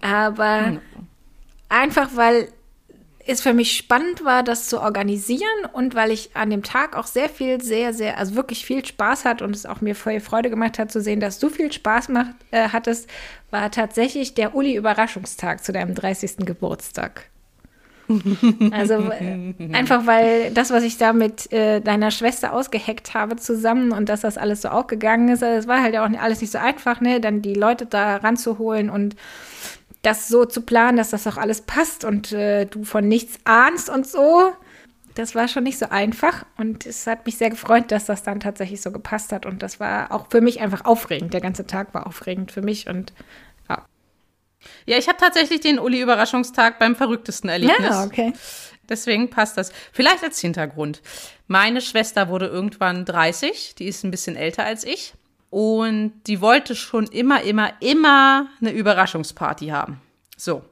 Aber 0.00 0.60
mhm. 0.62 0.80
einfach, 1.68 2.10
weil 2.14 2.48
es 3.28 3.42
für 3.42 3.52
mich 3.52 3.76
spannend 3.76 4.24
war, 4.24 4.42
das 4.42 4.68
zu 4.68 4.80
organisieren 4.80 5.42
und 5.72 5.94
weil 5.94 6.10
ich 6.10 6.30
an 6.34 6.48
dem 6.48 6.62
Tag 6.62 6.96
auch 6.96 7.06
sehr 7.06 7.28
viel, 7.28 7.60
sehr, 7.60 7.92
sehr, 7.92 8.16
also 8.16 8.34
wirklich 8.34 8.64
viel 8.64 8.84
Spaß 8.84 9.26
hat 9.26 9.42
und 9.42 9.54
es 9.54 9.66
auch 9.66 9.82
mir 9.82 9.94
voll 9.94 10.20
Freude 10.20 10.48
gemacht 10.48 10.78
hat 10.78 10.90
zu 10.90 11.02
sehen, 11.02 11.20
dass 11.20 11.38
du 11.38 11.50
viel 11.50 11.70
Spaß 11.70 12.08
macht, 12.08 12.34
äh, 12.52 12.70
hattest, 12.70 13.08
war 13.50 13.70
tatsächlich 13.70 14.34
der 14.34 14.54
Uli-Überraschungstag 14.54 15.62
zu 15.62 15.72
deinem 15.72 15.94
30. 15.94 16.38
Geburtstag. 16.46 17.26
Also 18.70 19.10
einfach 19.72 20.06
weil 20.06 20.50
das, 20.52 20.70
was 20.70 20.82
ich 20.82 20.96
da 20.96 21.12
mit 21.12 21.52
äh, 21.52 21.80
deiner 21.80 22.10
Schwester 22.10 22.54
ausgeheckt 22.54 23.12
habe 23.12 23.36
zusammen 23.36 23.92
und 23.92 24.08
dass 24.08 24.22
das 24.22 24.38
alles 24.38 24.62
so 24.62 24.70
auch 24.70 24.86
gegangen 24.86 25.28
ist, 25.28 25.42
das 25.42 25.66
war 25.66 25.82
halt 25.82 25.94
auch 25.98 26.08
alles 26.18 26.40
nicht 26.40 26.50
so 26.50 26.56
einfach, 26.56 27.02
ne, 27.02 27.20
dann 27.20 27.42
die 27.42 27.52
Leute 27.52 27.84
da 27.84 28.16
ranzuholen 28.16 28.88
und 28.88 29.14
das 30.02 30.28
so 30.28 30.44
zu 30.44 30.62
planen, 30.62 30.96
dass 30.96 31.10
das 31.10 31.26
auch 31.26 31.36
alles 31.36 31.62
passt 31.62 32.04
und 32.04 32.32
äh, 32.32 32.66
du 32.66 32.84
von 32.84 33.06
nichts 33.06 33.38
ahnst 33.44 33.90
und 33.90 34.06
so. 34.06 34.52
Das 35.14 35.34
war 35.34 35.48
schon 35.48 35.64
nicht 35.64 35.78
so 35.78 35.88
einfach 35.88 36.46
und 36.56 36.86
es 36.86 37.06
hat 37.08 37.26
mich 37.26 37.36
sehr 37.36 37.50
gefreut, 37.50 37.90
dass 37.90 38.04
das 38.04 38.22
dann 38.22 38.38
tatsächlich 38.38 38.80
so 38.80 38.92
gepasst 38.92 39.32
hat 39.32 39.46
und 39.46 39.62
das 39.62 39.80
war 39.80 40.12
auch 40.12 40.28
für 40.30 40.40
mich 40.40 40.60
einfach 40.60 40.84
aufregend. 40.84 41.34
Der 41.34 41.40
ganze 41.40 41.66
Tag 41.66 41.92
war 41.92 42.06
aufregend 42.06 42.52
für 42.52 42.62
mich 42.62 42.88
und 42.88 43.12
ja. 43.68 43.84
Ja, 44.86 44.96
ich 44.96 45.08
habe 45.08 45.18
tatsächlich 45.18 45.60
den 45.60 45.80
Uli-Überraschungstag 45.80 46.78
beim 46.78 46.94
verrücktesten 46.94 47.50
Erlebnis. 47.50 47.90
Ja, 47.90 48.04
okay. 48.04 48.32
Deswegen 48.88 49.28
passt 49.28 49.58
das. 49.58 49.72
Vielleicht 49.92 50.22
als 50.22 50.38
Hintergrund. 50.38 51.02
Meine 51.46 51.80
Schwester 51.80 52.28
wurde 52.28 52.46
irgendwann 52.46 53.04
30, 53.04 53.74
die 53.74 53.86
ist 53.86 54.04
ein 54.04 54.10
bisschen 54.10 54.36
älter 54.36 54.64
als 54.64 54.84
ich. 54.84 55.14
Und 55.50 56.12
die 56.26 56.40
wollte 56.40 56.74
schon 56.74 57.06
immer, 57.06 57.42
immer, 57.42 57.72
immer 57.80 58.48
eine 58.60 58.70
Überraschungsparty 58.70 59.68
haben. 59.68 60.00
So. 60.36 60.62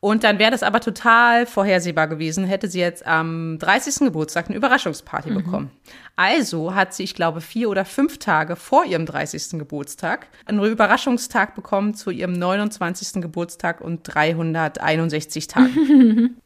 Und 0.00 0.22
dann 0.22 0.38
wäre 0.38 0.50
das 0.50 0.62
aber 0.62 0.80
total 0.80 1.46
vorhersehbar 1.46 2.08
gewesen, 2.08 2.44
hätte 2.44 2.68
sie 2.68 2.80
jetzt 2.80 3.06
am 3.06 3.58
30. 3.58 4.00
Geburtstag 4.00 4.48
eine 4.48 4.56
Überraschungsparty 4.56 5.30
mhm. 5.30 5.34
bekommen. 5.34 5.70
Also 6.14 6.74
hat 6.74 6.92
sie, 6.92 7.04
ich 7.04 7.14
glaube, 7.14 7.40
vier 7.40 7.70
oder 7.70 7.86
fünf 7.86 8.18
Tage 8.18 8.54
vor 8.54 8.84
ihrem 8.84 9.06
30. 9.06 9.58
Geburtstag 9.58 10.26
einen 10.44 10.62
Überraschungstag 10.62 11.54
bekommen 11.54 11.94
zu 11.94 12.10
ihrem 12.10 12.34
29. 12.34 13.22
Geburtstag 13.22 13.80
und 13.80 14.02
361 14.02 15.48
Tagen. 15.48 16.36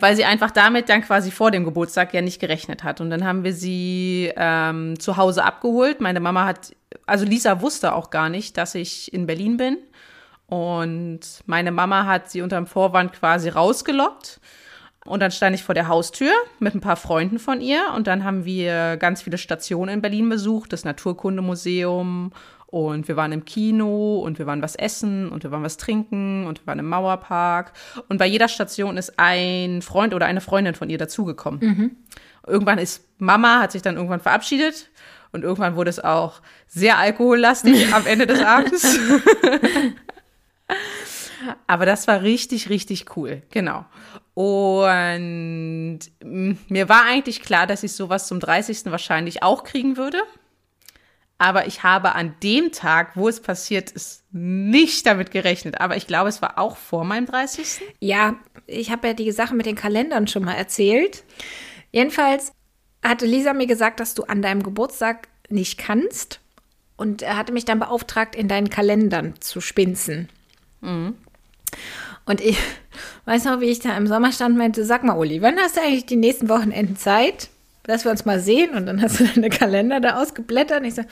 weil 0.00 0.16
sie 0.16 0.24
einfach 0.24 0.50
damit 0.50 0.88
dann 0.88 1.02
quasi 1.02 1.30
vor 1.30 1.50
dem 1.50 1.64
Geburtstag 1.64 2.14
ja 2.14 2.22
nicht 2.22 2.40
gerechnet 2.40 2.84
hat. 2.84 3.00
Und 3.00 3.10
dann 3.10 3.24
haben 3.24 3.44
wir 3.44 3.52
sie 3.52 4.32
ähm, 4.36 4.98
zu 4.98 5.16
Hause 5.16 5.44
abgeholt. 5.44 6.00
Meine 6.00 6.20
Mama 6.20 6.44
hat, 6.44 6.74
also 7.06 7.24
Lisa 7.24 7.60
wusste 7.60 7.94
auch 7.94 8.10
gar 8.10 8.28
nicht, 8.28 8.56
dass 8.56 8.74
ich 8.74 9.12
in 9.12 9.26
Berlin 9.26 9.56
bin. 9.56 9.78
Und 10.46 11.20
meine 11.46 11.72
Mama 11.72 12.06
hat 12.06 12.30
sie 12.30 12.42
unter 12.42 12.56
dem 12.56 12.66
Vorwand 12.66 13.12
quasi 13.12 13.48
rausgelockt. 13.48 14.40
Und 15.06 15.20
dann 15.20 15.30
stand 15.30 15.54
ich 15.54 15.62
vor 15.62 15.74
der 15.74 15.88
Haustür 15.88 16.32
mit 16.58 16.74
ein 16.74 16.80
paar 16.80 16.96
Freunden 16.96 17.38
von 17.38 17.60
ihr. 17.60 17.92
Und 17.94 18.06
dann 18.06 18.24
haben 18.24 18.44
wir 18.44 18.96
ganz 18.96 19.22
viele 19.22 19.38
Stationen 19.38 19.94
in 19.94 20.02
Berlin 20.02 20.28
besucht, 20.28 20.72
das 20.72 20.84
Naturkundemuseum. 20.84 22.32
Und 22.74 23.06
wir 23.06 23.14
waren 23.14 23.30
im 23.30 23.44
Kino 23.44 24.18
und 24.18 24.40
wir 24.40 24.48
waren 24.48 24.60
was 24.60 24.74
essen 24.74 25.28
und 25.28 25.44
wir 25.44 25.52
waren 25.52 25.62
was 25.62 25.76
trinken 25.76 26.44
und 26.44 26.60
wir 26.60 26.66
waren 26.66 26.80
im 26.80 26.88
Mauerpark. 26.88 27.72
Und 28.08 28.18
bei 28.18 28.26
jeder 28.26 28.48
Station 28.48 28.96
ist 28.96 29.16
ein 29.16 29.80
Freund 29.80 30.12
oder 30.12 30.26
eine 30.26 30.40
Freundin 30.40 30.74
von 30.74 30.90
ihr 30.90 30.98
dazugekommen. 30.98 31.60
Mhm. 31.60 31.96
Irgendwann 32.44 32.78
ist 32.78 33.06
Mama, 33.18 33.60
hat 33.60 33.70
sich 33.70 33.82
dann 33.82 33.94
irgendwann 33.94 34.18
verabschiedet. 34.18 34.90
Und 35.30 35.44
irgendwann 35.44 35.76
wurde 35.76 35.88
es 35.88 36.00
auch 36.00 36.40
sehr 36.66 36.98
alkohollastig 36.98 37.94
am 37.94 38.08
Ende 38.08 38.26
des 38.26 38.42
Abends. 38.42 38.98
Aber 41.68 41.86
das 41.86 42.08
war 42.08 42.22
richtig, 42.22 42.70
richtig 42.70 43.16
cool. 43.16 43.42
Genau. 43.50 43.84
Und 44.34 46.00
mir 46.24 46.88
war 46.88 47.04
eigentlich 47.04 47.40
klar, 47.40 47.68
dass 47.68 47.84
ich 47.84 47.92
sowas 47.92 48.26
zum 48.26 48.40
30. 48.40 48.86
wahrscheinlich 48.86 49.44
auch 49.44 49.62
kriegen 49.62 49.96
würde. 49.96 50.18
Aber 51.38 51.66
ich 51.66 51.82
habe 51.82 52.14
an 52.14 52.34
dem 52.42 52.72
Tag, 52.72 53.16
wo 53.16 53.28
es 53.28 53.40
passiert 53.40 53.90
ist, 53.90 54.24
nicht 54.30 55.06
damit 55.06 55.30
gerechnet. 55.30 55.80
Aber 55.80 55.96
ich 55.96 56.06
glaube, 56.06 56.28
es 56.28 56.40
war 56.40 56.58
auch 56.58 56.76
vor 56.76 57.04
meinem 57.04 57.26
30. 57.26 57.80
Ja, 58.00 58.36
ich 58.66 58.90
habe 58.90 59.08
ja 59.08 59.14
die 59.14 59.32
Sache 59.32 59.54
mit 59.54 59.66
den 59.66 59.74
Kalendern 59.74 60.28
schon 60.28 60.44
mal 60.44 60.54
erzählt. 60.54 61.24
Jedenfalls 61.90 62.52
hatte 63.02 63.26
Lisa 63.26 63.52
mir 63.52 63.66
gesagt, 63.66 64.00
dass 64.00 64.14
du 64.14 64.24
an 64.24 64.42
deinem 64.42 64.62
Geburtstag 64.62 65.28
nicht 65.48 65.78
kannst. 65.78 66.40
Und 66.96 67.22
er 67.22 67.36
hatte 67.36 67.52
mich 67.52 67.64
dann 67.64 67.80
beauftragt, 67.80 68.36
in 68.36 68.48
deinen 68.48 68.70
Kalendern 68.70 69.34
zu 69.40 69.60
spinzen. 69.60 70.28
Mhm. 70.80 71.16
Und 72.24 72.40
ich 72.40 72.56
Weißt 73.24 73.46
du 73.46 73.50
noch, 73.50 73.60
wie 73.60 73.70
ich 73.70 73.80
da 73.80 73.96
im 73.96 74.06
Sommer 74.06 74.32
stand 74.32 74.52
und 74.52 74.58
meinte, 74.58 74.84
sag 74.84 75.04
mal, 75.04 75.16
Uli, 75.16 75.40
wann 75.40 75.58
hast 75.58 75.76
du 75.76 75.80
eigentlich 75.80 76.06
die 76.06 76.16
nächsten 76.16 76.48
Wochenenden 76.48 76.96
Zeit, 76.96 77.48
dass 77.84 78.04
wir 78.04 78.10
uns 78.10 78.24
mal 78.24 78.40
sehen? 78.40 78.74
Und 78.74 78.86
dann 78.86 79.00
hast 79.00 79.20
du 79.20 79.24
deine 79.34 79.50
Kalender 79.50 80.00
da 80.00 80.20
ausgeblättert 80.20 80.80
und 80.80 80.86
ich 80.86 80.94
so, 80.94 81.02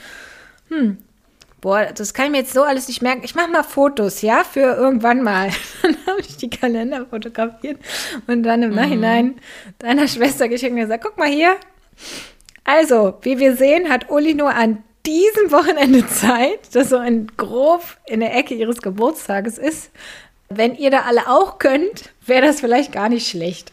hm, 0.69 0.97
boah, 1.61 1.85
das 1.85 2.13
kann 2.13 2.25
ich 2.25 2.31
mir 2.31 2.37
jetzt 2.39 2.53
so 2.53 2.63
alles 2.63 2.89
nicht 2.89 3.01
merken. 3.01 3.23
Ich 3.23 3.35
mache 3.35 3.49
mal 3.49 3.63
Fotos, 3.63 4.21
ja, 4.21 4.43
für 4.43 4.75
irgendwann 4.75 5.23
mal. 5.23 5.49
Dann 5.81 5.95
habe 6.05 6.19
ich 6.19 6.35
die 6.35 6.49
Kalender 6.49 7.05
fotografiert 7.05 7.79
und 8.27 8.43
dann 8.43 8.63
im 8.63 8.71
mhm. 8.71 8.75
Nachhinein 8.75 9.35
deiner 9.79 10.07
Schwester 10.07 10.49
geschickt 10.49 10.73
und 10.73 10.79
gesagt, 10.79 11.03
guck 11.03 11.17
mal 11.17 11.29
hier. 11.29 11.55
Also, 12.65 13.17
wie 13.21 13.39
wir 13.39 13.55
sehen, 13.55 13.89
hat 13.89 14.09
Uli 14.09 14.33
nur 14.33 14.53
an 14.53 14.83
diesem 15.05 15.51
Wochenende 15.51 16.05
Zeit, 16.07 16.59
das 16.73 16.89
so 16.89 16.97
ein 16.97 17.27
grob 17.37 17.83
in 18.07 18.19
der 18.19 18.35
Ecke 18.35 18.53
ihres 18.53 18.81
Geburtstages 18.81 19.57
ist. 19.57 19.91
Wenn 20.49 20.75
ihr 20.75 20.91
da 20.91 21.01
alle 21.01 21.27
auch 21.27 21.59
könnt, 21.59 22.11
wäre 22.25 22.45
das 22.45 22.59
vielleicht 22.59 22.91
gar 22.91 23.09
nicht 23.09 23.27
schlecht. 23.27 23.71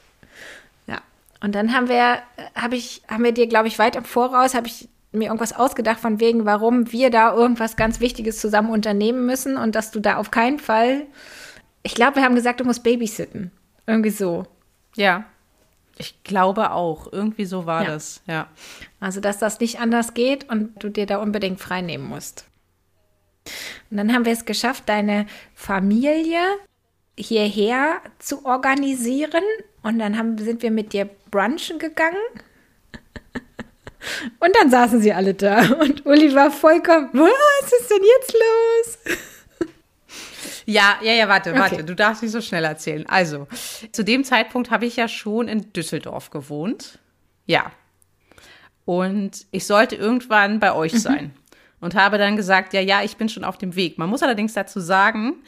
Und 1.43 1.55
dann 1.55 1.75
haben 1.75 1.89
wir, 1.89 2.19
habe 2.55 2.77
ich, 2.77 3.03
haben 3.09 3.25
wir 3.25 3.33
dir, 3.33 3.47
glaube 3.47 3.69
ich, 3.69 3.79
weit 3.79 3.97
im 3.97 4.05
Voraus, 4.05 4.55
habe 4.55 4.67
ich 4.67 4.89
mir 5.13 5.27
irgendwas 5.27 5.53
ausgedacht 5.53 5.99
von 5.99 6.21
wegen, 6.21 6.45
warum 6.45 6.93
wir 6.93 7.11
da 7.11 7.35
irgendwas 7.35 7.77
ganz 7.77 8.01
Wichtiges 8.01 8.41
zusammen 8.41 8.71
unternehmen 8.71 9.27
müssen 9.27 9.57
und 9.57 9.75
dass 9.75 9.91
du 9.91 10.01
da 10.01 10.17
auf 10.17 10.31
keinen 10.31 10.59
Fall. 10.59 11.07
Ich 11.83 11.95
glaube, 11.95 12.17
wir 12.17 12.23
haben 12.23 12.35
gesagt, 12.35 12.61
du 12.61 12.65
musst 12.65 12.85
babysitten. 12.85 13.51
Irgendwie 13.87 14.11
so. 14.11 14.47
Ja. 14.97 15.25
Ich 15.97 16.23
glaube 16.23 16.71
auch. 16.71 17.13
Irgendwie 17.13 17.45
so 17.45 17.67
war 17.67 17.85
ja. 17.85 17.91
das, 17.91 18.23
ja. 18.27 18.47
Also, 19.01 19.21
dass 19.21 19.39
das 19.39 19.59
nicht 19.61 19.81
anders 19.81 20.15
geht 20.15 20.49
und 20.49 20.83
du 20.83 20.91
dir 20.91 21.07
da 21.07 21.19
unbedingt 21.19 21.61
frei 21.61 21.81
nehmen 21.81 22.07
musst. 22.07 22.45
Und 23.91 23.97
dann 23.97 24.13
haben 24.13 24.25
wir 24.25 24.33
es 24.33 24.45
geschafft, 24.45 24.85
deine 24.87 25.27
Familie 25.55 26.41
hierher 27.17 28.01
zu 28.19 28.45
organisieren. 28.45 29.43
Und 29.83 29.99
dann 29.99 30.19
haben, 30.19 30.37
sind 30.39 30.63
wir 30.63 30.71
mit 30.71 30.93
dir 30.93 31.09
brunchen 31.31 31.79
gegangen. 31.79 32.17
Und 34.39 34.57
dann 34.59 34.71
saßen 34.71 35.01
sie 35.01 35.13
alle 35.13 35.35
da 35.35 35.61
und 35.75 36.07
Uli 36.07 36.35
war 36.35 36.51
vollkommen, 36.51 37.11
was 37.13 37.73
ist 37.81 37.91
denn 37.91 38.03
jetzt 38.03 38.33
los? 38.33 39.19
Ja, 40.67 40.99
ja, 41.03 41.13
ja, 41.13 41.29
warte, 41.29 41.51
okay. 41.51 41.59
warte, 41.59 41.85
du 41.85 41.95
darfst 41.95 42.23
nicht 42.23 42.33
so 42.33 42.41
schnell 42.41 42.65
erzählen. 42.65 43.05
Also, 43.09 43.49
zu 43.91 44.05
dem 44.05 44.23
Zeitpunkt 44.23 44.71
habe 44.71 44.87
ich 44.87 44.97
ja 44.97 45.09
schon 45.09 45.49
in 45.49 45.73
Düsseldorf 45.73 46.31
gewohnt. 46.31 46.99
Ja. 47.47 47.73
Und 48.85 49.47
ich 49.51 49.67
sollte 49.67 49.97
irgendwann 49.97 50.61
bei 50.61 50.73
euch 50.73 50.93
mhm. 50.93 50.99
sein. 50.99 51.35
Und 51.81 51.95
habe 51.95 52.19
dann 52.19 52.37
gesagt, 52.37 52.73
ja, 52.73 52.81
ja, 52.81 53.03
ich 53.03 53.17
bin 53.17 53.29
schon 53.29 53.43
auf 53.43 53.59
dem 53.59 53.75
Weg. 53.75 53.99
Man 53.99 54.11
muss 54.11 54.23
allerdings 54.23 54.53
dazu 54.53 54.81
sagen, 54.81 55.43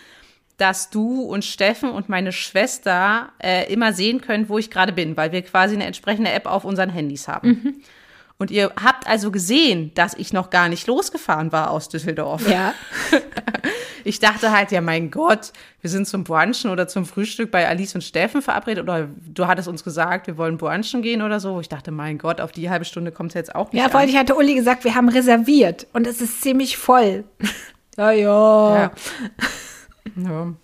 dass 0.63 0.91
du 0.91 1.23
und 1.23 1.45
Steffen 1.45 1.91
und 1.91 2.09
meine 2.09 2.31
Schwester 2.31 3.31
äh, 3.43 3.73
immer 3.73 3.93
sehen 3.93 4.21
können, 4.21 4.49
wo 4.49 4.59
ich 4.59 4.71
gerade 4.71 4.93
bin, 4.93 5.17
weil 5.17 5.33
wir 5.33 5.43
quasi 5.43 5.75
eine 5.75 5.87
entsprechende 5.87 6.31
App 6.31 6.47
auf 6.47 6.65
unseren 6.65 6.89
Handys 6.89 7.27
haben. 7.27 7.49
Mhm. 7.49 7.75
Und 8.39 8.53
ihr 8.53 8.71
habt 8.81 9.09
also 9.09 9.33
gesehen, 9.33 9.91
dass 9.95 10.15
ich 10.15 10.33
noch 10.33 10.51
gar 10.51 10.69
nicht 10.69 10.87
losgefahren 10.87 11.51
war 11.51 11.73
aus 11.73 11.89
Düsseldorf. 11.89 12.49
Ja. 12.49 12.75
ich 14.05 14.21
dachte 14.21 14.53
halt, 14.53 14.71
ja, 14.71 14.81
mein 14.81 15.11
Gott, 15.11 15.53
wir 15.81 15.91
sind 15.91 16.07
zum 16.07 16.23
Brunchen 16.23 16.71
oder 16.71 16.87
zum 16.87 17.07
Frühstück 17.07 17.51
bei 17.51 17.69
Alice 17.69 17.97
und 17.97 18.03
Steffen 18.03 18.41
verabredet. 18.41 18.85
Oder 18.85 19.09
du 19.27 19.49
hattest 19.49 19.67
uns 19.67 19.83
gesagt, 19.83 20.29
wir 20.29 20.37
wollen 20.37 20.59
brunchen 20.59 21.03
gehen 21.03 21.23
oder 21.23 21.41
so. 21.41 21.59
Ich 21.59 21.71
dachte, 21.71 21.91
mein 21.91 22.19
Gott, 22.19 22.41
auf 22.41 22.53
die 22.53 22.71
halbe 22.71 22.85
Stunde 22.85 23.11
kommt 23.11 23.31
es 23.31 23.35
jetzt 23.35 23.55
auch 23.57 23.73
nicht. 23.73 23.83
Ja, 23.83 23.89
vor 23.89 23.99
allem 23.99 24.17
hatte 24.17 24.37
Uli 24.37 24.55
gesagt, 24.55 24.85
wir 24.85 24.95
haben 24.95 25.09
reserviert 25.09 25.89
und 25.93 26.07
es 26.07 26.21
ist 26.21 26.41
ziemlich 26.41 26.77
voll. 26.77 27.25
ja, 27.97 28.13
ja. 28.13 28.77
ja. 28.77 28.93
Ja. 30.17 30.55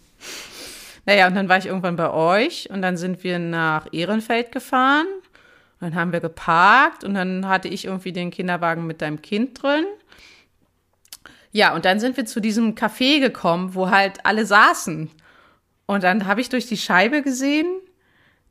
Naja, 1.07 1.27
und 1.27 1.35
dann 1.35 1.49
war 1.49 1.59
ich 1.59 1.67
irgendwann 1.67 1.97
bei 1.97 2.11
euch 2.11 2.69
und 2.71 2.83
dann 2.83 2.97
sind 2.97 3.25
wir 3.25 3.39
nach 3.39 3.87
Ehrenfeld 3.93 4.53
gefahren 4.53 5.07
dann 5.81 5.95
haben 5.95 6.13
wir 6.13 6.21
geparkt 6.21 7.05
und 7.05 7.15
dann 7.15 7.47
hatte 7.47 7.69
ich 7.69 7.85
irgendwie 7.85 8.13
den 8.13 8.31
Kinderwagen 8.31 8.87
mit 8.87 9.01
deinem 9.01 9.23
Kind 9.23 9.63
drin. 9.63 9.85
Ja, 11.53 11.75
und 11.75 11.85
dann 11.85 12.01
sind 12.01 12.17
wir 12.17 12.27
zu 12.27 12.41
diesem 12.41 12.75
Café 12.75 13.21
gekommen, 13.21 13.75
wo 13.75 13.91
halt 13.91 14.25
alle 14.27 14.45
saßen. 14.45 15.11
Und 15.87 16.03
dann 16.03 16.27
habe 16.27 16.41
ich 16.41 16.49
durch 16.49 16.67
die 16.67 16.77
Scheibe 16.77 17.23
gesehen, 17.23 17.67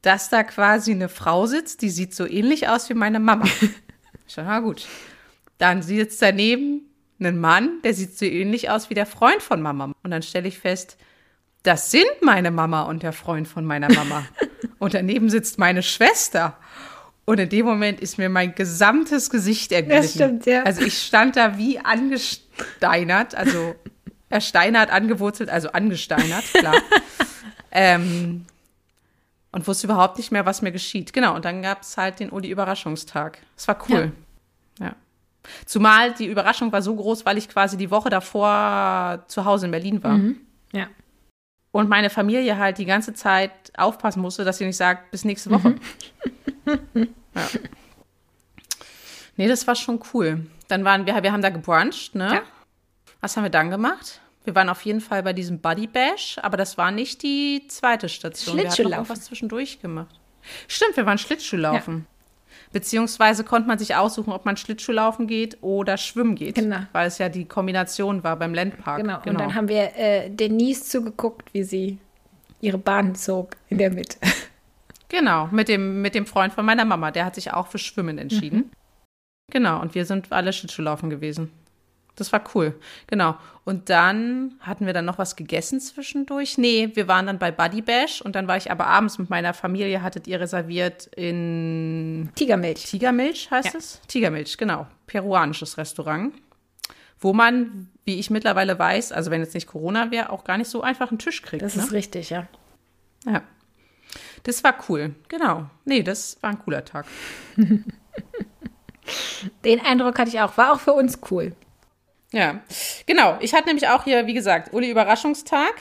dass 0.01 0.29
da 0.29 0.43
quasi 0.43 0.91
eine 0.91 1.09
Frau 1.09 1.45
sitzt, 1.45 1.81
die 1.81 1.89
sieht 1.89 2.15
so 2.15 2.25
ähnlich 2.25 2.69
aus 2.69 2.89
wie 2.89 2.93
meine 2.93 3.19
Mama. 3.19 3.45
Ich 4.25 4.35
dachte, 4.35 4.49
na 4.49 4.59
gut. 4.59 4.85
Dann 5.57 5.81
sitzt 5.81 6.21
daneben 6.21 6.86
ein 7.19 7.39
Mann, 7.39 7.81
der 7.83 7.93
sieht 7.93 8.17
so 8.17 8.25
ähnlich 8.25 8.69
aus 8.69 8.89
wie 8.89 8.93
der 8.93 9.05
Freund 9.05 9.41
von 9.41 9.61
Mama. 9.61 9.91
Und 10.03 10.11
dann 10.11 10.21
stelle 10.21 10.47
ich 10.47 10.59
fest, 10.59 10.97
das 11.63 11.91
sind 11.91 12.05
meine 12.21 12.51
Mama 12.51 12.83
und 12.83 13.03
der 13.03 13.13
Freund 13.13 13.47
von 13.47 13.65
meiner 13.65 13.91
Mama. 13.91 14.25
und 14.79 14.93
daneben 14.93 15.29
sitzt 15.29 15.57
meine 15.57 15.83
Schwester. 15.83 16.57
Und 17.25 17.39
in 17.39 17.49
dem 17.49 17.65
Moment 17.65 17.99
ist 17.99 18.17
mir 18.17 18.29
mein 18.29 18.55
gesamtes 18.55 19.29
Gesicht 19.29 19.71
erglitten. 19.71 20.01
Das 20.01 20.13
stimmt, 20.13 20.45
ja. 20.45 20.63
Also 20.63 20.81
ich 20.81 21.01
stand 21.01 21.35
da 21.35 21.57
wie 21.57 21.79
angesteinert, 21.79 23.35
also 23.35 23.75
ersteinert, 24.29 24.91
angewurzelt, 24.91 25.49
also 25.49 25.71
angesteinert, 25.71 26.45
klar. 26.53 26.75
ähm, 27.71 28.45
und 29.51 29.67
wusste 29.67 29.87
überhaupt 29.87 30.17
nicht 30.17 30.31
mehr, 30.31 30.45
was 30.45 30.61
mir 30.61 30.71
geschieht. 30.71 31.13
Genau, 31.13 31.35
und 31.35 31.43
dann 31.43 31.61
gab 31.61 31.81
es 31.81 31.97
halt 31.97 32.19
den 32.19 32.29
Uli-Überraschungstag. 32.29 33.39
Es 33.57 33.67
war 33.67 33.77
cool. 33.89 34.11
Ja. 34.79 34.85
ja. 34.85 34.95
Zumal 35.65 36.13
die 36.13 36.25
Überraschung 36.25 36.71
war 36.71 36.81
so 36.81 36.95
groß, 36.95 37.25
weil 37.25 37.37
ich 37.37 37.49
quasi 37.49 37.77
die 37.77 37.91
Woche 37.91 38.09
davor 38.09 39.23
zu 39.27 39.45
Hause 39.45 39.65
in 39.65 39.71
Berlin 39.71 40.03
war. 40.03 40.17
Mhm. 40.17 40.37
Ja. 40.73 40.87
Und 41.71 41.89
meine 41.89 42.09
Familie 42.09 42.57
halt 42.57 42.77
die 42.77 42.85
ganze 42.85 43.13
Zeit 43.13 43.51
aufpassen 43.77 44.21
musste, 44.21 44.43
dass 44.43 44.57
sie 44.57 44.65
nicht 44.65 44.77
sagt, 44.77 45.11
bis 45.11 45.25
nächste 45.25 45.51
Woche. 45.51 45.75
Mhm. 46.65 46.85
ja. 47.35 47.47
Nee, 49.35 49.47
das 49.47 49.67
war 49.67 49.75
schon 49.75 50.01
cool. 50.13 50.47
Dann 50.67 50.83
waren 50.83 51.05
wir, 51.05 51.21
wir 51.21 51.31
haben 51.31 51.41
da 51.41 51.49
gebruncht, 51.49 52.15
ne? 52.15 52.33
Ja. 52.33 52.41
Was 53.21 53.37
haben 53.37 53.43
wir 53.43 53.49
dann 53.49 53.69
gemacht? 53.69 54.19
Wir 54.43 54.55
waren 54.55 54.69
auf 54.69 54.81
jeden 54.83 55.01
Fall 55.01 55.23
bei 55.23 55.33
diesem 55.33 55.59
Buddy 55.59 55.87
Bash, 55.87 56.37
aber 56.41 56.57
das 56.57 56.77
war 56.77 56.91
nicht 56.91 57.21
die 57.21 57.67
zweite 57.67 58.09
Station. 58.09 58.57
Wir 58.57 58.69
hatten 58.69 58.89
noch 58.89 59.09
was 59.09 59.25
zwischendurch 59.25 59.81
gemacht. 59.81 60.19
Stimmt, 60.67 60.95
wir 60.95 61.05
waren 61.05 61.17
Schlittschuhlaufen. 61.17 62.07
Ja. 62.09 62.16
Beziehungsweise 62.71 63.43
konnte 63.43 63.67
man 63.67 63.79
sich 63.79 63.95
aussuchen, 63.95 64.31
ob 64.31 64.45
man 64.45 64.57
Schlittschuhlaufen 64.57 65.27
geht 65.27 65.57
oder 65.61 65.97
schwimmen 65.97 66.35
geht. 66.35 66.55
Genau. 66.55 66.79
Weil 66.91 67.07
es 67.07 67.17
ja 67.17 67.29
die 67.29 67.45
Kombination 67.45 68.23
war 68.23 68.35
beim 68.35 68.53
Landpark. 68.53 69.01
Genau. 69.01 69.19
genau. 69.23 69.31
Und 69.31 69.41
dann 69.41 69.55
haben 69.55 69.69
wir 69.69 69.95
äh, 69.95 70.29
Denise 70.29 70.83
zugeguckt, 70.83 71.53
wie 71.53 71.63
sie 71.63 71.97
ihre 72.59 72.77
Bahn 72.77 73.15
zog 73.15 73.55
in 73.69 73.77
der 73.77 73.91
Mitte. 73.91 74.17
Genau, 75.09 75.47
mit 75.51 75.69
dem, 75.69 76.01
mit 76.01 76.15
dem 76.15 76.25
Freund 76.25 76.51
von 76.51 76.65
meiner 76.65 76.83
Mama. 76.83 77.11
Der 77.11 77.23
hat 77.23 77.35
sich 77.35 77.53
auch 77.53 77.67
für 77.67 77.77
Schwimmen 77.77 78.17
entschieden. 78.17 78.57
Mhm. 78.57 78.71
Genau, 79.51 79.81
und 79.81 79.95
wir 79.95 80.05
sind 80.05 80.33
alle 80.33 80.51
Schlittschuhlaufen 80.51 81.09
gewesen. 81.09 81.51
Das 82.17 82.33
war 82.33 82.43
cool. 82.53 82.73
Genau. 83.05 83.37
Und 83.63 83.89
dann 83.89 84.55
hatten 84.59 84.85
wir 84.85 84.93
dann 84.93 85.05
noch 85.05 85.17
was 85.19 85.35
gegessen 85.35 85.79
zwischendurch. 85.79 86.57
Nee, 86.57 86.91
wir 86.95 87.07
waren 87.07 87.27
dann 87.27 87.37
bei 87.37 87.51
Buddy 87.51 87.81
Bash 87.81 88.21
und 88.21 88.35
dann 88.35 88.47
war 88.47 88.57
ich 88.57 88.71
aber 88.71 88.87
abends 88.87 89.19
mit 89.19 89.29
meiner 89.29 89.53
Familie, 89.53 90.01
hattet 90.01 90.27
ihr 90.27 90.39
reserviert 90.39 91.07
in 91.15 92.29
Tigermilch. 92.35 92.85
Tigermilch 92.85 93.51
heißt 93.51 93.73
ja. 93.73 93.77
es? 93.77 94.01
Tigermilch, 94.07 94.57
genau. 94.57 94.87
Peruanisches 95.05 95.77
Restaurant. 95.77 96.33
Wo 97.19 97.33
man, 97.33 97.89
wie 98.03 98.19
ich 98.19 98.29
mittlerweile 98.29 98.77
weiß, 98.77 99.11
also 99.11 99.31
wenn 99.31 99.41
jetzt 99.41 99.53
nicht 99.53 99.67
Corona 99.67 100.11
wäre, 100.11 100.31
auch 100.31 100.43
gar 100.43 100.57
nicht 100.57 100.69
so 100.69 100.81
einfach 100.81 101.09
einen 101.09 101.19
Tisch 101.19 101.41
kriegt. 101.41 101.61
Das 101.61 101.75
ne? 101.75 101.83
ist 101.83 101.91
richtig, 101.91 102.29
ja. 102.31 102.47
Ja. 103.25 103.43
Das 104.43 104.63
war 104.63 104.75
cool, 104.89 105.13
genau. 105.27 105.69
Nee, 105.85 106.03
das 106.03 106.37
war 106.41 106.51
ein 106.51 106.59
cooler 106.59 106.83
Tag. 106.85 107.05
Den 109.63 109.79
Eindruck 109.81 110.19
hatte 110.19 110.29
ich 110.29 110.39
auch. 110.39 110.57
War 110.57 110.73
auch 110.73 110.79
für 110.79 110.93
uns 110.93 111.19
cool. 111.31 111.53
Ja, 112.31 112.61
genau. 113.05 113.37
Ich 113.39 113.53
hatte 113.53 113.67
nämlich 113.67 113.87
auch 113.87 114.03
hier, 114.03 114.27
wie 114.27 114.33
gesagt, 114.33 114.73
Uli 114.73 114.89
Überraschungstag. 114.89 115.73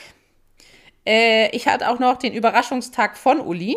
Äh, 1.04 1.54
ich 1.54 1.66
hatte 1.66 1.88
auch 1.88 1.98
noch 1.98 2.16
den 2.16 2.32
Überraschungstag 2.32 3.16
von 3.16 3.40
Uli. 3.40 3.76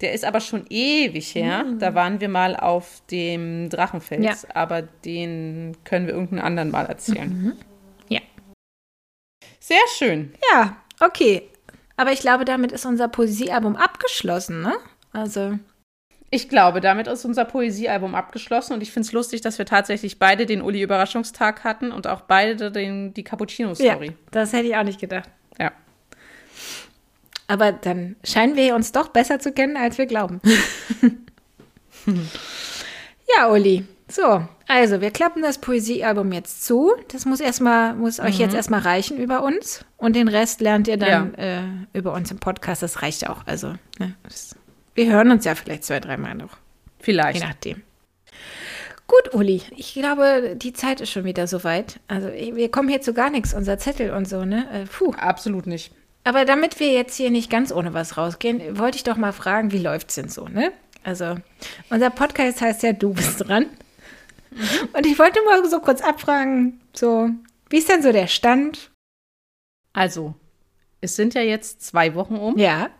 Der 0.00 0.12
ist 0.12 0.24
aber 0.24 0.40
schon 0.40 0.64
ewig 0.70 1.34
her. 1.34 1.64
Mhm. 1.64 1.78
Da 1.80 1.94
waren 1.94 2.20
wir 2.20 2.28
mal 2.28 2.56
auf 2.56 3.02
dem 3.10 3.68
Drachenfels. 3.68 4.42
Ja. 4.42 4.54
Aber 4.54 4.82
den 4.82 5.76
können 5.84 6.06
wir 6.06 6.14
irgendeinen 6.14 6.42
anderen 6.42 6.70
Mal 6.70 6.86
erzählen. 6.86 7.28
Mhm. 7.28 7.56
Ja. 8.08 8.20
Sehr 9.58 9.80
schön. 9.96 10.32
Ja, 10.52 10.76
okay. 11.00 11.42
Aber 11.96 12.12
ich 12.12 12.20
glaube, 12.20 12.44
damit 12.44 12.70
ist 12.70 12.86
unser 12.86 13.08
Poesiealbum 13.08 13.74
abgeschlossen, 13.74 14.62
ne? 14.62 14.76
Also. 15.12 15.58
Ich 16.30 16.50
glaube, 16.50 16.80
damit 16.80 17.06
ist 17.06 17.24
unser 17.24 17.46
Poesiealbum 17.46 18.14
abgeschlossen 18.14 18.74
und 18.74 18.82
ich 18.82 18.92
finde 18.92 19.06
es 19.06 19.12
lustig, 19.12 19.40
dass 19.40 19.56
wir 19.58 19.64
tatsächlich 19.64 20.18
beide 20.18 20.44
den 20.44 20.60
Uli-Überraschungstag 20.60 21.64
hatten 21.64 21.90
und 21.90 22.06
auch 22.06 22.20
beide 22.22 22.70
den, 22.70 23.14
die 23.14 23.24
Cappuccino-Story. 23.24 24.06
Ja, 24.06 24.12
das 24.30 24.52
hätte 24.52 24.68
ich 24.68 24.76
auch 24.76 24.82
nicht 24.82 25.00
gedacht. 25.00 25.30
Ja. 25.58 25.72
Aber 27.46 27.72
dann 27.72 28.16
scheinen 28.24 28.56
wir 28.56 28.74
uns 28.74 28.92
doch 28.92 29.08
besser 29.08 29.38
zu 29.38 29.52
kennen, 29.52 29.78
als 29.78 29.96
wir 29.96 30.04
glauben. 30.04 30.42
ja, 33.36 33.50
Uli, 33.50 33.86
So, 34.10 34.46
also 34.66 35.00
wir 35.00 35.10
klappen 35.10 35.42
das 35.42 35.58
Poesiealbum 35.58 36.30
jetzt 36.32 36.64
zu. 36.66 36.92
Das 37.10 37.24
muss 37.24 37.40
erstmal, 37.40 37.94
muss 37.94 38.20
euch 38.20 38.38
jetzt 38.38 38.54
erstmal 38.54 38.80
reichen 38.80 39.16
über 39.16 39.42
uns. 39.42 39.84
Und 39.96 40.14
den 40.14 40.28
Rest 40.28 40.60
lernt 40.60 40.88
ihr 40.88 40.98
dann 40.98 41.34
äh, 41.34 41.62
über 41.94 42.12
uns 42.12 42.30
im 42.30 42.38
Podcast. 42.38 42.82
Das 42.82 43.00
reicht 43.00 43.28
auch. 43.30 43.46
Also, 43.46 43.74
ne, 43.98 44.14
das, 44.24 44.54
wir 44.98 45.12
hören 45.12 45.30
uns 45.30 45.44
ja 45.44 45.54
vielleicht 45.54 45.84
zwei, 45.84 46.00
dreimal 46.00 46.34
noch. 46.34 46.50
Je 46.50 47.04
Vielleicht. 47.04 47.40
nachdem. 47.40 47.82
Gut, 49.06 49.32
Uli, 49.32 49.62
ich 49.76 49.94
glaube, 49.94 50.56
die 50.56 50.72
Zeit 50.72 51.00
ist 51.00 51.10
schon 51.10 51.24
wieder 51.24 51.46
soweit. 51.46 52.00
Also 52.08 52.28
wir 52.28 52.68
kommen 52.70 52.88
hier 52.88 53.00
zu 53.00 53.14
gar 53.14 53.30
nichts, 53.30 53.54
unser 53.54 53.78
Zettel 53.78 54.10
und 54.10 54.28
so, 54.28 54.44
ne? 54.44 54.68
Äh, 54.72 54.86
puh. 54.86 55.12
Absolut 55.12 55.66
nicht. 55.66 55.92
Aber 56.24 56.44
damit 56.44 56.80
wir 56.80 56.92
jetzt 56.92 57.16
hier 57.16 57.30
nicht 57.30 57.48
ganz 57.48 57.72
ohne 57.72 57.94
was 57.94 58.18
rausgehen, 58.18 58.76
wollte 58.76 58.96
ich 58.96 59.04
doch 59.04 59.16
mal 59.16 59.32
fragen, 59.32 59.70
wie 59.70 59.78
läuft's 59.78 60.16
denn 60.16 60.28
so, 60.28 60.46
ne? 60.48 60.72
Also, 61.04 61.36
unser 61.88 62.10
Podcast 62.10 62.60
heißt 62.60 62.82
ja 62.82 62.92
Du 62.92 63.14
bist 63.14 63.48
dran. 63.48 63.66
Und 64.92 65.06
ich 65.06 65.18
wollte 65.18 65.38
mal 65.46 65.64
so 65.70 65.78
kurz 65.78 66.00
abfragen, 66.00 66.80
so, 66.92 67.30
wie 67.70 67.78
ist 67.78 67.88
denn 67.88 68.02
so 68.02 68.10
der 68.10 68.26
Stand? 68.26 68.90
Also, 69.92 70.34
es 71.00 71.14
sind 71.14 71.34
ja 71.34 71.42
jetzt 71.42 71.82
zwei 71.82 72.14
Wochen 72.14 72.36
um. 72.36 72.58
Ja. 72.58 72.90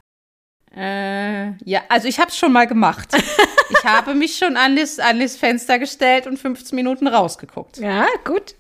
Äh, 0.77 1.53
ja, 1.65 1.83
also 1.89 2.09
ich 2.09 2.19
habe 2.19 2.31
es 2.31 2.37
schon 2.37 2.53
mal 2.53 2.67
gemacht. 2.67 3.15
ich 3.71 3.85
habe 3.85 4.15
mich 4.15 4.37
schon 4.37 4.57
an 4.57 4.77
das, 4.77 4.99
an 4.99 5.21
das 5.21 5.37
Fenster 5.37 5.79
gestellt 5.79 6.27
und 6.27 6.39
15 6.39 6.77
Minuten 6.77 7.07
rausgeguckt. 7.07 7.79
Ja, 7.79 8.07
gut. 8.25 8.55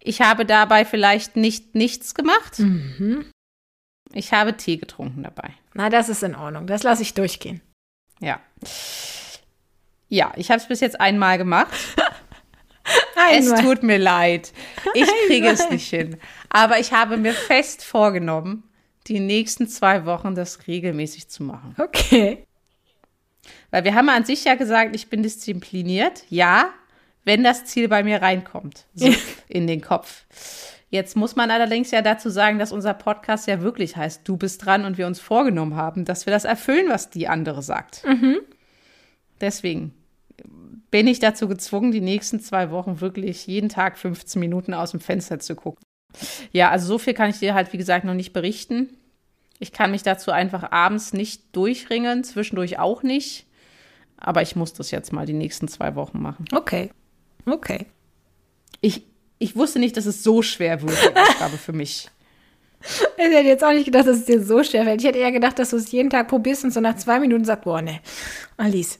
Ich 0.00 0.20
habe 0.20 0.44
dabei 0.44 0.84
vielleicht 0.84 1.36
nicht 1.36 1.74
nichts 1.74 2.14
gemacht. 2.14 2.60
Ich 4.12 4.32
habe 4.32 4.56
Tee 4.56 4.76
getrunken 4.76 5.22
dabei. 5.22 5.50
Na, 5.72 5.88
das 5.88 6.08
ist 6.10 6.22
in 6.22 6.34
Ordnung. 6.34 6.66
Das 6.66 6.82
lasse 6.82 7.02
ich 7.02 7.14
durchgehen. 7.14 7.62
Ja. 8.20 8.40
Ja, 10.08 10.32
ich 10.36 10.50
habe 10.50 10.60
es 10.60 10.68
bis 10.68 10.80
jetzt 10.80 11.00
einmal 11.00 11.38
gemacht. 11.38 11.72
Es 13.30 13.50
Einmal. 13.50 13.62
tut 13.62 13.82
mir 13.82 13.96
leid. 13.96 14.52
Ich 14.92 15.08
kriege 15.26 15.48
es 15.48 15.70
nicht 15.70 15.88
hin. 15.88 16.18
Aber 16.50 16.78
ich 16.78 16.92
habe 16.92 17.16
mir 17.16 17.32
fest 17.32 17.82
vorgenommen, 17.82 18.64
die 19.06 19.20
nächsten 19.20 19.68
zwei 19.68 20.06
Wochen 20.06 20.34
das 20.34 20.66
regelmäßig 20.66 21.28
zu 21.28 21.42
machen. 21.42 21.74
Okay. 21.78 22.46
Weil 23.70 23.84
wir 23.84 23.94
haben 23.94 24.08
an 24.08 24.24
sich 24.24 24.44
ja 24.44 24.54
gesagt, 24.54 24.96
ich 24.96 25.08
bin 25.08 25.22
diszipliniert. 25.22 26.24
Ja, 26.30 26.70
wenn 27.24 27.44
das 27.44 27.64
Ziel 27.64 27.88
bei 27.88 28.02
mir 28.02 28.22
reinkommt. 28.22 28.86
So, 28.94 29.12
in 29.48 29.66
den 29.66 29.80
Kopf. 29.80 30.24
Jetzt 30.90 31.16
muss 31.16 31.34
man 31.34 31.50
allerdings 31.50 31.90
ja 31.90 32.02
dazu 32.02 32.30
sagen, 32.30 32.58
dass 32.58 32.70
unser 32.70 32.94
Podcast 32.94 33.48
ja 33.48 33.62
wirklich 33.62 33.96
heißt, 33.96 34.22
du 34.24 34.36
bist 34.36 34.64
dran 34.64 34.84
und 34.84 34.96
wir 34.96 35.06
uns 35.06 35.18
vorgenommen 35.18 35.74
haben, 35.74 36.04
dass 36.04 36.24
wir 36.24 36.32
das 36.32 36.44
erfüllen, 36.44 36.88
was 36.88 37.10
die 37.10 37.26
andere 37.26 37.62
sagt. 37.62 38.04
Deswegen 39.40 39.92
bin 40.90 41.08
ich 41.08 41.18
dazu 41.18 41.48
gezwungen, 41.48 41.90
die 41.90 42.00
nächsten 42.00 42.38
zwei 42.38 42.70
Wochen 42.70 43.00
wirklich 43.00 43.48
jeden 43.48 43.68
Tag 43.68 43.98
15 43.98 44.38
Minuten 44.38 44.72
aus 44.72 44.92
dem 44.92 45.00
Fenster 45.00 45.40
zu 45.40 45.56
gucken. 45.56 45.82
Ja, 46.52 46.70
also 46.70 46.86
so 46.86 46.98
viel 46.98 47.14
kann 47.14 47.30
ich 47.30 47.38
dir 47.38 47.54
halt, 47.54 47.72
wie 47.72 47.78
gesagt, 47.78 48.04
noch 48.04 48.14
nicht 48.14 48.32
berichten. 48.32 48.88
Ich 49.58 49.72
kann 49.72 49.90
mich 49.90 50.02
dazu 50.02 50.30
einfach 50.30 50.72
abends 50.72 51.12
nicht 51.12 51.54
durchringen, 51.54 52.24
zwischendurch 52.24 52.78
auch 52.78 53.02
nicht. 53.02 53.46
Aber 54.16 54.42
ich 54.42 54.56
muss 54.56 54.72
das 54.72 54.90
jetzt 54.90 55.12
mal 55.12 55.26
die 55.26 55.32
nächsten 55.32 55.68
zwei 55.68 55.94
Wochen 55.94 56.20
machen. 56.20 56.46
Okay. 56.52 56.90
Okay. 57.46 57.86
Ich, 58.80 59.02
ich 59.38 59.56
wusste 59.56 59.78
nicht, 59.78 59.96
dass 59.96 60.06
es 60.06 60.22
so 60.22 60.42
schwer 60.42 60.82
wird, 60.82 60.92
die 60.92 61.16
Aufgabe 61.16 61.58
für 61.58 61.72
mich. 61.72 62.10
Ich 63.16 63.24
hätte 63.24 63.48
jetzt 63.48 63.64
auch 63.64 63.72
nicht 63.72 63.86
gedacht, 63.86 64.06
dass 64.06 64.18
es 64.18 64.26
dir 64.26 64.44
so 64.44 64.62
schwer 64.62 64.84
fällt. 64.84 65.00
Ich 65.00 65.06
hätte 65.06 65.18
eher 65.18 65.32
gedacht, 65.32 65.58
dass 65.58 65.70
du 65.70 65.76
es 65.76 65.90
jeden 65.90 66.10
Tag 66.10 66.28
probierst 66.28 66.64
und 66.64 66.70
so 66.70 66.80
nach 66.80 66.96
zwei 66.96 67.18
Minuten 67.18 67.46
sagst, 67.46 67.64
boah, 67.64 67.80
ne, 67.80 68.00
Alice, 68.58 68.98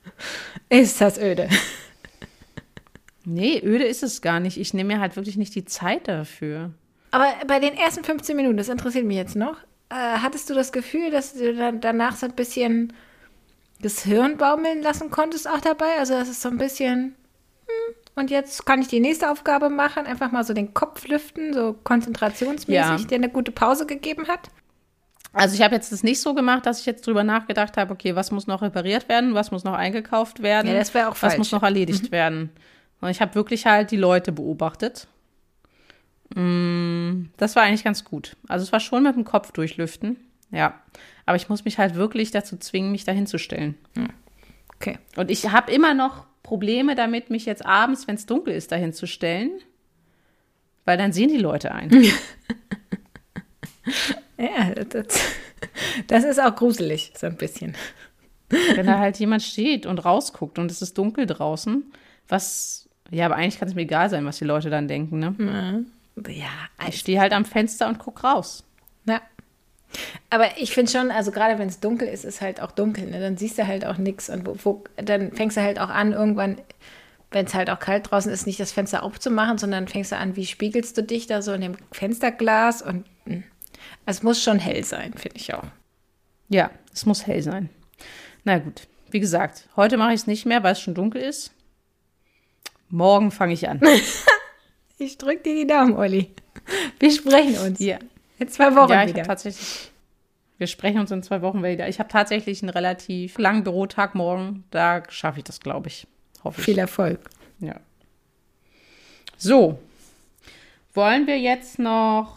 ist 0.68 1.00
das 1.00 1.18
öde. 1.18 1.48
Nee, 3.28 3.60
öde 3.64 3.84
ist 3.84 4.02
es 4.02 4.22
gar 4.22 4.40
nicht. 4.40 4.56
Ich 4.58 4.74
nehme 4.74 4.94
mir 4.94 5.00
halt 5.00 5.16
wirklich 5.16 5.36
nicht 5.36 5.54
die 5.54 5.64
Zeit 5.64 6.08
dafür. 6.08 6.70
Aber 7.10 7.26
bei 7.46 7.58
den 7.58 7.74
ersten 7.74 8.04
15 8.04 8.36
Minuten, 8.36 8.56
das 8.56 8.68
interessiert 8.68 9.04
mich 9.04 9.16
jetzt 9.16 9.36
noch, 9.36 9.56
äh, 9.90 9.94
hattest 9.94 10.48
du 10.50 10.54
das 10.54 10.72
Gefühl, 10.72 11.10
dass 11.10 11.34
du 11.34 11.54
dann 11.54 11.80
danach 11.80 12.16
so 12.16 12.26
ein 12.26 12.32
bisschen 12.34 12.92
das 13.80 14.02
Hirn 14.02 14.36
baumeln 14.36 14.82
lassen 14.82 15.10
konntest 15.10 15.48
auch 15.48 15.60
dabei? 15.60 15.98
Also, 15.98 16.14
das 16.14 16.28
ist 16.28 16.42
so 16.42 16.48
ein 16.48 16.58
bisschen, 16.58 17.14
hm, 17.66 17.94
und 18.16 18.30
jetzt 18.30 18.66
kann 18.66 18.80
ich 18.82 18.88
die 18.88 19.00
nächste 19.00 19.30
Aufgabe 19.30 19.70
machen, 19.70 20.06
einfach 20.06 20.32
mal 20.32 20.44
so 20.44 20.52
den 20.52 20.74
Kopf 20.74 21.06
lüften, 21.06 21.52
so 21.54 21.74
konzentrationsmäßig, 21.84 22.72
Ja. 23.02 23.06
der 23.08 23.16
eine 23.18 23.28
gute 23.28 23.52
Pause 23.52 23.86
gegeben 23.86 24.26
hat? 24.28 24.48
Also 25.34 25.54
ich 25.54 25.62
habe 25.62 25.74
jetzt 25.74 25.92
das 25.92 26.02
nicht 26.02 26.20
so 26.20 26.34
gemacht, 26.34 26.64
dass 26.66 26.80
ich 26.80 26.86
jetzt 26.86 27.06
drüber 27.06 27.22
nachgedacht 27.22 27.76
habe, 27.76 27.92
okay, 27.92 28.16
was 28.16 28.30
muss 28.30 28.46
noch 28.46 28.62
repariert 28.62 29.08
werden, 29.08 29.34
was 29.34 29.50
muss 29.50 29.62
noch 29.62 29.74
eingekauft 29.74 30.42
werden, 30.42 30.68
Ja, 30.68 30.74
das 30.78 30.94
wäre 30.94 31.06
auch 31.08 31.12
was 31.12 31.18
falsch. 31.20 31.34
Mhm. 31.34 31.38
muss 31.40 31.52
noch 31.52 31.62
erledigt 31.62 32.10
werden. 32.10 32.50
Und 33.00 33.10
ich 33.10 33.20
habe 33.20 33.34
wirklich 33.34 33.66
halt 33.66 33.90
die 33.90 33.96
Leute 33.96 34.32
beobachtet. 34.32 35.06
Mm, 36.34 37.26
Das 37.36 37.56
war 37.56 37.62
eigentlich 37.62 37.84
ganz 37.84 38.04
gut. 38.04 38.36
Also 38.48 38.64
es 38.64 38.72
war 38.72 38.80
schon 38.80 39.02
mit 39.04 39.14
dem 39.16 39.24
Kopf 39.24 39.52
durchlüften, 39.52 40.16
ja. 40.50 40.80
Aber 41.26 41.36
ich 41.36 41.48
muss 41.48 41.64
mich 41.64 41.78
halt 41.78 41.94
wirklich 41.94 42.30
dazu 42.30 42.56
zwingen, 42.56 42.90
mich 42.92 43.04
dahin 43.04 43.26
zu 43.26 43.38
stellen. 43.38 43.76
Okay. 44.76 44.98
Und 45.16 45.30
ich 45.30 45.50
habe 45.50 45.70
immer 45.72 45.94
noch 45.94 46.26
Probleme 46.42 46.94
damit, 46.94 47.28
mich 47.30 47.44
jetzt 47.46 47.64
abends, 47.66 48.06
wenn 48.08 48.14
es 48.14 48.26
dunkel 48.26 48.54
ist, 48.54 48.72
dahin 48.72 48.92
zu 48.92 49.06
stellen. 49.06 49.50
Weil 50.86 50.96
dann 50.96 51.12
sehen 51.12 51.28
die 51.28 51.36
Leute 51.38 51.72
ein. 51.72 51.90
Ja, 54.38 54.70
das, 54.84 55.20
das 56.06 56.24
ist 56.24 56.40
auch 56.40 56.54
gruselig, 56.54 57.12
so 57.16 57.26
ein 57.26 57.36
bisschen. 57.36 57.74
wenn 58.48 58.86
da 58.86 58.98
halt 58.98 59.18
jemand 59.18 59.42
steht 59.42 59.84
und 59.86 59.98
rausguckt 60.04 60.58
und 60.58 60.70
es 60.70 60.80
ist 60.80 60.96
dunkel 60.96 61.26
draußen, 61.26 61.90
was, 62.28 62.87
ja, 63.10 63.26
aber 63.26 63.36
eigentlich 63.36 63.58
kann 63.58 63.68
es 63.68 63.74
mir 63.74 63.82
egal 63.82 64.10
sein, 64.10 64.24
was 64.24 64.38
die 64.38 64.44
Leute 64.44 64.70
dann 64.70 64.88
denken, 64.88 65.18
ne? 65.18 65.84
Ja, 66.28 66.50
Ich 66.88 66.98
stehe 66.98 67.20
halt 67.20 67.32
am 67.32 67.44
Fenster 67.44 67.88
und 67.88 67.98
guck 67.98 68.24
raus. 68.24 68.64
Ja. 69.06 69.22
Aber 70.30 70.58
ich 70.58 70.72
finde 70.72 70.92
schon, 70.92 71.10
also 71.10 71.30
gerade 71.30 71.58
wenn 71.58 71.68
es 71.68 71.80
dunkel 71.80 72.08
ist, 72.08 72.24
ist 72.24 72.40
halt 72.40 72.60
auch 72.60 72.72
dunkel, 72.72 73.08
ne? 73.08 73.20
Dann 73.20 73.36
siehst 73.36 73.58
du 73.58 73.66
halt 73.66 73.86
auch 73.86 73.96
nichts 73.96 74.28
und 74.28 74.46
wo, 74.46 74.56
wo, 74.62 74.84
dann 74.96 75.32
fängst 75.32 75.56
du 75.56 75.62
halt 75.62 75.78
auch 75.78 75.88
an, 75.88 76.12
irgendwann, 76.12 76.60
wenn 77.30 77.46
es 77.46 77.54
halt 77.54 77.70
auch 77.70 77.78
kalt 77.78 78.10
draußen 78.10 78.30
ist, 78.30 78.46
nicht 78.46 78.60
das 78.60 78.72
Fenster 78.72 79.02
aufzumachen, 79.02 79.56
sondern 79.56 79.88
fängst 79.88 80.12
du 80.12 80.16
an, 80.16 80.36
wie 80.36 80.46
spiegelst 80.46 80.96
du 80.98 81.02
dich 81.02 81.26
da 81.26 81.40
so 81.40 81.52
in 81.52 81.62
dem 81.62 81.76
Fensterglas 81.92 82.82
und 82.82 83.06
mh. 83.24 83.42
es 84.04 84.22
muss 84.22 84.42
schon 84.42 84.58
hell 84.58 84.84
sein, 84.84 85.14
finde 85.14 85.38
ich 85.38 85.54
auch. 85.54 85.64
Ja, 86.48 86.70
es 86.92 87.06
muss 87.06 87.26
hell 87.26 87.42
sein. 87.42 87.70
Na 88.44 88.58
gut, 88.58 88.86
wie 89.10 89.20
gesagt, 89.20 89.68
heute 89.76 89.96
mache 89.96 90.12
ich 90.12 90.20
es 90.20 90.26
nicht 90.26 90.44
mehr, 90.44 90.62
weil 90.62 90.72
es 90.72 90.80
schon 90.80 90.94
dunkel 90.94 91.22
ist. 91.22 91.52
Morgen 92.88 93.30
fange 93.30 93.54
ich 93.54 93.68
an. 93.68 93.80
Ich 95.00 95.16
drück 95.16 95.44
dir 95.44 95.54
die 95.54 95.66
Daumen, 95.68 95.92
Olli. 95.96 96.32
Wir 96.98 97.12
sprechen 97.12 97.56
uns. 97.64 97.78
Ja, 97.78 97.98
In 98.40 98.48
zwei 98.48 98.74
Wochen 98.74 98.90
ja 98.90 99.04
ich 99.04 99.10
wieder. 99.10 99.22
tatsächlich. 99.22 99.92
Wir 100.58 100.66
sprechen 100.66 100.98
uns 100.98 101.12
in 101.12 101.22
zwei 101.22 101.40
Wochen 101.40 101.62
wieder. 101.62 101.88
Ich 101.88 102.00
habe 102.00 102.08
tatsächlich 102.08 102.62
einen 102.64 102.70
relativ 102.70 103.38
langen 103.38 103.62
Bürotag 103.62 104.16
morgen. 104.16 104.64
Da 104.72 105.04
schaffe 105.08 105.38
ich 105.38 105.44
das, 105.44 105.60
glaube 105.60 105.86
ich. 105.86 106.08
Hoffe 106.42 106.58
ich. 106.60 106.64
Viel 106.64 106.78
Erfolg. 106.78 107.20
Ja. 107.60 107.76
So. 109.36 109.78
Wollen 110.94 111.28
wir 111.28 111.38
jetzt 111.38 111.78
noch 111.78 112.36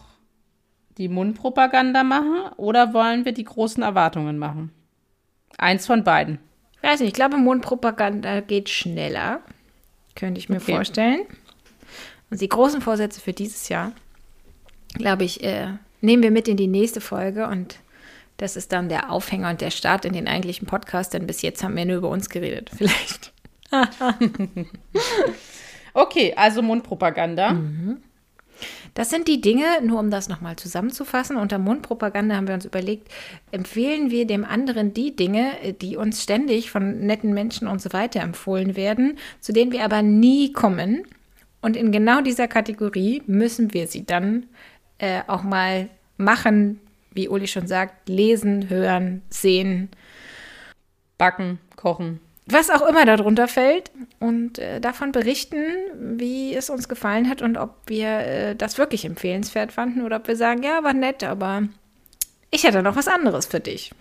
die 1.00 1.08
Mundpropaganda 1.10 2.04
machen 2.04 2.54
oder 2.58 2.94
wollen 2.94 3.26
wir 3.26 3.32
die 3.32 3.44
großen 3.46 3.82
Erwartungen 3.82 4.38
machen? 4.38 4.72
Eins 5.58 5.88
von 5.88 6.04
beiden. 6.04 6.38
Ich 6.76 6.84
weiß 6.84 7.00
nicht, 7.00 7.08
ich 7.10 7.16
glaube, 7.16 7.38
Mundpropaganda 7.38 8.42
geht 8.42 8.70
schneller. 8.70 9.42
Könnte 10.22 10.40
ich 10.40 10.48
mir 10.50 10.58
Okay. 10.58 10.76
vorstellen. 10.76 11.22
Und 12.30 12.40
die 12.40 12.48
großen 12.48 12.80
Vorsätze 12.80 13.20
für 13.20 13.34
dieses 13.34 13.68
Jahr, 13.70 13.92
glaube 14.94 15.24
ich, 15.26 15.44
äh, 15.44 15.68
nehmen 16.00 16.22
wir 16.24 16.30
mit 16.32 16.48
in 16.48 16.56
die 16.58 16.68
nächste 16.68 17.02
Folge 17.02 17.48
und 17.48 17.80
das 18.38 18.56
ist 18.56 18.72
dann 18.72 18.88
der 18.88 19.12
Aufhänger 19.12 19.50
und 19.50 19.62
der 19.62 19.72
Start 19.72 20.06
in 20.06 20.14
den 20.14 20.28
eigentlichen 20.28 20.68
Podcast, 20.68 21.14
denn 21.16 21.26
bis 21.28 21.42
jetzt 21.42 21.64
haben 21.64 21.76
wir 21.76 21.86
nur 21.86 21.98
über 21.98 22.10
uns 22.10 22.30
geredet. 22.30 22.70
Vielleicht. 22.78 23.34
Okay, 25.94 26.34
also 26.38 26.62
Mundpropaganda. 26.62 27.60
Das 28.94 29.10
sind 29.10 29.28
die 29.28 29.42
Dinge, 29.42 29.66
nur 29.84 30.00
um 30.00 30.10
das 30.10 30.30
nochmal 30.30 30.56
zusammenzufassen, 30.56 31.38
unter 31.38 31.58
Mundpropaganda 31.58 32.36
haben 32.36 32.48
wir 32.48 32.56
uns 32.56 32.66
überlegt, 32.66 33.10
empfehlen 33.52 34.12
wir 34.12 34.26
dem 34.28 34.46
anderen 34.46 34.94
die 34.94 35.16
Dinge, 35.16 35.52
die 35.82 35.98
uns 35.98 36.24
ständig 36.24 36.72
von 36.72 37.00
netten 37.06 37.34
Menschen 37.34 37.68
und 37.68 37.82
so 37.82 37.94
weiter 37.94 38.22
empfohlen 38.22 38.76
werden, 38.76 39.18
zu 39.40 39.54
denen 39.54 39.72
wir 39.72 39.84
aber 39.84 40.02
nie 40.02 40.52
kommen. 40.52 41.04
Und 41.62 41.78
in 41.78 41.92
genau 41.92 42.22
dieser 42.22 42.48
Kategorie 42.48 43.22
müssen 43.28 43.74
wir 43.74 43.88
sie 43.88 44.06
dann 44.06 44.48
äh, 44.98 45.22
auch 45.28 45.44
mal 45.44 45.90
machen, 46.18 46.80
wie 47.14 47.28
Uli 47.28 47.48
schon 47.48 47.68
sagt, 47.68 48.10
lesen, 48.10 48.70
hören, 48.70 49.22
sehen, 49.30 49.90
Backen, 51.18 51.60
kochen. 51.76 52.20
Was 52.54 52.70
auch 52.70 52.82
immer 52.88 53.06
darunter 53.06 53.48
fällt 53.48 53.92
und 54.20 54.60
äh, 54.60 54.80
davon 54.80 55.12
berichten, 55.12 55.64
wie 55.96 56.56
es 56.56 56.70
uns 56.70 56.90
gefallen 56.90 57.30
hat 57.30 57.42
und 57.42 57.58
ob 57.58 57.76
wir 57.88 58.08
äh, 58.08 58.56
das 58.56 58.78
wirklich 58.78 59.06
empfehlenswert 59.06 59.72
fanden 59.72 60.02
oder 60.02 60.18
ob 60.18 60.28
wir 60.28 60.36
sagen, 60.36 60.64
ja, 60.64 60.84
war 60.84 60.94
nett, 60.94 61.24
aber 61.24 61.64
ich 62.50 62.64
hätte 62.64 62.84
noch 62.84 62.96
was 62.96 63.08
anderes 63.08 63.46
für 63.46 63.60
dich. 63.60 63.92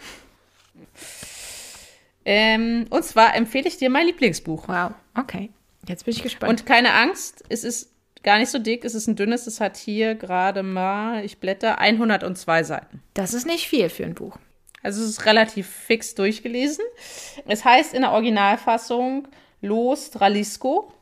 Ähm, 2.25 2.87
und 2.91 3.05
zwar 3.05 3.35
empfehle 3.35 3.69
ich 3.69 3.79
dir 3.79 3.91
mein 3.91 4.07
Lieblingsbuch. 4.07 4.69
Wow, 4.69 4.93
okay. 5.17 5.51
Jetzt 5.89 6.05
bin 6.05 6.15
ich 6.15 6.23
gespannt. 6.23 6.51
Und 6.51 6.67
keine 6.67 6.93
Angst, 6.93 7.45
es 7.49 7.65
ist 7.65 7.91
gar 8.23 8.39
nicht 8.39 8.51
so 8.51 8.59
dick, 8.59 8.85
es 8.85 8.95
ist 8.95 9.07
ein 9.07 9.17
dünnes, 9.17 9.47
es 9.47 9.61
hat 9.61 9.77
hier 9.77 10.15
gerade 10.15 10.63
mal, 10.63 11.25
ich 11.25 11.39
blätter, 11.39 11.79
102 11.79 12.65
Seiten. 12.65 13.03
das 13.15 13.35
ist 13.35 13.47
nicht 13.47 13.69
viel 13.69 13.89
für 13.89 14.05
ein 14.05 14.15
Buch. 14.15 14.37
Also 14.83 15.03
es 15.03 15.11
ist 15.11 15.27
relativ 15.27 15.67
fix 15.67 16.15
durchgelesen. 16.15 16.85
Es 17.47 17.65
heißt 17.65 17.93
in 17.95 18.03
der 18.03 18.13
Originalfassung 18.13 19.29
Los 19.61 20.11
Tralisco 20.11 20.93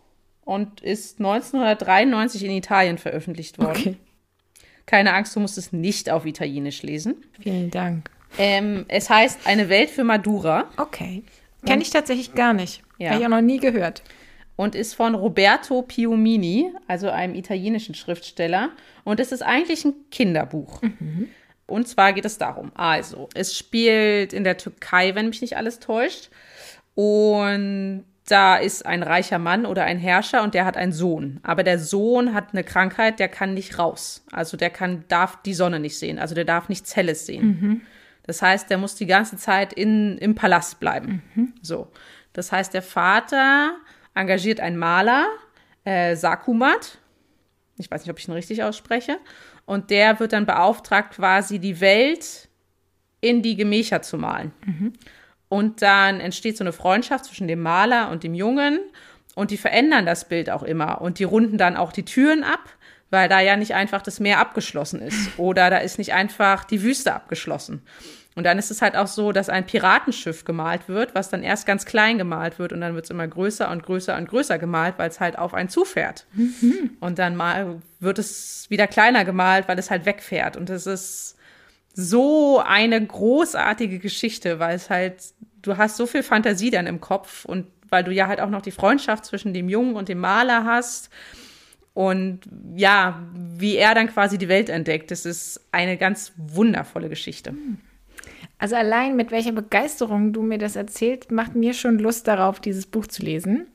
und 0.44 0.80
ist 0.80 1.18
1993 1.20 2.44
in 2.44 2.50
Italien 2.52 2.98
veröffentlicht 2.98 3.58
worden. 3.58 3.98
Keine 4.86 5.12
Angst, 5.12 5.36
du 5.36 5.40
musst 5.40 5.58
es 5.58 5.72
nicht 5.72 6.10
auf 6.10 6.24
Italienisch 6.26 6.82
lesen. 6.82 7.16
Vielen 7.40 7.70
Dank. 7.70 8.10
Ähm, 8.38 8.84
es 8.88 9.08
heißt 9.10 9.40
Eine 9.46 9.68
Welt 9.68 9.90
für 9.90 10.04
Madura 10.04 10.66
Okay. 10.76 11.22
Kenne 11.66 11.82
ich 11.82 11.90
tatsächlich 11.90 12.34
gar 12.34 12.52
nicht. 12.52 12.82
Ja. 12.98 13.10
Habe 13.10 13.20
ich 13.20 13.26
auch 13.26 13.30
noch 13.30 13.40
nie 13.40 13.58
gehört. 13.58 14.02
und 14.56 14.74
ist 14.74 14.94
von 14.94 15.14
Roberto 15.14 15.82
Piumini, 15.82 16.72
also 16.88 17.10
einem 17.10 17.34
italienischen 17.34 17.94
Schriftsteller. 17.94 18.70
Und 19.04 19.20
es 19.20 19.30
ist 19.32 19.42
eigentlich 19.42 19.84
ein 19.84 19.94
Kinderbuch. 20.10 20.80
Und 21.68 21.86
zwar 21.86 22.12
geht 22.14 22.24
es 22.24 22.38
darum, 22.38 22.72
also, 22.74 23.28
es 23.34 23.56
spielt 23.56 24.32
in 24.32 24.42
der 24.42 24.56
Türkei, 24.56 25.14
wenn 25.14 25.28
mich 25.28 25.42
nicht 25.42 25.56
alles 25.56 25.78
täuscht. 25.78 26.30
Und 26.94 28.04
da 28.26 28.56
ist 28.56 28.84
ein 28.84 29.02
reicher 29.02 29.38
Mann 29.38 29.66
oder 29.66 29.84
ein 29.84 29.98
Herrscher 29.98 30.42
und 30.42 30.54
der 30.54 30.64
hat 30.64 30.76
einen 30.76 30.92
Sohn. 30.92 31.40
Aber 31.42 31.62
der 31.62 31.78
Sohn 31.78 32.34
hat 32.34 32.52
eine 32.52 32.64
Krankheit, 32.64 33.20
der 33.20 33.28
kann 33.28 33.54
nicht 33.54 33.78
raus. 33.78 34.24
Also 34.32 34.56
der 34.56 34.70
kann, 34.70 35.04
darf 35.08 35.40
die 35.42 35.54
Sonne 35.54 35.78
nicht 35.78 35.98
sehen. 35.98 36.18
Also 36.18 36.34
der 36.34 36.44
darf 36.44 36.68
nichts 36.68 36.96
Helles 36.96 37.26
sehen. 37.26 37.42
Das 38.24 38.42
heißt, 38.42 38.68
der 38.68 38.78
muss 38.78 38.94
die 38.94 39.06
ganze 39.06 39.36
Zeit 39.36 39.72
in, 39.72 40.18
im 40.18 40.34
Palast 40.34 40.80
bleiben. 40.80 41.22
So. 41.62 41.88
Das 42.32 42.52
heißt, 42.52 42.74
der 42.74 42.82
Vater 42.82 43.76
engagiert 44.14 44.60
einen 44.60 44.76
Maler, 44.76 45.26
äh, 45.84 46.16
Sakumat. 46.16 46.98
Ich 47.78 47.90
weiß 47.90 48.02
nicht, 48.02 48.10
ob 48.10 48.18
ich 48.18 48.28
ihn 48.28 48.32
richtig 48.32 48.62
ausspreche. 48.62 49.18
Und 49.68 49.90
der 49.90 50.18
wird 50.18 50.32
dann 50.32 50.46
beauftragt, 50.46 51.16
quasi 51.16 51.58
die 51.58 51.78
Welt 51.82 52.48
in 53.20 53.42
die 53.42 53.54
Gemächer 53.54 54.00
zu 54.00 54.16
malen. 54.16 54.52
Und 55.50 55.82
dann 55.82 56.20
entsteht 56.20 56.56
so 56.56 56.64
eine 56.64 56.72
Freundschaft 56.72 57.26
zwischen 57.26 57.48
dem 57.48 57.60
Maler 57.60 58.10
und 58.10 58.22
dem 58.22 58.32
Jungen. 58.32 58.80
Und 59.34 59.50
die 59.50 59.58
verändern 59.58 60.06
das 60.06 60.26
Bild 60.26 60.48
auch 60.48 60.62
immer. 60.62 61.02
Und 61.02 61.18
die 61.18 61.24
runden 61.24 61.58
dann 61.58 61.76
auch 61.76 61.92
die 61.92 62.06
Türen 62.06 62.44
ab, 62.44 62.64
weil 63.10 63.28
da 63.28 63.40
ja 63.40 63.56
nicht 63.56 63.74
einfach 63.74 64.00
das 64.00 64.20
Meer 64.20 64.38
abgeschlossen 64.38 65.02
ist. 65.02 65.38
Oder 65.38 65.68
da 65.68 65.76
ist 65.76 65.98
nicht 65.98 66.14
einfach 66.14 66.64
die 66.64 66.82
Wüste 66.82 67.14
abgeschlossen. 67.14 67.82
Und 68.38 68.44
dann 68.44 68.56
ist 68.56 68.70
es 68.70 68.82
halt 68.82 68.94
auch 68.94 69.08
so, 69.08 69.32
dass 69.32 69.48
ein 69.48 69.66
Piratenschiff 69.66 70.44
gemalt 70.44 70.88
wird, 70.88 71.16
was 71.16 71.28
dann 71.28 71.42
erst 71.42 71.66
ganz 71.66 71.84
klein 71.84 72.18
gemalt 72.18 72.60
wird 72.60 72.72
und 72.72 72.80
dann 72.80 72.94
wird 72.94 73.04
es 73.04 73.10
immer 73.10 73.26
größer 73.26 73.68
und 73.68 73.82
größer 73.82 74.16
und 74.16 74.28
größer 74.28 74.58
gemalt, 74.58 74.94
weil 74.96 75.10
es 75.10 75.18
halt 75.18 75.36
auf 75.36 75.54
einen 75.54 75.68
zufährt. 75.68 76.24
Und 77.00 77.18
dann 77.18 77.34
mal 77.34 77.80
wird 77.98 78.20
es 78.20 78.66
wieder 78.68 78.86
kleiner 78.86 79.24
gemalt, 79.24 79.66
weil 79.66 79.76
es 79.76 79.90
halt 79.90 80.06
wegfährt. 80.06 80.56
Und 80.56 80.70
es 80.70 80.86
ist 80.86 81.36
so 81.94 82.62
eine 82.64 83.04
großartige 83.04 83.98
Geschichte, 83.98 84.60
weil 84.60 84.76
es 84.76 84.88
halt, 84.88 85.16
du 85.62 85.76
hast 85.76 85.96
so 85.96 86.06
viel 86.06 86.22
Fantasie 86.22 86.70
dann 86.70 86.86
im 86.86 87.00
Kopf 87.00 87.44
und 87.44 87.66
weil 87.88 88.04
du 88.04 88.12
ja 88.12 88.28
halt 88.28 88.40
auch 88.40 88.50
noch 88.50 88.62
die 88.62 88.70
Freundschaft 88.70 89.24
zwischen 89.24 89.52
dem 89.52 89.68
Jungen 89.68 89.96
und 89.96 90.08
dem 90.08 90.18
Maler 90.18 90.64
hast. 90.64 91.10
Und 91.92 92.42
ja, 92.76 93.20
wie 93.34 93.74
er 93.74 93.96
dann 93.96 94.06
quasi 94.06 94.38
die 94.38 94.48
Welt 94.48 94.68
entdeckt, 94.68 95.10
das 95.10 95.26
ist 95.26 95.60
eine 95.72 95.96
ganz 95.96 96.32
wundervolle 96.36 97.08
Geschichte. 97.08 97.54
Also 98.58 98.74
allein 98.76 99.16
mit 99.16 99.30
welcher 99.30 99.52
Begeisterung 99.52 100.32
du 100.32 100.42
mir 100.42 100.58
das 100.58 100.76
erzählst, 100.76 101.30
macht 101.30 101.54
mir 101.54 101.74
schon 101.74 101.98
Lust 101.98 102.26
darauf, 102.26 102.60
dieses 102.60 102.86
Buch 102.86 103.06
zu 103.06 103.22
lesen. 103.22 103.66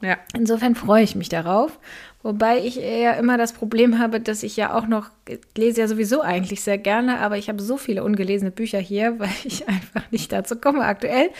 Ja. 0.00 0.16
Insofern 0.34 0.74
freue 0.74 1.02
ich 1.02 1.14
mich 1.14 1.28
darauf. 1.28 1.78
Wobei 2.22 2.58
ich 2.58 2.80
eher 2.80 3.16
immer 3.16 3.38
das 3.38 3.52
Problem 3.52 3.98
habe, 3.98 4.20
dass 4.20 4.42
ich 4.42 4.56
ja 4.56 4.76
auch 4.76 4.86
noch, 4.86 5.10
ich 5.28 5.38
lese 5.56 5.80
ja 5.80 5.88
sowieso 5.88 6.20
eigentlich 6.20 6.62
sehr 6.62 6.78
gerne, 6.78 7.20
aber 7.20 7.38
ich 7.38 7.48
habe 7.48 7.62
so 7.62 7.76
viele 7.76 8.02
ungelesene 8.02 8.50
Bücher 8.50 8.78
hier, 8.80 9.14
weil 9.18 9.30
ich 9.44 9.68
einfach 9.68 10.10
nicht 10.10 10.32
dazu 10.32 10.56
komme 10.56 10.84
aktuell. 10.84 11.30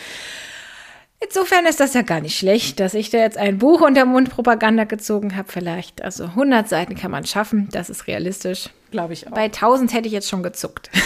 Insofern 1.21 1.65
ist 1.65 1.81
das 1.81 1.93
ja 1.93 2.01
gar 2.01 2.21
nicht 2.21 2.37
schlecht, 2.37 2.79
dass 2.79 2.93
ich 2.93 3.09
da 3.09 3.17
jetzt 3.17 3.37
ein 3.37 3.57
Buch 3.57 3.81
unter 3.81 4.05
Mundpropaganda 4.05 4.85
gezogen 4.85 5.35
habe. 5.35 5.51
Vielleicht, 5.51 6.01
also 6.01 6.23
100 6.23 6.69
Seiten 6.69 6.95
kann 6.95 7.11
man 7.11 7.25
schaffen, 7.25 7.67
das 7.73 7.89
ist 7.89 8.07
realistisch. 8.07 8.69
Glaube 8.91 9.11
ich 9.11 9.27
auch. 9.27 9.31
Bei 9.31 9.43
1000 9.43 9.93
hätte 9.93 10.07
ich 10.07 10.13
jetzt 10.13 10.29
schon 10.29 10.43
gezuckt. 10.43 10.89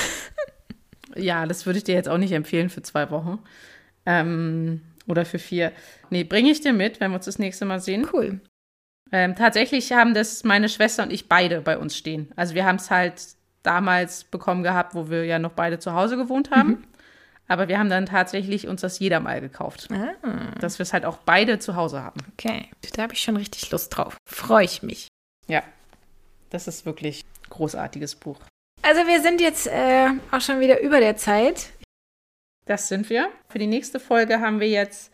Ja, 1.16 1.46
das 1.46 1.66
würde 1.66 1.78
ich 1.78 1.84
dir 1.84 1.96
jetzt 1.96 2.10
auch 2.10 2.18
nicht 2.18 2.32
empfehlen 2.32 2.70
für 2.70 2.82
zwei 2.82 3.10
Wochen. 3.12 3.40
Ähm, 4.06 4.82
oder 5.08 5.26
für 5.26 5.40
vier. 5.40 5.72
Nee, 6.10 6.24
bringe 6.24 6.50
ich 6.52 6.62
dir 6.62 6.74
mit, 6.74 7.00
wenn 7.00 7.12
wir 7.12 7.16
uns 7.16 7.26
das 7.26 7.40
nächste 7.40 7.66
Mal 7.66 7.80
sehen. 7.80 8.08
Cool. 8.12 8.40
Ähm, 9.12 9.36
tatsächlich 9.36 9.92
haben 9.92 10.14
das 10.14 10.44
meine 10.44 10.70
Schwester 10.70 11.04
und 11.04 11.12
ich 11.12 11.30
beide 11.30 11.62
bei 11.62 11.78
uns 11.78 11.96
stehen. 11.96 12.32
Also 12.36 12.56
wir 12.56 12.66
haben 12.66 12.78
es 12.78 12.90
halt 12.90 13.22
damals 13.62 14.24
bekommen 14.24 14.64
gehabt, 14.64 14.96
wo 14.96 15.10
wir 15.10 15.26
ja 15.26 15.40
noch 15.40 15.52
beide 15.52 15.80
zu 15.80 15.94
Hause 15.94 16.18
gewohnt 16.18 16.52
haben. 16.52 16.86
Aber 17.48 17.68
wir 17.68 17.78
haben 17.78 17.90
dann 17.90 18.06
tatsächlich 18.06 18.68
uns 18.68 18.82
das 18.82 19.00
jeder 19.00 19.20
mal 19.20 19.42
gekauft. 19.42 19.90
Ah, 19.92 20.56
Dass 20.60 20.80
wir 20.80 20.84
es 20.84 20.94
halt 20.94 21.06
auch 21.06 21.18
beide 21.18 21.60
zu 21.60 21.76
Hause 21.76 22.02
haben. 22.02 22.20
okay. 22.34 22.70
Da 22.96 23.04
habe 23.04 23.14
ich 23.14 23.22
schon 23.22 23.36
richtig 23.38 23.70
Lust 23.72 23.96
drauf. 23.96 24.18
Freue 24.26 24.66
ich 24.66 24.82
mich. 24.82 25.08
Ja. 25.48 25.62
Das 26.50 26.68
ist 26.68 26.86
wirklich 26.86 27.24
ein 27.24 27.50
großartiges 27.50 28.16
Buch. 28.16 28.40
Also 28.84 29.08
wir 29.08 29.22
sind 29.22 29.40
jetzt 29.42 29.68
äh, 29.68 30.10
auch 30.32 30.42
schon 30.42 30.60
wieder 30.60 30.82
über 30.82 31.00
der 31.00 31.16
Zeit. 31.16 31.70
Das 32.66 32.88
sind 32.90 33.10
wir. 33.10 33.30
Für 33.50 33.60
die 33.60 33.68
nächste 33.68 34.00
Folge 34.00 34.40
haben 34.40 34.60
wir 34.60 34.68
jetzt 34.70 35.12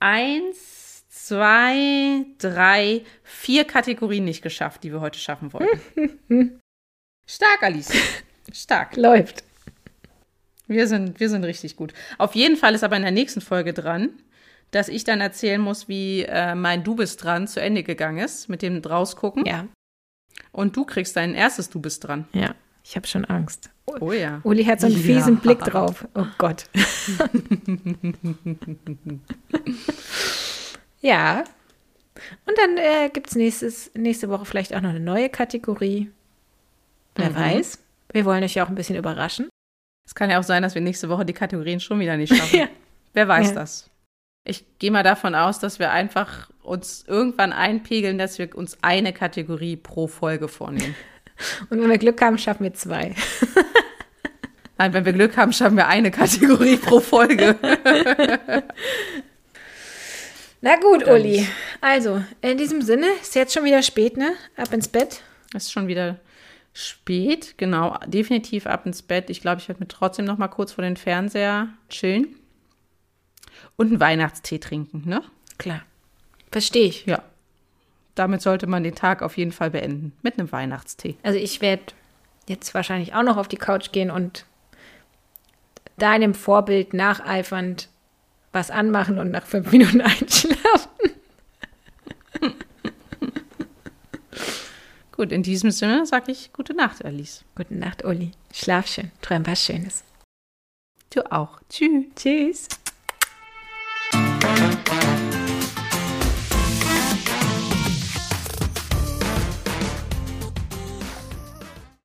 eins, 0.00 1.04
zwei, 1.08 2.24
drei, 2.38 3.04
vier 3.22 3.64
Kategorien 3.64 4.24
nicht 4.24 4.42
geschafft, 4.42 4.84
die 4.84 4.92
wir 4.92 5.00
heute 5.00 5.18
schaffen 5.18 5.52
wollten. 5.52 5.80
Stark, 7.28 7.62
Alice. 7.62 7.92
Stark. 8.52 8.96
Läuft. 8.96 9.42
Wir 10.68 10.86
sind, 10.88 11.20
wir 11.20 11.28
sind 11.28 11.44
richtig 11.44 11.76
gut. 11.76 11.92
Auf 12.18 12.34
jeden 12.34 12.56
Fall 12.56 12.74
ist 12.74 12.82
aber 12.84 12.96
in 12.96 13.02
der 13.02 13.12
nächsten 13.12 13.40
Folge 13.40 13.72
dran, 13.72 14.10
dass 14.72 14.88
ich 14.88 15.04
dann 15.04 15.20
erzählen 15.20 15.60
muss, 15.60 15.86
wie 15.88 16.22
äh, 16.22 16.56
mein 16.56 16.82
Du 16.82 16.96
bist 16.96 17.22
dran 17.22 17.46
zu 17.46 17.60
Ende 17.60 17.84
gegangen 17.84 18.18
ist, 18.18 18.48
mit 18.48 18.62
dem 18.62 18.78
rausgucken. 18.78 19.44
Ja, 19.46 19.66
Und 20.50 20.76
du 20.76 20.84
kriegst 20.84 21.16
dein 21.16 21.34
erstes 21.34 21.70
Du 21.70 21.80
bist 21.80 22.02
dran. 22.04 22.26
ja. 22.32 22.54
Ich 22.88 22.94
habe 22.94 23.06
schon 23.08 23.24
Angst. 23.24 23.70
Oh 24.00 24.12
ja. 24.12 24.40
Uli 24.44 24.64
hat 24.64 24.80
so 24.80 24.86
einen 24.86 24.94
Ja. 24.96 25.02
fiesen 25.02 25.38
Blick 25.38 25.58
drauf. 25.58 26.06
Oh 26.14 26.26
Gott. 26.38 26.66
ja. 31.00 31.44
Und 32.46 32.56
dann 32.58 32.76
äh, 32.78 33.10
gibt 33.12 33.34
es 33.34 33.90
nächste 33.94 34.28
Woche 34.28 34.44
vielleicht 34.44 34.74
auch 34.74 34.80
noch 34.80 34.90
eine 34.90 35.00
neue 35.00 35.28
Kategorie. 35.28 36.10
Wer 37.16 37.30
Mhm. 37.30 37.34
weiß. 37.36 37.78
Wir 38.12 38.24
wollen 38.24 38.42
euch 38.44 38.54
ja 38.54 38.64
auch 38.64 38.68
ein 38.68 38.74
bisschen 38.74 38.96
überraschen. 38.96 39.48
Es 40.06 40.14
kann 40.14 40.30
ja 40.30 40.38
auch 40.38 40.42
sein, 40.44 40.62
dass 40.62 40.74
wir 40.74 40.82
nächste 40.82 41.08
Woche 41.08 41.24
die 41.24 41.32
Kategorien 41.32 41.80
schon 41.80 41.98
wieder 42.00 42.16
nicht 42.16 42.34
schaffen. 42.34 42.56
Ja. 42.60 42.68
Wer 43.12 43.28
weiß 43.28 43.48
Ja. 43.48 43.54
das? 43.54 43.90
Ich 44.44 44.64
gehe 44.78 44.90
mal 44.92 45.02
davon 45.02 45.34
aus, 45.34 45.58
dass 45.58 45.78
wir 45.80 45.90
einfach 45.90 46.50
uns 46.62 47.04
irgendwann 47.08 47.52
einpegeln, 47.52 48.18
dass 48.18 48.38
wir 48.38 48.54
uns 48.54 48.78
eine 48.82 49.12
Kategorie 49.12 49.76
pro 49.76 50.06
Folge 50.06 50.46
vornehmen. 50.48 50.94
Und 51.70 51.80
wenn 51.80 51.90
wir 51.90 51.98
Glück 51.98 52.20
haben, 52.22 52.38
schaffen 52.38 52.64
wir 52.64 52.74
zwei. 52.74 53.14
Nein, 54.78 54.92
wenn 54.92 55.04
wir 55.04 55.12
Glück 55.12 55.36
haben, 55.36 55.52
schaffen 55.52 55.76
wir 55.76 55.88
eine 55.88 56.10
Kategorie 56.10 56.76
pro 56.76 57.00
Folge. 57.00 57.56
Na 60.60 60.76
gut, 60.76 61.06
Dann 61.06 61.20
Uli. 61.20 61.46
Also, 61.80 62.22
in 62.42 62.58
diesem 62.58 62.82
Sinne, 62.82 63.06
ist 63.20 63.34
jetzt 63.34 63.54
schon 63.54 63.64
wieder 63.64 63.82
spät, 63.82 64.16
ne? 64.16 64.34
Ab 64.56 64.72
ins 64.72 64.88
Bett. 64.88 65.22
Es 65.54 65.64
ist 65.64 65.72
schon 65.72 65.86
wieder 65.86 66.18
spät, 66.72 67.56
genau, 67.56 67.98
definitiv 68.06 68.66
ab 68.66 68.84
ins 68.84 69.00
Bett. 69.02 69.30
Ich 69.30 69.40
glaube, 69.40 69.60
ich 69.60 69.68
werde 69.68 69.80
mir 69.80 69.88
trotzdem 69.88 70.26
noch 70.26 70.36
mal 70.36 70.48
kurz 70.48 70.72
vor 70.72 70.82
den 70.82 70.96
Fernseher 70.96 71.68
chillen 71.88 72.36
und 73.76 73.88
einen 73.88 74.00
Weihnachtstee 74.00 74.58
trinken, 74.58 75.02
ne? 75.06 75.22
Klar. 75.56 75.82
Verstehe 76.52 76.86
ich. 76.86 77.06
Ja. 77.06 77.22
Damit 78.16 78.42
sollte 78.42 78.66
man 78.66 78.82
den 78.82 78.96
Tag 78.96 79.22
auf 79.22 79.36
jeden 79.36 79.52
Fall 79.52 79.70
beenden 79.70 80.12
mit 80.22 80.38
einem 80.38 80.50
Weihnachtstee. 80.50 81.16
Also 81.22 81.38
ich 81.38 81.60
werde 81.60 81.84
jetzt 82.48 82.74
wahrscheinlich 82.74 83.14
auch 83.14 83.22
noch 83.22 83.36
auf 83.36 83.46
die 83.46 83.58
Couch 83.58 83.92
gehen 83.92 84.10
und 84.10 84.46
deinem 85.98 86.34
Vorbild 86.34 86.94
nacheifernd 86.94 87.88
was 88.52 88.70
anmachen 88.70 89.18
und 89.18 89.30
nach 89.30 89.46
fünf 89.46 89.70
Minuten 89.70 90.00
einschlafen. 90.02 90.90
Gut, 95.12 95.32
in 95.32 95.42
diesem 95.42 95.70
Sinne 95.70 96.04
sage 96.06 96.32
ich 96.32 96.52
gute 96.52 96.74
Nacht, 96.74 97.04
Alice. 97.04 97.44
Gute 97.54 97.74
Nacht, 97.74 98.04
Uli. 98.04 98.32
Schlaf 98.52 98.86
schön. 98.86 99.10
Träum 99.22 99.46
was 99.46 99.64
Schönes. 99.64 100.04
Du 101.10 101.22
auch. 101.32 101.60
Tschüss. 101.68 102.04
Tschüss. 102.16 102.68